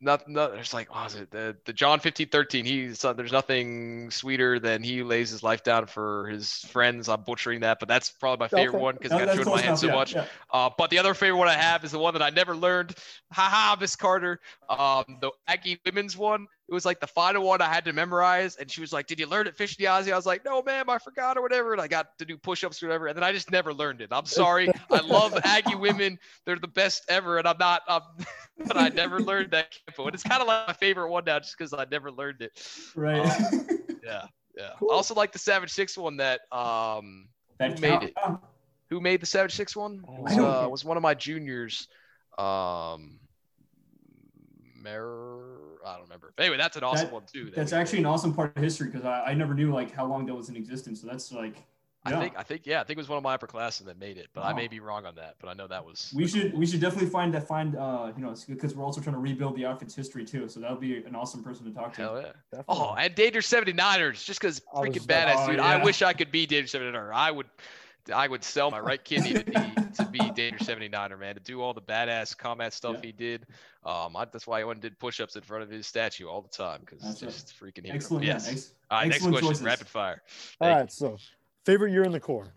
[0.07, 2.65] not, not there's like was it the the John fifteen thirteen.
[2.65, 7.09] He's uh, there's nothing sweeter than he lays his life down for his friends.
[7.11, 8.83] I'm butchering that, but that's probably my favorite Okay.
[8.83, 10.15] one because No, I got that's in my enough, so yeah, much.
[10.15, 10.27] yeah.
[10.51, 12.95] Uh, but the other favorite one I have is the one that I never learned.
[13.33, 14.41] Haha, Miss Carter.
[14.71, 16.47] Um, the Aggie women's one.
[16.69, 19.21] It was like the final one I had to memorize, and she was like, "Did
[19.21, 21.81] you learn it, Fish Diazzi?" I was like, "No, ma'am, I forgot or whatever." And
[21.81, 24.09] I got to do push-ups or whatever, and then I just never learned it.
[24.11, 24.69] I'm sorry.
[24.91, 27.83] I love Aggie women; they're the best ever, and I'm not.
[27.89, 28.03] Um,
[28.67, 31.39] but I never learned that campo, and it's kind of like my favorite one now,
[31.39, 32.53] just because I never learned it.
[32.95, 33.31] Right.
[34.05, 34.27] Yeah,
[34.57, 34.71] yeah.
[34.79, 34.91] Cool.
[34.93, 37.29] I also like the Savage Six one that um
[37.59, 38.15] that Who made it?
[38.91, 40.05] who made the Savage Six one?
[40.07, 41.89] It was, I uh, was one of my juniors.
[42.39, 43.19] Um,
[44.97, 45.39] Mer,
[45.85, 46.33] I don't remember.
[46.39, 47.47] Anyway, that's an awesome That- one too.
[47.47, 49.91] that That's we- actually an awesome part of history because I, I never knew like
[49.93, 51.01] how long that was in existence.
[51.01, 51.57] So that's like,
[52.05, 54.17] I think, I think, yeah, I think it was one of my upperclassmen that made
[54.17, 55.35] it, but I may be wrong on that.
[55.41, 56.13] But I know that was.
[56.15, 59.15] we should we should definitely find that find uh you know because we're also trying
[59.17, 60.49] to rebuild the outfit's history too.
[60.49, 62.03] So that'll be an awesome person to talk to.
[62.03, 62.33] Hell yeah.
[62.53, 62.65] Definitely.
[62.69, 65.59] Oh, and Danger 79ers, just because I freaking just about- badass, Oh, dude.
[65.61, 67.13] I wish I could be Danger 79er.
[67.13, 67.47] I would,
[68.15, 69.53] I would sell my right kidney to be
[69.95, 71.35] to be Danger 79er, man.
[71.35, 73.07] To do all the badass combat stuff Yeah.
[73.07, 73.47] he did.
[73.85, 76.43] Um, I, that's why I went and did push-ups in front of his statue all
[76.43, 77.97] the time because it's That's just freaking hero.
[77.97, 78.25] Excellent.
[78.25, 78.47] Yes.
[78.47, 78.53] Yeah.
[78.53, 79.41] Ex- all right, next question.
[79.49, 79.63] choices.
[79.63, 80.23] Rapid fire.
[80.61, 81.17] All Thank right, so
[81.65, 82.53] favorite year in the Corps.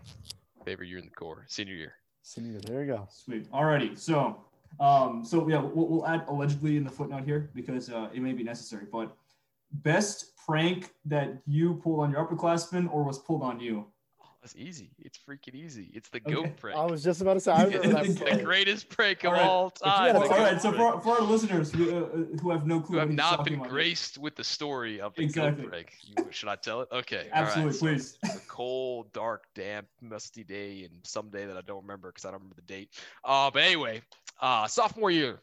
[0.66, 1.94] Favorite year in the Corps, senior year.
[2.22, 2.52] Senior.
[2.52, 3.08] Year, there you go.
[3.12, 3.50] Sweet.
[3.52, 3.98] Alrighty.
[3.98, 4.44] So,
[4.80, 8.34] um, so yeah, we'll, we'll add allegedly in the footnote here because uh, it may
[8.34, 8.86] be necessary.
[8.92, 9.16] But
[9.72, 13.86] best prank that you pulled on your upperclassmen or was pulled on you?
[14.42, 14.92] That's easy.
[15.00, 15.90] It's freaking easy.
[15.94, 16.34] It's the Okay.
[16.34, 16.78] goat prank.
[16.78, 17.52] I was just about to say.
[17.52, 18.06] I remember that.
[18.06, 18.44] It's the prank.
[18.46, 19.44] greatest prank of All right.
[19.46, 20.06] all time.
[20.08, 20.62] had the a- All goat right.
[20.62, 23.60] So for, for our listeners who, uh, who have no clue, who have not been
[23.60, 25.64] graced with the story of the Exactly.
[25.64, 25.94] goat prank.
[26.04, 26.88] You, should I tell it?
[26.92, 27.28] Okay.
[27.34, 27.76] Absolutely, all right.
[27.76, 28.18] so please.
[28.24, 32.24] it's a cold, dark, damp, musty day, and some day that I don't remember because
[32.24, 32.92] I don't remember the date.
[33.26, 34.02] Uh, but anyway,
[34.42, 35.42] uh, sophomore year.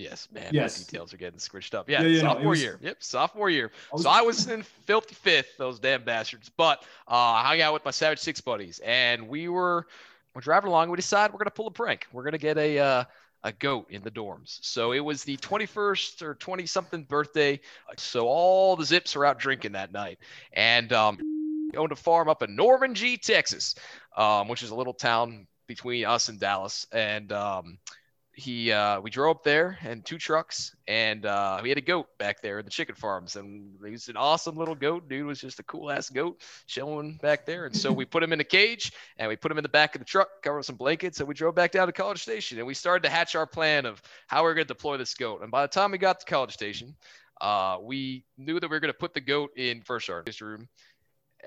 [0.00, 0.50] Yes, man.
[0.52, 0.78] Yes.
[0.78, 1.88] My details are getting squished up.
[1.90, 2.78] Yeah, Yeah, yeah, no, sophomore was- year.
[2.80, 3.70] Yep, sophomore year.
[3.92, 6.48] I was- So I was in filthy fifth, those damn bastards.
[6.56, 9.86] But uh, I hung out with my Savage Six buddies, and we were
[10.34, 10.90] we're driving along.
[10.90, 12.06] We decided we're gonna pull a prank.
[12.12, 13.04] We're gonna get a uh,
[13.42, 14.58] a goat in the dorms.
[14.62, 17.58] So it was the 21st or 20 something birthday.
[17.96, 20.18] So all the zips are out drinking that night,
[20.52, 21.18] and um,
[21.76, 23.74] owned a farm up in Normangee, Texas,
[24.16, 27.78] um, which is a little town between us and Dallas, and um,
[28.40, 32.06] he uh, we drove up there and two trucks and uh, we had a goat
[32.18, 33.36] back there in the chicken farms.
[33.36, 35.08] And he was an awesome little goat.
[35.08, 37.66] Dude was just a cool ass goat chilling back there.
[37.66, 39.94] And so we put him in a cage and we put him in the back
[39.94, 42.58] of the truck covered with some blankets and we drove back down to college station.
[42.58, 45.14] And we started to hatch our plan of how we were going to deploy this
[45.14, 45.42] goat.
[45.42, 46.96] And by the time we got to college station
[47.40, 50.68] uh, we knew that we were going to put the goat in first sergeant's room.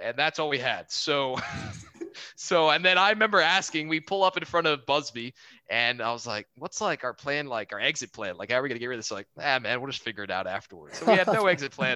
[0.02, 0.90] And that's all we had.
[0.92, 1.38] So
[2.36, 5.34] so and then i remember asking we pull up in front of busby
[5.70, 8.38] and I was like, what's like our plan, like our exit plan?
[8.38, 9.12] Like, how are we going to get rid of this?
[9.12, 11.00] Like, ah, man, we'll just figure it out afterwards.
[11.00, 11.96] So we had no exit plan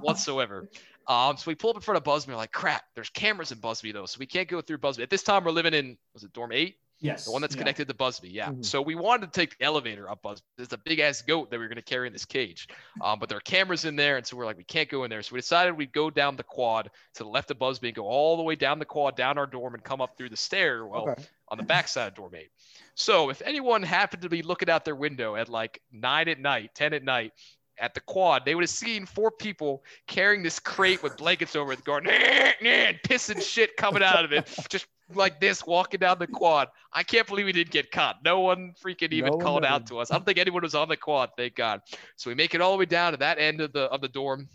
[0.00, 0.68] whatsoever.
[1.06, 2.32] Um, so we pull up in front of Busby.
[2.32, 4.06] We're like, crap, there's cameras in Busby though.
[4.06, 5.02] So we can't go through Busby.
[5.02, 6.76] At this time, we're living in, was it dorm eight?
[7.04, 7.24] Yes.
[7.24, 7.60] The one that's yeah.
[7.60, 8.30] connected to Busby.
[8.30, 8.48] Yeah.
[8.48, 8.64] Mhm.
[8.64, 10.44] So we wanted to take the elevator up Busby.
[10.56, 12.68] There's a big ass goat that we were going to carry in this cage.
[13.00, 14.16] Um, but there are cameras in there.
[14.16, 15.22] And so we're like, we can't go in there.
[15.22, 18.06] So we decided we'd go down the quad to the left of Busby and go
[18.06, 21.10] all the way down the quad, down our dorm, and come up through the stairwell
[21.10, 21.22] Okay.
[21.48, 22.50] on the backside of dorm eight.
[22.94, 26.70] So if anyone happened to be looking out their window at like nine at night,
[26.74, 27.32] 10 at night,
[27.78, 31.72] at the quad, they would have seen four people carrying this crate with blankets over
[31.72, 32.10] it, going, nah,
[32.62, 34.86] nah, and pissing shit coming out of it, just
[35.16, 36.68] like this, walking down the quad.
[36.92, 38.16] I can't believe we didn't get caught.
[38.24, 40.10] No one freaking even No one called out to us.
[40.10, 41.80] I don't think anyone was on the quad, thank God.
[42.16, 44.08] So we make it all the way down to that end of the of the
[44.08, 44.48] dorm.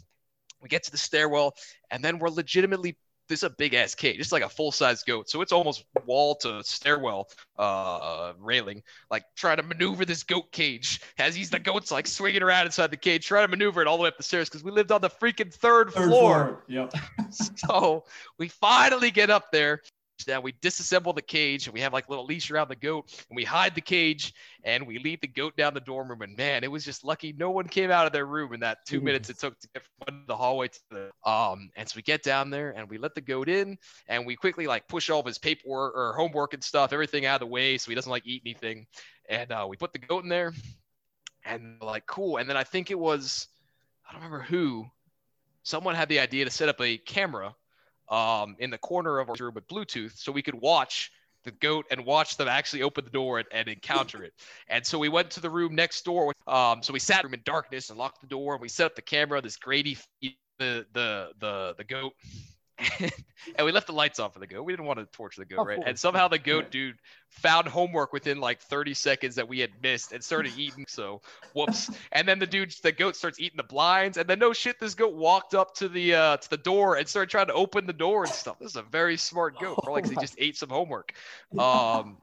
[0.61, 1.55] We get to the stairwell,
[1.89, 2.97] and then we're legitimately
[3.29, 4.19] this is a big ass cage.
[4.19, 8.81] It's like a full size goat, so it's almost wall to stairwell uh, railing.
[9.11, 12.89] Like trying to maneuver this goat cage as he's the goat's like swinging around inside
[12.89, 14.91] the cage, trying to maneuver it all the way up the stairs because we lived
[14.91, 16.63] on the freaking third, Third floor.
[16.65, 16.65] floor.
[16.67, 16.93] Yep.
[17.69, 18.03] so
[18.39, 19.81] we finally get up there.
[20.27, 23.11] Now we disassemble the cage and we have like a little leash around the goat
[23.29, 24.33] and we hide the cage
[24.63, 26.21] and we lead the goat down the dorm room.
[26.21, 28.79] And man, it was just lucky no one came out of their room in that
[28.85, 31.69] two minutes it took to get from the hallway to the um.
[31.75, 33.77] And so we get down there and we let the goat in
[34.07, 37.35] and we quickly like push all of his paperwork or homework and stuff, everything out
[37.35, 38.85] of the way so he doesn't like eat anything.
[39.29, 40.53] And uh, we put the goat in there
[41.45, 42.37] and like cool.
[42.37, 43.47] And then I think it was
[44.07, 44.85] I don't remember who.
[45.61, 47.53] Someone had the idea to set up a camera
[48.09, 51.11] um, in the corner of our room with Bluetooth so we could watch
[51.45, 54.33] the goat and watch them actually open the door and, and encounter it.
[54.67, 56.33] And so we went to the room next door.
[56.47, 59.01] Um, so we sat in darkness and locked the door and we set up the
[59.01, 62.13] camera, this Grady the the the the goat.
[63.55, 64.63] and we left the lights on for the goat.
[64.63, 65.75] We didn't want to torture the goat, Of right?
[65.75, 65.87] course.
[65.87, 66.71] And somehow the goat Right.
[66.71, 66.95] dude
[67.29, 70.85] found homework within like 30 seconds that we had missed and started eating.
[70.87, 71.21] So
[71.53, 71.89] whoops.
[72.11, 74.17] And then the dude, the goat starts eating the blinds.
[74.17, 77.07] And then no shit, this goat walked up to the uh to the door and
[77.07, 78.57] started trying to open the door and stuff.
[78.59, 81.13] This is a very smart goat, probably because he Oh my- just ate some homework.
[81.57, 82.17] Um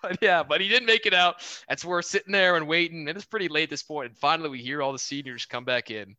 [0.00, 1.36] but yeah, but he didn't make it out.
[1.68, 4.08] And so we're sitting there and waiting, and it's pretty late at this point.
[4.08, 6.16] And finally we hear all the seniors come back in.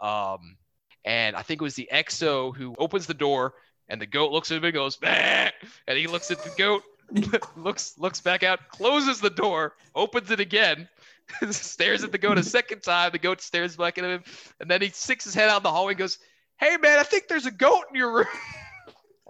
[0.00, 0.56] Um
[1.04, 3.54] and I think it was the EXO who opens the door
[3.90, 5.50] and the goat looks at him and goes, "Bah!"
[5.86, 6.82] and he looks at the goat,
[7.56, 10.88] looks looks back out, closes the door, opens it again,
[11.50, 13.10] stares at the goat a second time.
[13.12, 14.22] The goat stares back at him,
[14.60, 16.18] and then he sticks his head out in the hallway and goes,
[16.58, 18.26] "Hey man, I think there's a goat in your room."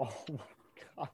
[0.02, 0.38] Oh my
[0.97, 1.09] god.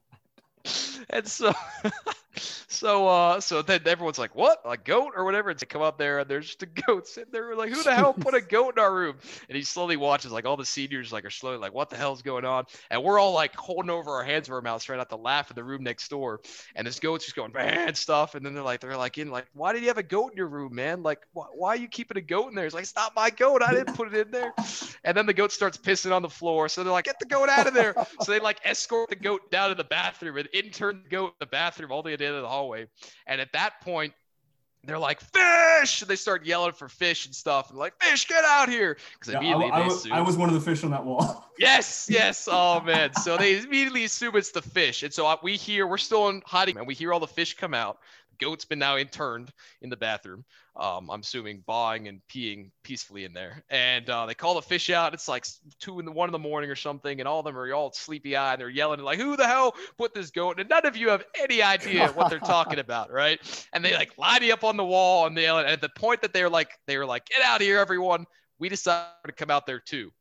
[1.09, 1.53] And so
[2.67, 4.59] so uh so then everyone's like what?
[4.65, 5.49] A goat or whatever?
[5.49, 7.47] And they come up there and there's just a goat sitting there.
[7.47, 9.15] We're like who the hell put a goat in our room?
[9.49, 12.21] And he slowly watches like all the seniors like are slowly like what the hell's
[12.21, 12.65] going on?
[12.89, 15.49] And we're all like holding over our hands over our mouths trying not to laugh
[15.49, 16.41] in the room next door.
[16.75, 18.35] And this goat's just going man stuff.
[18.35, 20.37] And then they're like they're like in like why did you have a goat in
[20.37, 21.03] your room man?
[21.03, 22.65] Like why, why are you keeping a goat in there?
[22.65, 23.61] It's like it's not my goat.
[23.61, 24.53] I didn't put it in there.
[25.03, 26.69] And then the goat starts pissing on the floor.
[26.69, 27.95] So they're like get the goat out of there.
[28.21, 31.35] So they like escort the goat down to the bathroom and intern the goat in
[31.39, 32.87] the bathroom all the way down to the end of the hallway.
[33.25, 34.13] And at that point,
[34.83, 38.45] they're like fish, and they start yelling for fish and stuff, and like fish, get
[38.45, 40.13] out here, because Yeah, I, immediately I they was, assume.
[40.13, 41.43] I was one of the fish on that wall.
[41.59, 42.47] Yes, yes.
[42.49, 43.15] Oh man.
[43.15, 46.43] So they immediately assume it's the fish, and so uh, we hear we're still in
[46.45, 47.97] hiding, and we hear all the fish come out.
[48.39, 49.51] Goat's been now interned
[49.81, 50.45] in the bathroom.
[50.75, 54.89] Um, I'm assuming bawing and peeing peacefully in there, and uh, they call the fish
[54.89, 55.13] out.
[55.13, 55.45] It's like
[55.79, 57.91] two in the one in the morning or something, and all of them are all
[57.91, 58.59] sleepy eyed.
[58.59, 61.61] They're yelling like, "Who the hell put this goat?" And none of you have any
[61.61, 63.39] idea what they're talking about, right?
[63.73, 65.47] And they like line me up on the wall, and they.
[65.47, 68.25] And at the point that they're like, they were like, "Get out of here, everyone!"
[68.59, 70.11] We decided to come out there too.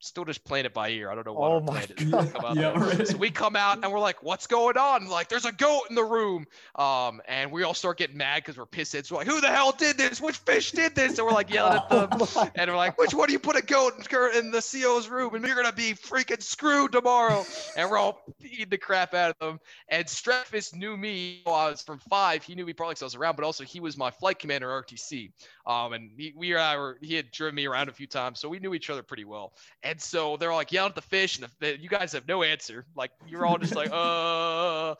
[0.00, 1.10] Still just playing it by ear.
[1.10, 1.84] I don't know what Oh my.
[2.10, 2.32] God.
[2.32, 3.06] Come out Yeah, right.
[3.06, 5.96] So we come out and we're like, "What's going on?" Like, there's a goat in
[5.96, 6.46] the room.
[6.76, 9.06] Um, and we all start getting mad because we're pissed.
[9.06, 10.20] So we're like, "Who the hell did this?
[10.20, 12.08] Which fish did this?" And we're like yelling at them.
[12.36, 15.08] Oh And we're like, which one do you put a goat in, in the CO's
[15.08, 15.34] room?
[15.34, 17.44] And you're going to be freaking screwed tomorrow.
[17.76, 19.60] And we're all beating the crap out of them.
[19.88, 22.42] And Streckfist knew me while I was from five.
[22.44, 24.70] He knew me probably because I was around, but also he was my flight commander
[24.76, 25.32] at RTC.
[25.66, 28.40] Um, and he, we were, he had driven me around a few times.
[28.40, 29.52] So we knew each other pretty well.
[29.82, 32.84] And so they're like yelling at the fish, and the, you guys have no answer.
[32.94, 34.94] Like, you're all just like, uh.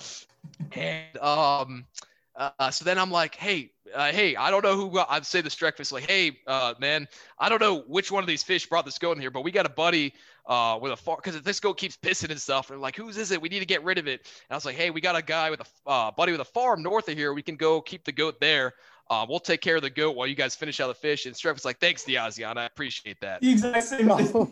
[0.73, 1.85] And um,
[2.39, 5.49] uh, so then I'm like, hey, uh, hey, I don't know who I'd say the
[5.49, 7.09] Streckfist, like, hey, uh, man,
[7.39, 9.51] I don't know which one of these fish brought this goat in here, but we
[9.51, 10.15] got a buddy
[10.47, 12.71] uh, with a farm because this goat keeps pissing and stuff.
[12.71, 13.43] And like, whose is it?
[13.43, 14.21] We need to get rid of it.
[14.21, 16.47] And I was like, hey, we got a guy with a uh, buddy with a
[16.47, 17.33] farm north of here.
[17.35, 18.75] We can go keep the goat there.
[19.11, 21.25] Uh, we'll take care of the goat while you guys finish out the fish.
[21.25, 22.57] And Streck was like, thanks, Niazian.
[22.59, 23.41] I appreciate that.
[23.41, 24.11] the exact same.
[24.11, 24.45] Oh.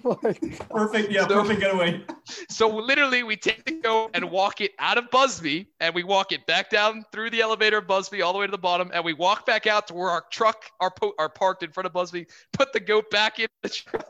[0.71, 1.11] Perfect.
[1.13, 2.03] Yeah, So- perfect getaway.
[2.51, 6.33] So literally, we take the goat and walk it out of Busby, and we walk
[6.33, 9.05] it back down through the elevator of Busby all the way to the bottom, and
[9.05, 11.93] we walk back out to where our truck are, po- are parked in front of
[11.93, 14.07] Busby, put the goat back in the truck,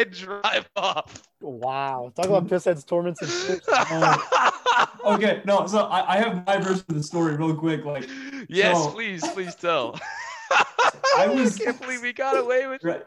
[0.00, 1.22] and drive off.
[1.40, 2.12] Wow.
[2.14, 3.60] Talk about pissheads, torments, and fish.
[5.04, 7.84] Okay, no, so I, I have my version of the story real quick.
[7.86, 8.08] Like,
[8.48, 9.98] yes, So- please, please tell.
[11.16, 12.84] I was- can't believe we got away with.
[12.84, 13.04] right.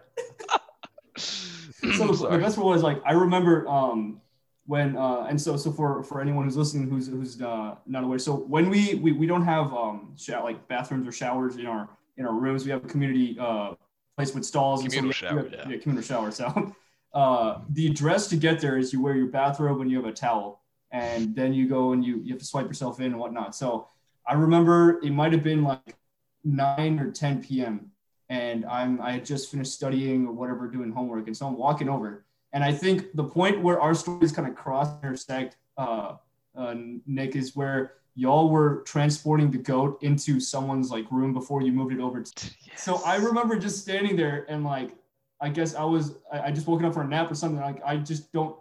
[1.15, 1.20] it.
[1.20, 2.41] so the Sorry.
[2.41, 4.20] best one was like I remember um
[4.65, 8.18] when uh and so so for for anyone who's listening who's who's uh, not aware
[8.18, 11.88] so when we we, we don't have um shower, like bathrooms or showers in our
[12.18, 13.74] in our rooms we have a community uh
[14.18, 15.70] place with stalls Communal and so you shower, have- yeah.
[15.76, 16.32] yeah, communal shower.
[16.32, 16.74] So
[17.14, 20.14] uh, the address to get there is you wear your bathrobe and you have a
[20.14, 20.61] towel,
[20.91, 23.56] and then you go and you you have to swipe yourself in and whatnot.
[23.56, 23.88] So
[24.27, 25.95] I remember it might have been like
[26.44, 27.91] nine or 10 p.m.
[28.30, 31.88] and I'm I had just finished studying or whatever, doing homework, and so I'm walking
[31.88, 36.15] over, and I think the point where our stories kind of cross intersect, uh,
[36.56, 36.76] uh,
[37.06, 41.94] Nick, is where y'all were transporting the goat into someone's like room before you moved
[41.94, 42.22] it over.
[42.22, 44.91] To- so I remember just standing there and like
[45.44, 47.60] I guess I was I, I just woken up for a nap or something.
[47.60, 48.56] Like I just don't.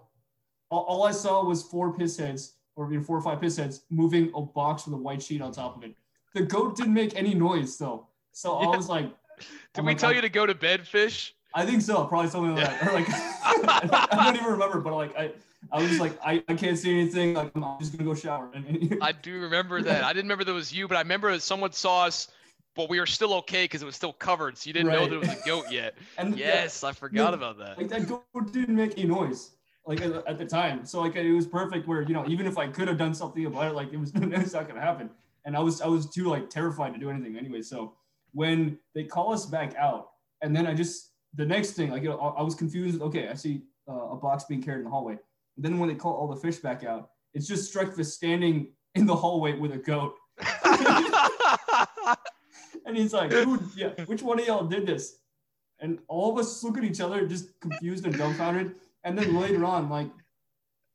[0.68, 3.56] All, all I saw was four piss heads or you know, four or five piss
[3.56, 5.94] heads moving a box with a white sheet on top of it.
[6.34, 8.09] The goat didn't make any noise though.
[8.32, 9.46] So I was like, Did
[9.76, 11.34] I'm we like, tell I'm- you to go to bed, fish?
[11.54, 12.88] I think so, probably something like that.
[12.88, 13.06] Or like
[14.12, 15.30] I don't even remember, but like I,
[15.70, 17.34] I was just like I, I can't see anything.
[17.34, 18.50] Like I'm just gonna go shower.
[19.02, 20.02] I do remember that.
[20.02, 22.28] I didn't remember that was you, but I remember someone saw us,
[22.74, 25.11] but we were still okay because it was still covered, so you didn't know Right.
[25.11, 25.94] that it was a goat yet.
[26.19, 27.77] and Yes, I forgot about that.
[27.78, 29.51] like that goat didn't make any noise
[29.86, 30.86] like at, at the time.
[30.86, 33.44] So like it was perfect where you know even if i could have done something
[33.47, 35.11] about it like it was it's not gonna happen.
[35.44, 37.62] And i was i was too like terrified to do anything anyway.
[37.62, 37.94] So
[38.32, 42.09] when they call us back out and then i just the next thing like you
[42.11, 43.03] know i, I was confused.
[43.03, 45.19] Okay i see uh, a box being carried in the hallway.
[45.57, 49.05] And then when they call all the fish back out it's just Streckfist standing in
[49.07, 50.15] the hallway with a goat
[52.86, 55.18] and he's like, dude, yeah, which one of y'all did this?
[55.80, 58.74] And all of us look at each other, just confused and dumbfounded.
[59.04, 60.09] And then later on, like,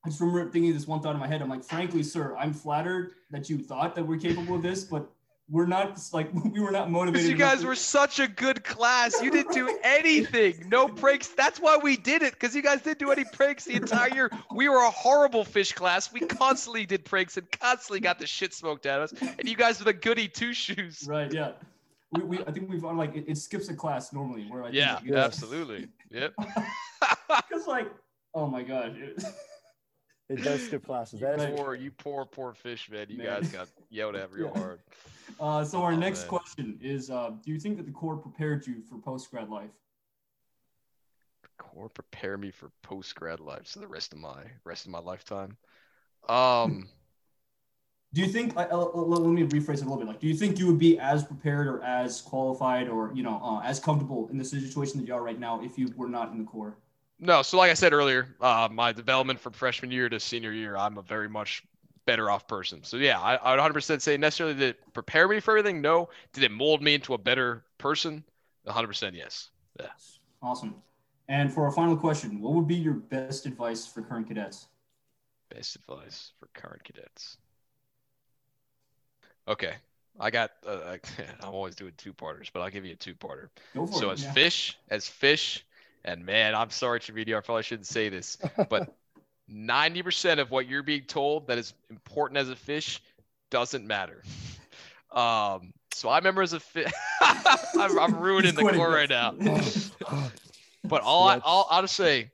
[0.05, 1.41] I just remember thinking this one thought in my head.
[1.41, 5.11] I'm like, frankly, sir, I'm flattered that you thought that we're capable of this, but
[5.49, 7.30] we're not like we were not motivated.
[7.30, 9.22] You guys to- were such a good class.
[9.22, 10.68] You didn't do anything.
[10.69, 11.30] No pranks.
[11.30, 12.34] That's why we did it.
[12.34, 14.31] Because you guys didn't do any pranks the entire year.
[14.53, 16.14] We were a horrible fish class.
[16.14, 19.22] We constantly did pranks and constantly got the shit smoked out of us.
[19.22, 21.05] And you guys were the goody two shoes.
[21.09, 21.51] right, yeah.
[22.11, 24.69] We, we I think we've on like it, it skips a class normally where I
[24.69, 25.25] Yeah, think, Yeah.
[25.25, 25.89] absolutely.
[26.09, 26.34] Yep.
[27.49, 27.91] because like
[28.34, 29.23] oh my gosh, it-
[30.29, 31.21] It does skip classes.
[31.21, 31.55] That is Right.
[31.55, 33.05] poor, you poor, poor fish, man.
[33.09, 33.27] You Man.
[33.27, 34.59] guys got yelled at real Yeah.
[34.59, 34.79] hard.
[35.39, 36.27] Uh, so our Oh, next man.
[36.27, 39.69] question is: uh, Do you think that the Corps prepared you for post grad life?
[41.57, 43.67] Corps prepare me for post grad life.
[43.67, 45.55] So the rest of my rest of my lifetime.
[46.27, 46.89] Um.
[48.13, 48.55] Do you think?
[48.55, 50.07] Let me rephrase it a little bit.
[50.07, 53.39] Like, do you think you would be as prepared or as qualified or you know
[53.43, 56.31] uh, as comfortable in the situation that you are right now if you were not
[56.31, 56.77] in the Corps?
[57.19, 60.77] No, so like I said earlier, uh, my development from freshman year to senior year,
[60.77, 61.63] I'm a very much
[62.05, 62.84] better off person.
[62.84, 65.81] So yeah, I, I would 100% say necessarily did it prepare me for everything?
[65.81, 66.09] No.
[66.34, 68.23] Did it mold me into a better person?
[68.67, 69.49] 100% yes.
[70.41, 70.75] Awesome.
[71.27, 74.67] And for our final question, what would be your best advice for current cadets?
[75.49, 77.38] Best advice for current cadets.
[79.48, 79.74] Okay,
[80.19, 80.52] I got.
[80.65, 80.98] Uh,
[81.41, 83.49] I'm always doing two parters, but I'll give you a two parter.
[83.94, 84.14] So it.
[84.14, 84.32] as yeah.
[84.34, 85.65] fish, as fish,
[86.03, 88.38] and man, I'm sorry, Treviño, I probably shouldn't say this,
[88.69, 88.95] but
[89.52, 93.02] 90% of what you're being told that is important as a fish
[93.49, 94.24] doesn't matter.
[95.11, 96.91] Um, so I remember as a fish,
[97.22, 99.34] I'm, I'm ruining the Corps right now.
[100.84, 102.32] But all I, all I'll just say,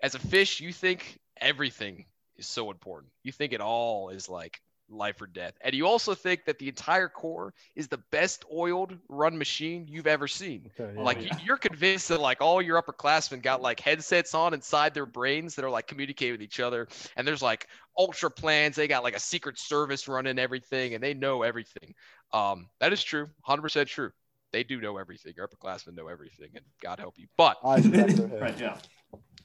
[0.00, 2.04] as a fish, you think everything
[2.36, 3.12] is so important.
[3.22, 6.68] You think it all is like life or death, and you also think that the
[6.68, 10.70] entire Corps is the best oiled run machine you've ever seen.
[10.78, 11.02] Okay, yeah.
[11.02, 11.38] Like Oh, yeah.
[11.44, 15.64] you're convinced that like all your upperclassmen got like headsets on inside their brains that
[15.64, 16.86] are like communicating with each other,
[17.16, 17.66] and there's like
[17.98, 18.76] ultra plans.
[18.76, 21.94] They got like a secret service running everything, and they know everything.
[22.32, 24.10] Um, that is true, 100% true.
[24.52, 25.32] They do know everything.
[25.36, 27.26] Your upperclassmen know everything, and God help you.
[27.36, 28.40] But Eyes in the back of their head.
[28.42, 28.60] right.
[28.60, 28.76] Yeah.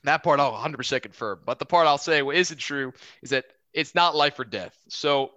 [0.04, 1.40] that part I'll 100% confirm.
[1.46, 2.94] But the part I'll say what isn't true
[3.24, 4.78] is that it's not life or death.
[4.90, 5.32] So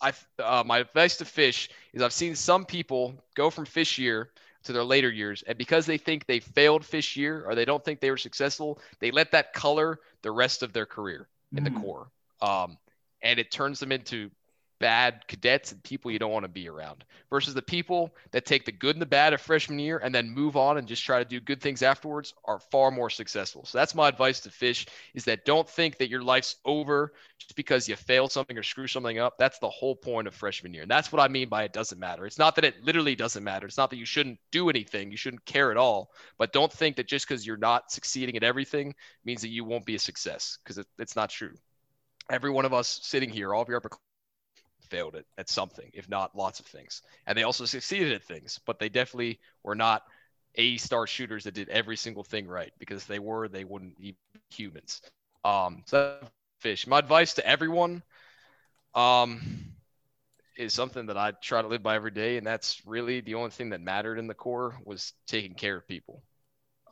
[0.00, 0.12] I
[0.42, 4.30] uh, my advice to fish is I've seen some people go from fish year
[4.64, 7.84] to their later years and because they think they failed fish year or they don't
[7.84, 11.70] think they were successful, they let that color the rest of their career in the
[11.70, 11.72] Mhm.
[11.72, 12.10] Corps.
[12.40, 12.78] Um,
[13.22, 14.30] and it turns them into
[14.78, 18.64] bad cadets and people you don't want to be around versus the people that take
[18.64, 21.18] the good and the bad of freshman year and then move on and just try
[21.18, 23.64] to do good things afterwards are far more successful.
[23.64, 27.56] So that's my advice to fish is that don't think that your life's over just
[27.56, 29.38] because you failed something or screw something up.
[29.38, 30.82] That's the whole point of freshman year.
[30.82, 32.26] And that's what I mean by it doesn't matter.
[32.26, 33.66] It's not that it literally doesn't matter.
[33.66, 35.10] It's not that you shouldn't do anything.
[35.10, 36.10] You shouldn't care at all.
[36.38, 38.94] But don't think that just because you're not succeeding at everything
[39.24, 41.54] means that you won't be a success because it, it's not true.
[42.30, 43.90] Every one of us sitting here, all of your upper
[44.86, 47.02] failed it at something, if not lots of things.
[47.26, 50.02] And they also succeeded at things, but they definitely were not
[50.56, 54.00] A star shooters that did every single thing right because if they were, they wouldn't
[54.00, 54.16] be
[54.50, 55.02] humans.
[55.44, 56.18] Um, so
[56.60, 56.86] fish.
[56.86, 58.02] My advice to everyone,
[58.94, 59.40] um,
[60.56, 63.50] is something that I try to live by every day, and that's really the only
[63.50, 66.22] thing that mattered in the Corps was taking care of people.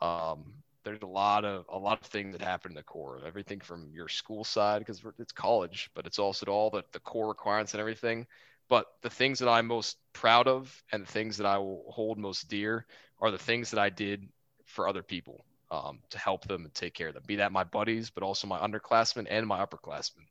[0.00, 3.20] Um, there's a lot of a lot of things that happen in the Corps.
[3.26, 7.28] Everything from your school side because it's college, but it's also all the the Corps
[7.28, 8.26] requirements and everything.
[8.68, 12.18] But the things that I'm most proud of and the things that I will hold
[12.18, 12.86] most dear
[13.20, 14.28] are the things that I did
[14.66, 17.24] for other people um, to help them and take care of them.
[17.26, 20.26] Be that my buddies, but also my underclassmen and my upperclassmen.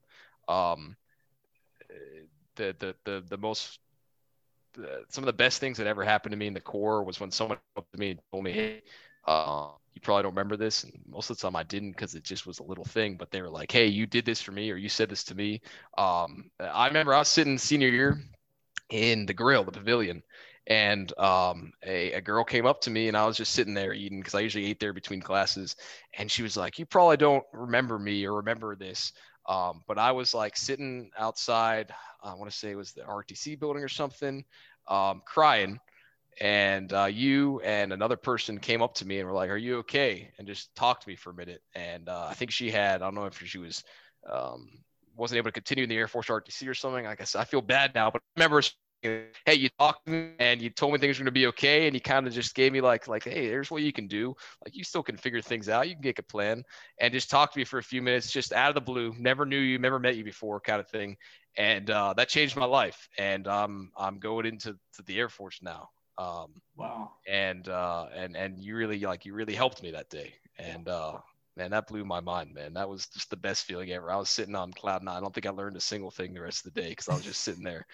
[0.47, 0.95] Um,
[2.55, 3.79] the, the the the most
[4.73, 7.19] the, some of the best things that ever happened to me in the Corps was
[7.19, 8.81] when someone up to me and told me, "Hey,
[9.25, 12.23] uh, you probably don't remember this." And most of the time, I didn't because it
[12.23, 13.15] just was a little thing.
[13.17, 15.35] But they were like, "Hey, you did this for me, or you said this to
[15.35, 15.61] me."
[15.97, 18.21] Um, I remember I was sitting senior year
[18.89, 20.21] in the grill, the pavilion,
[20.67, 23.93] and um, a, a girl came up to me and I was just sitting there
[23.93, 25.75] eating because I usually ate there between classes.
[26.17, 29.11] And she was like, You probably don't remember me or remember this.
[29.47, 31.93] Um, but I was like sitting outside,
[32.23, 34.45] I want to say it was the RTC building or something,
[34.87, 35.79] um, crying.
[36.41, 39.79] And uh, you and another person came up to me and were like, Are you
[39.79, 40.31] okay?
[40.37, 41.61] And just talked to me for a minute.
[41.75, 43.83] And uh, I think she had, I don't know if she was,
[44.29, 44.69] um,
[45.15, 47.05] wasn't able to continue in the Air Force RTC or something.
[47.05, 48.61] I guess I feel bad now, but I remember
[49.03, 51.85] hey, you talked to me and you told me things were going to be okay.
[51.85, 54.35] And you kind of just gave me like, like, hey, here's what you can do.
[54.63, 55.89] Like, you still can figure things out.
[55.89, 56.63] You can get a plan
[56.99, 59.13] and just talk to me for a few minutes, just out of the blue.
[59.17, 61.17] Never knew you, never met you before, kind of thing.
[61.57, 63.09] And uh, that changed my life.
[63.17, 65.89] And um, I'm going into the Air Force now.
[66.17, 67.11] Um, wow.
[67.27, 70.33] And uh, and and you really like you really helped me that day.
[70.57, 71.17] And uh,
[71.55, 72.73] man, that blew my mind, man.
[72.73, 74.11] That was just the best feeling ever.
[74.11, 75.17] I was sitting on cloud nine.
[75.17, 77.15] I don't think I learned a single thing the rest of the day because I
[77.15, 77.85] was just sitting there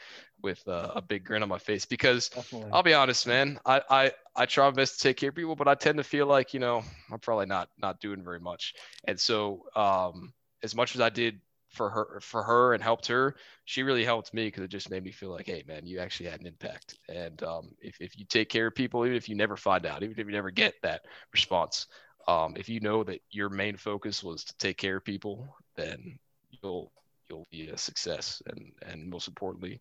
[0.42, 1.86] with uh, a big grin on my face.
[1.86, 2.72] Because Definitely.
[2.74, 5.56] I'll be honest, man, I, I I try my best to take care of people,
[5.56, 8.74] but I tend to feel like you know I'm probably not not doing very much.
[9.08, 10.34] And so, um,
[10.64, 11.40] as much as I did
[11.70, 13.36] for her for her and helped her,
[13.66, 16.30] she really helped me because it just made me feel like, hey, man, you actually
[16.30, 16.98] had an impact.
[17.08, 20.04] And um, if if you take care of people, even if you never find out,
[20.04, 21.02] even if you never get that
[21.32, 21.88] response,
[22.28, 26.18] um, if you know that your main focus was to take care of people, then
[26.62, 26.92] you'll
[27.30, 29.80] you'll be a success, and and most importantly,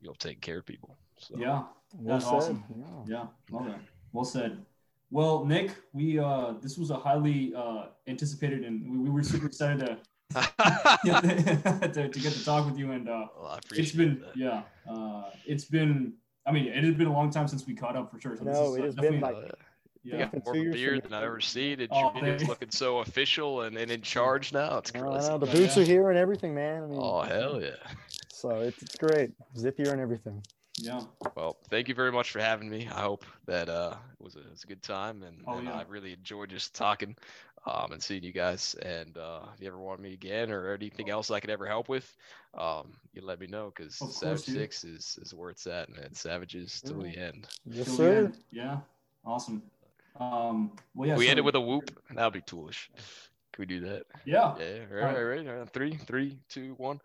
[0.00, 0.96] you'll take care of people.
[1.18, 1.34] So.
[1.38, 1.62] Yeah,
[2.04, 2.64] that's well awesome.
[2.76, 2.84] Yeah.
[3.06, 3.80] yeah, love that.
[4.12, 4.64] Well said.
[5.10, 9.46] Well, Nick, we uh, this was a highly uh, anticipated, and we, we were super
[9.46, 9.98] excited to
[10.34, 12.92] to, to, get to talk with you.
[12.92, 14.36] And uh, well, it's been that.
[14.36, 16.14] yeah, uh, it's been.
[16.46, 18.36] I mean, it has been a long time since we caught up for sure.
[18.36, 19.36] So no, it has been like
[20.02, 21.80] yeah, got more beard than I've ever seen.
[21.80, 22.12] And oh,
[22.46, 24.78] looking so official and, and in charge now.
[24.78, 25.38] It's crazy.
[25.38, 25.82] the boots yeah.
[25.82, 26.82] are here and everything, man.
[26.82, 27.70] I mean, oh hell yeah!
[28.32, 30.42] So it's, it's great, zip here and everything.
[30.80, 31.00] Yeah.
[31.34, 32.88] Well, thank you very much for having me.
[32.92, 35.66] I hope that uh, it was a, it was a good time, and, oh, and
[35.66, 35.74] yeah.
[35.74, 37.16] I really enjoyed just talking
[37.66, 38.74] um, and seeing you guys.
[38.82, 41.88] And uh, if you ever want me again or anything else I could ever help
[41.88, 42.16] with,
[42.56, 46.14] um, you let me know because Savage Six is, is where it's at, man.
[46.14, 47.46] Savages till the end.
[47.66, 48.32] Yes, sir.
[48.50, 48.78] Yeah.
[49.24, 49.62] Awesome.
[50.18, 51.16] Um, well, yeah.
[51.16, 51.90] We so, end it with a whoop.
[52.14, 52.88] That would be toolish.
[53.52, 54.04] Can we do that?
[54.24, 54.54] Yeah.
[54.58, 54.84] Yeah.
[54.90, 55.16] All right.
[55.16, 55.48] All right.
[55.48, 55.70] All right.
[55.70, 57.00] Three, three, two, one.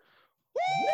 [0.54, 0.93] Woo!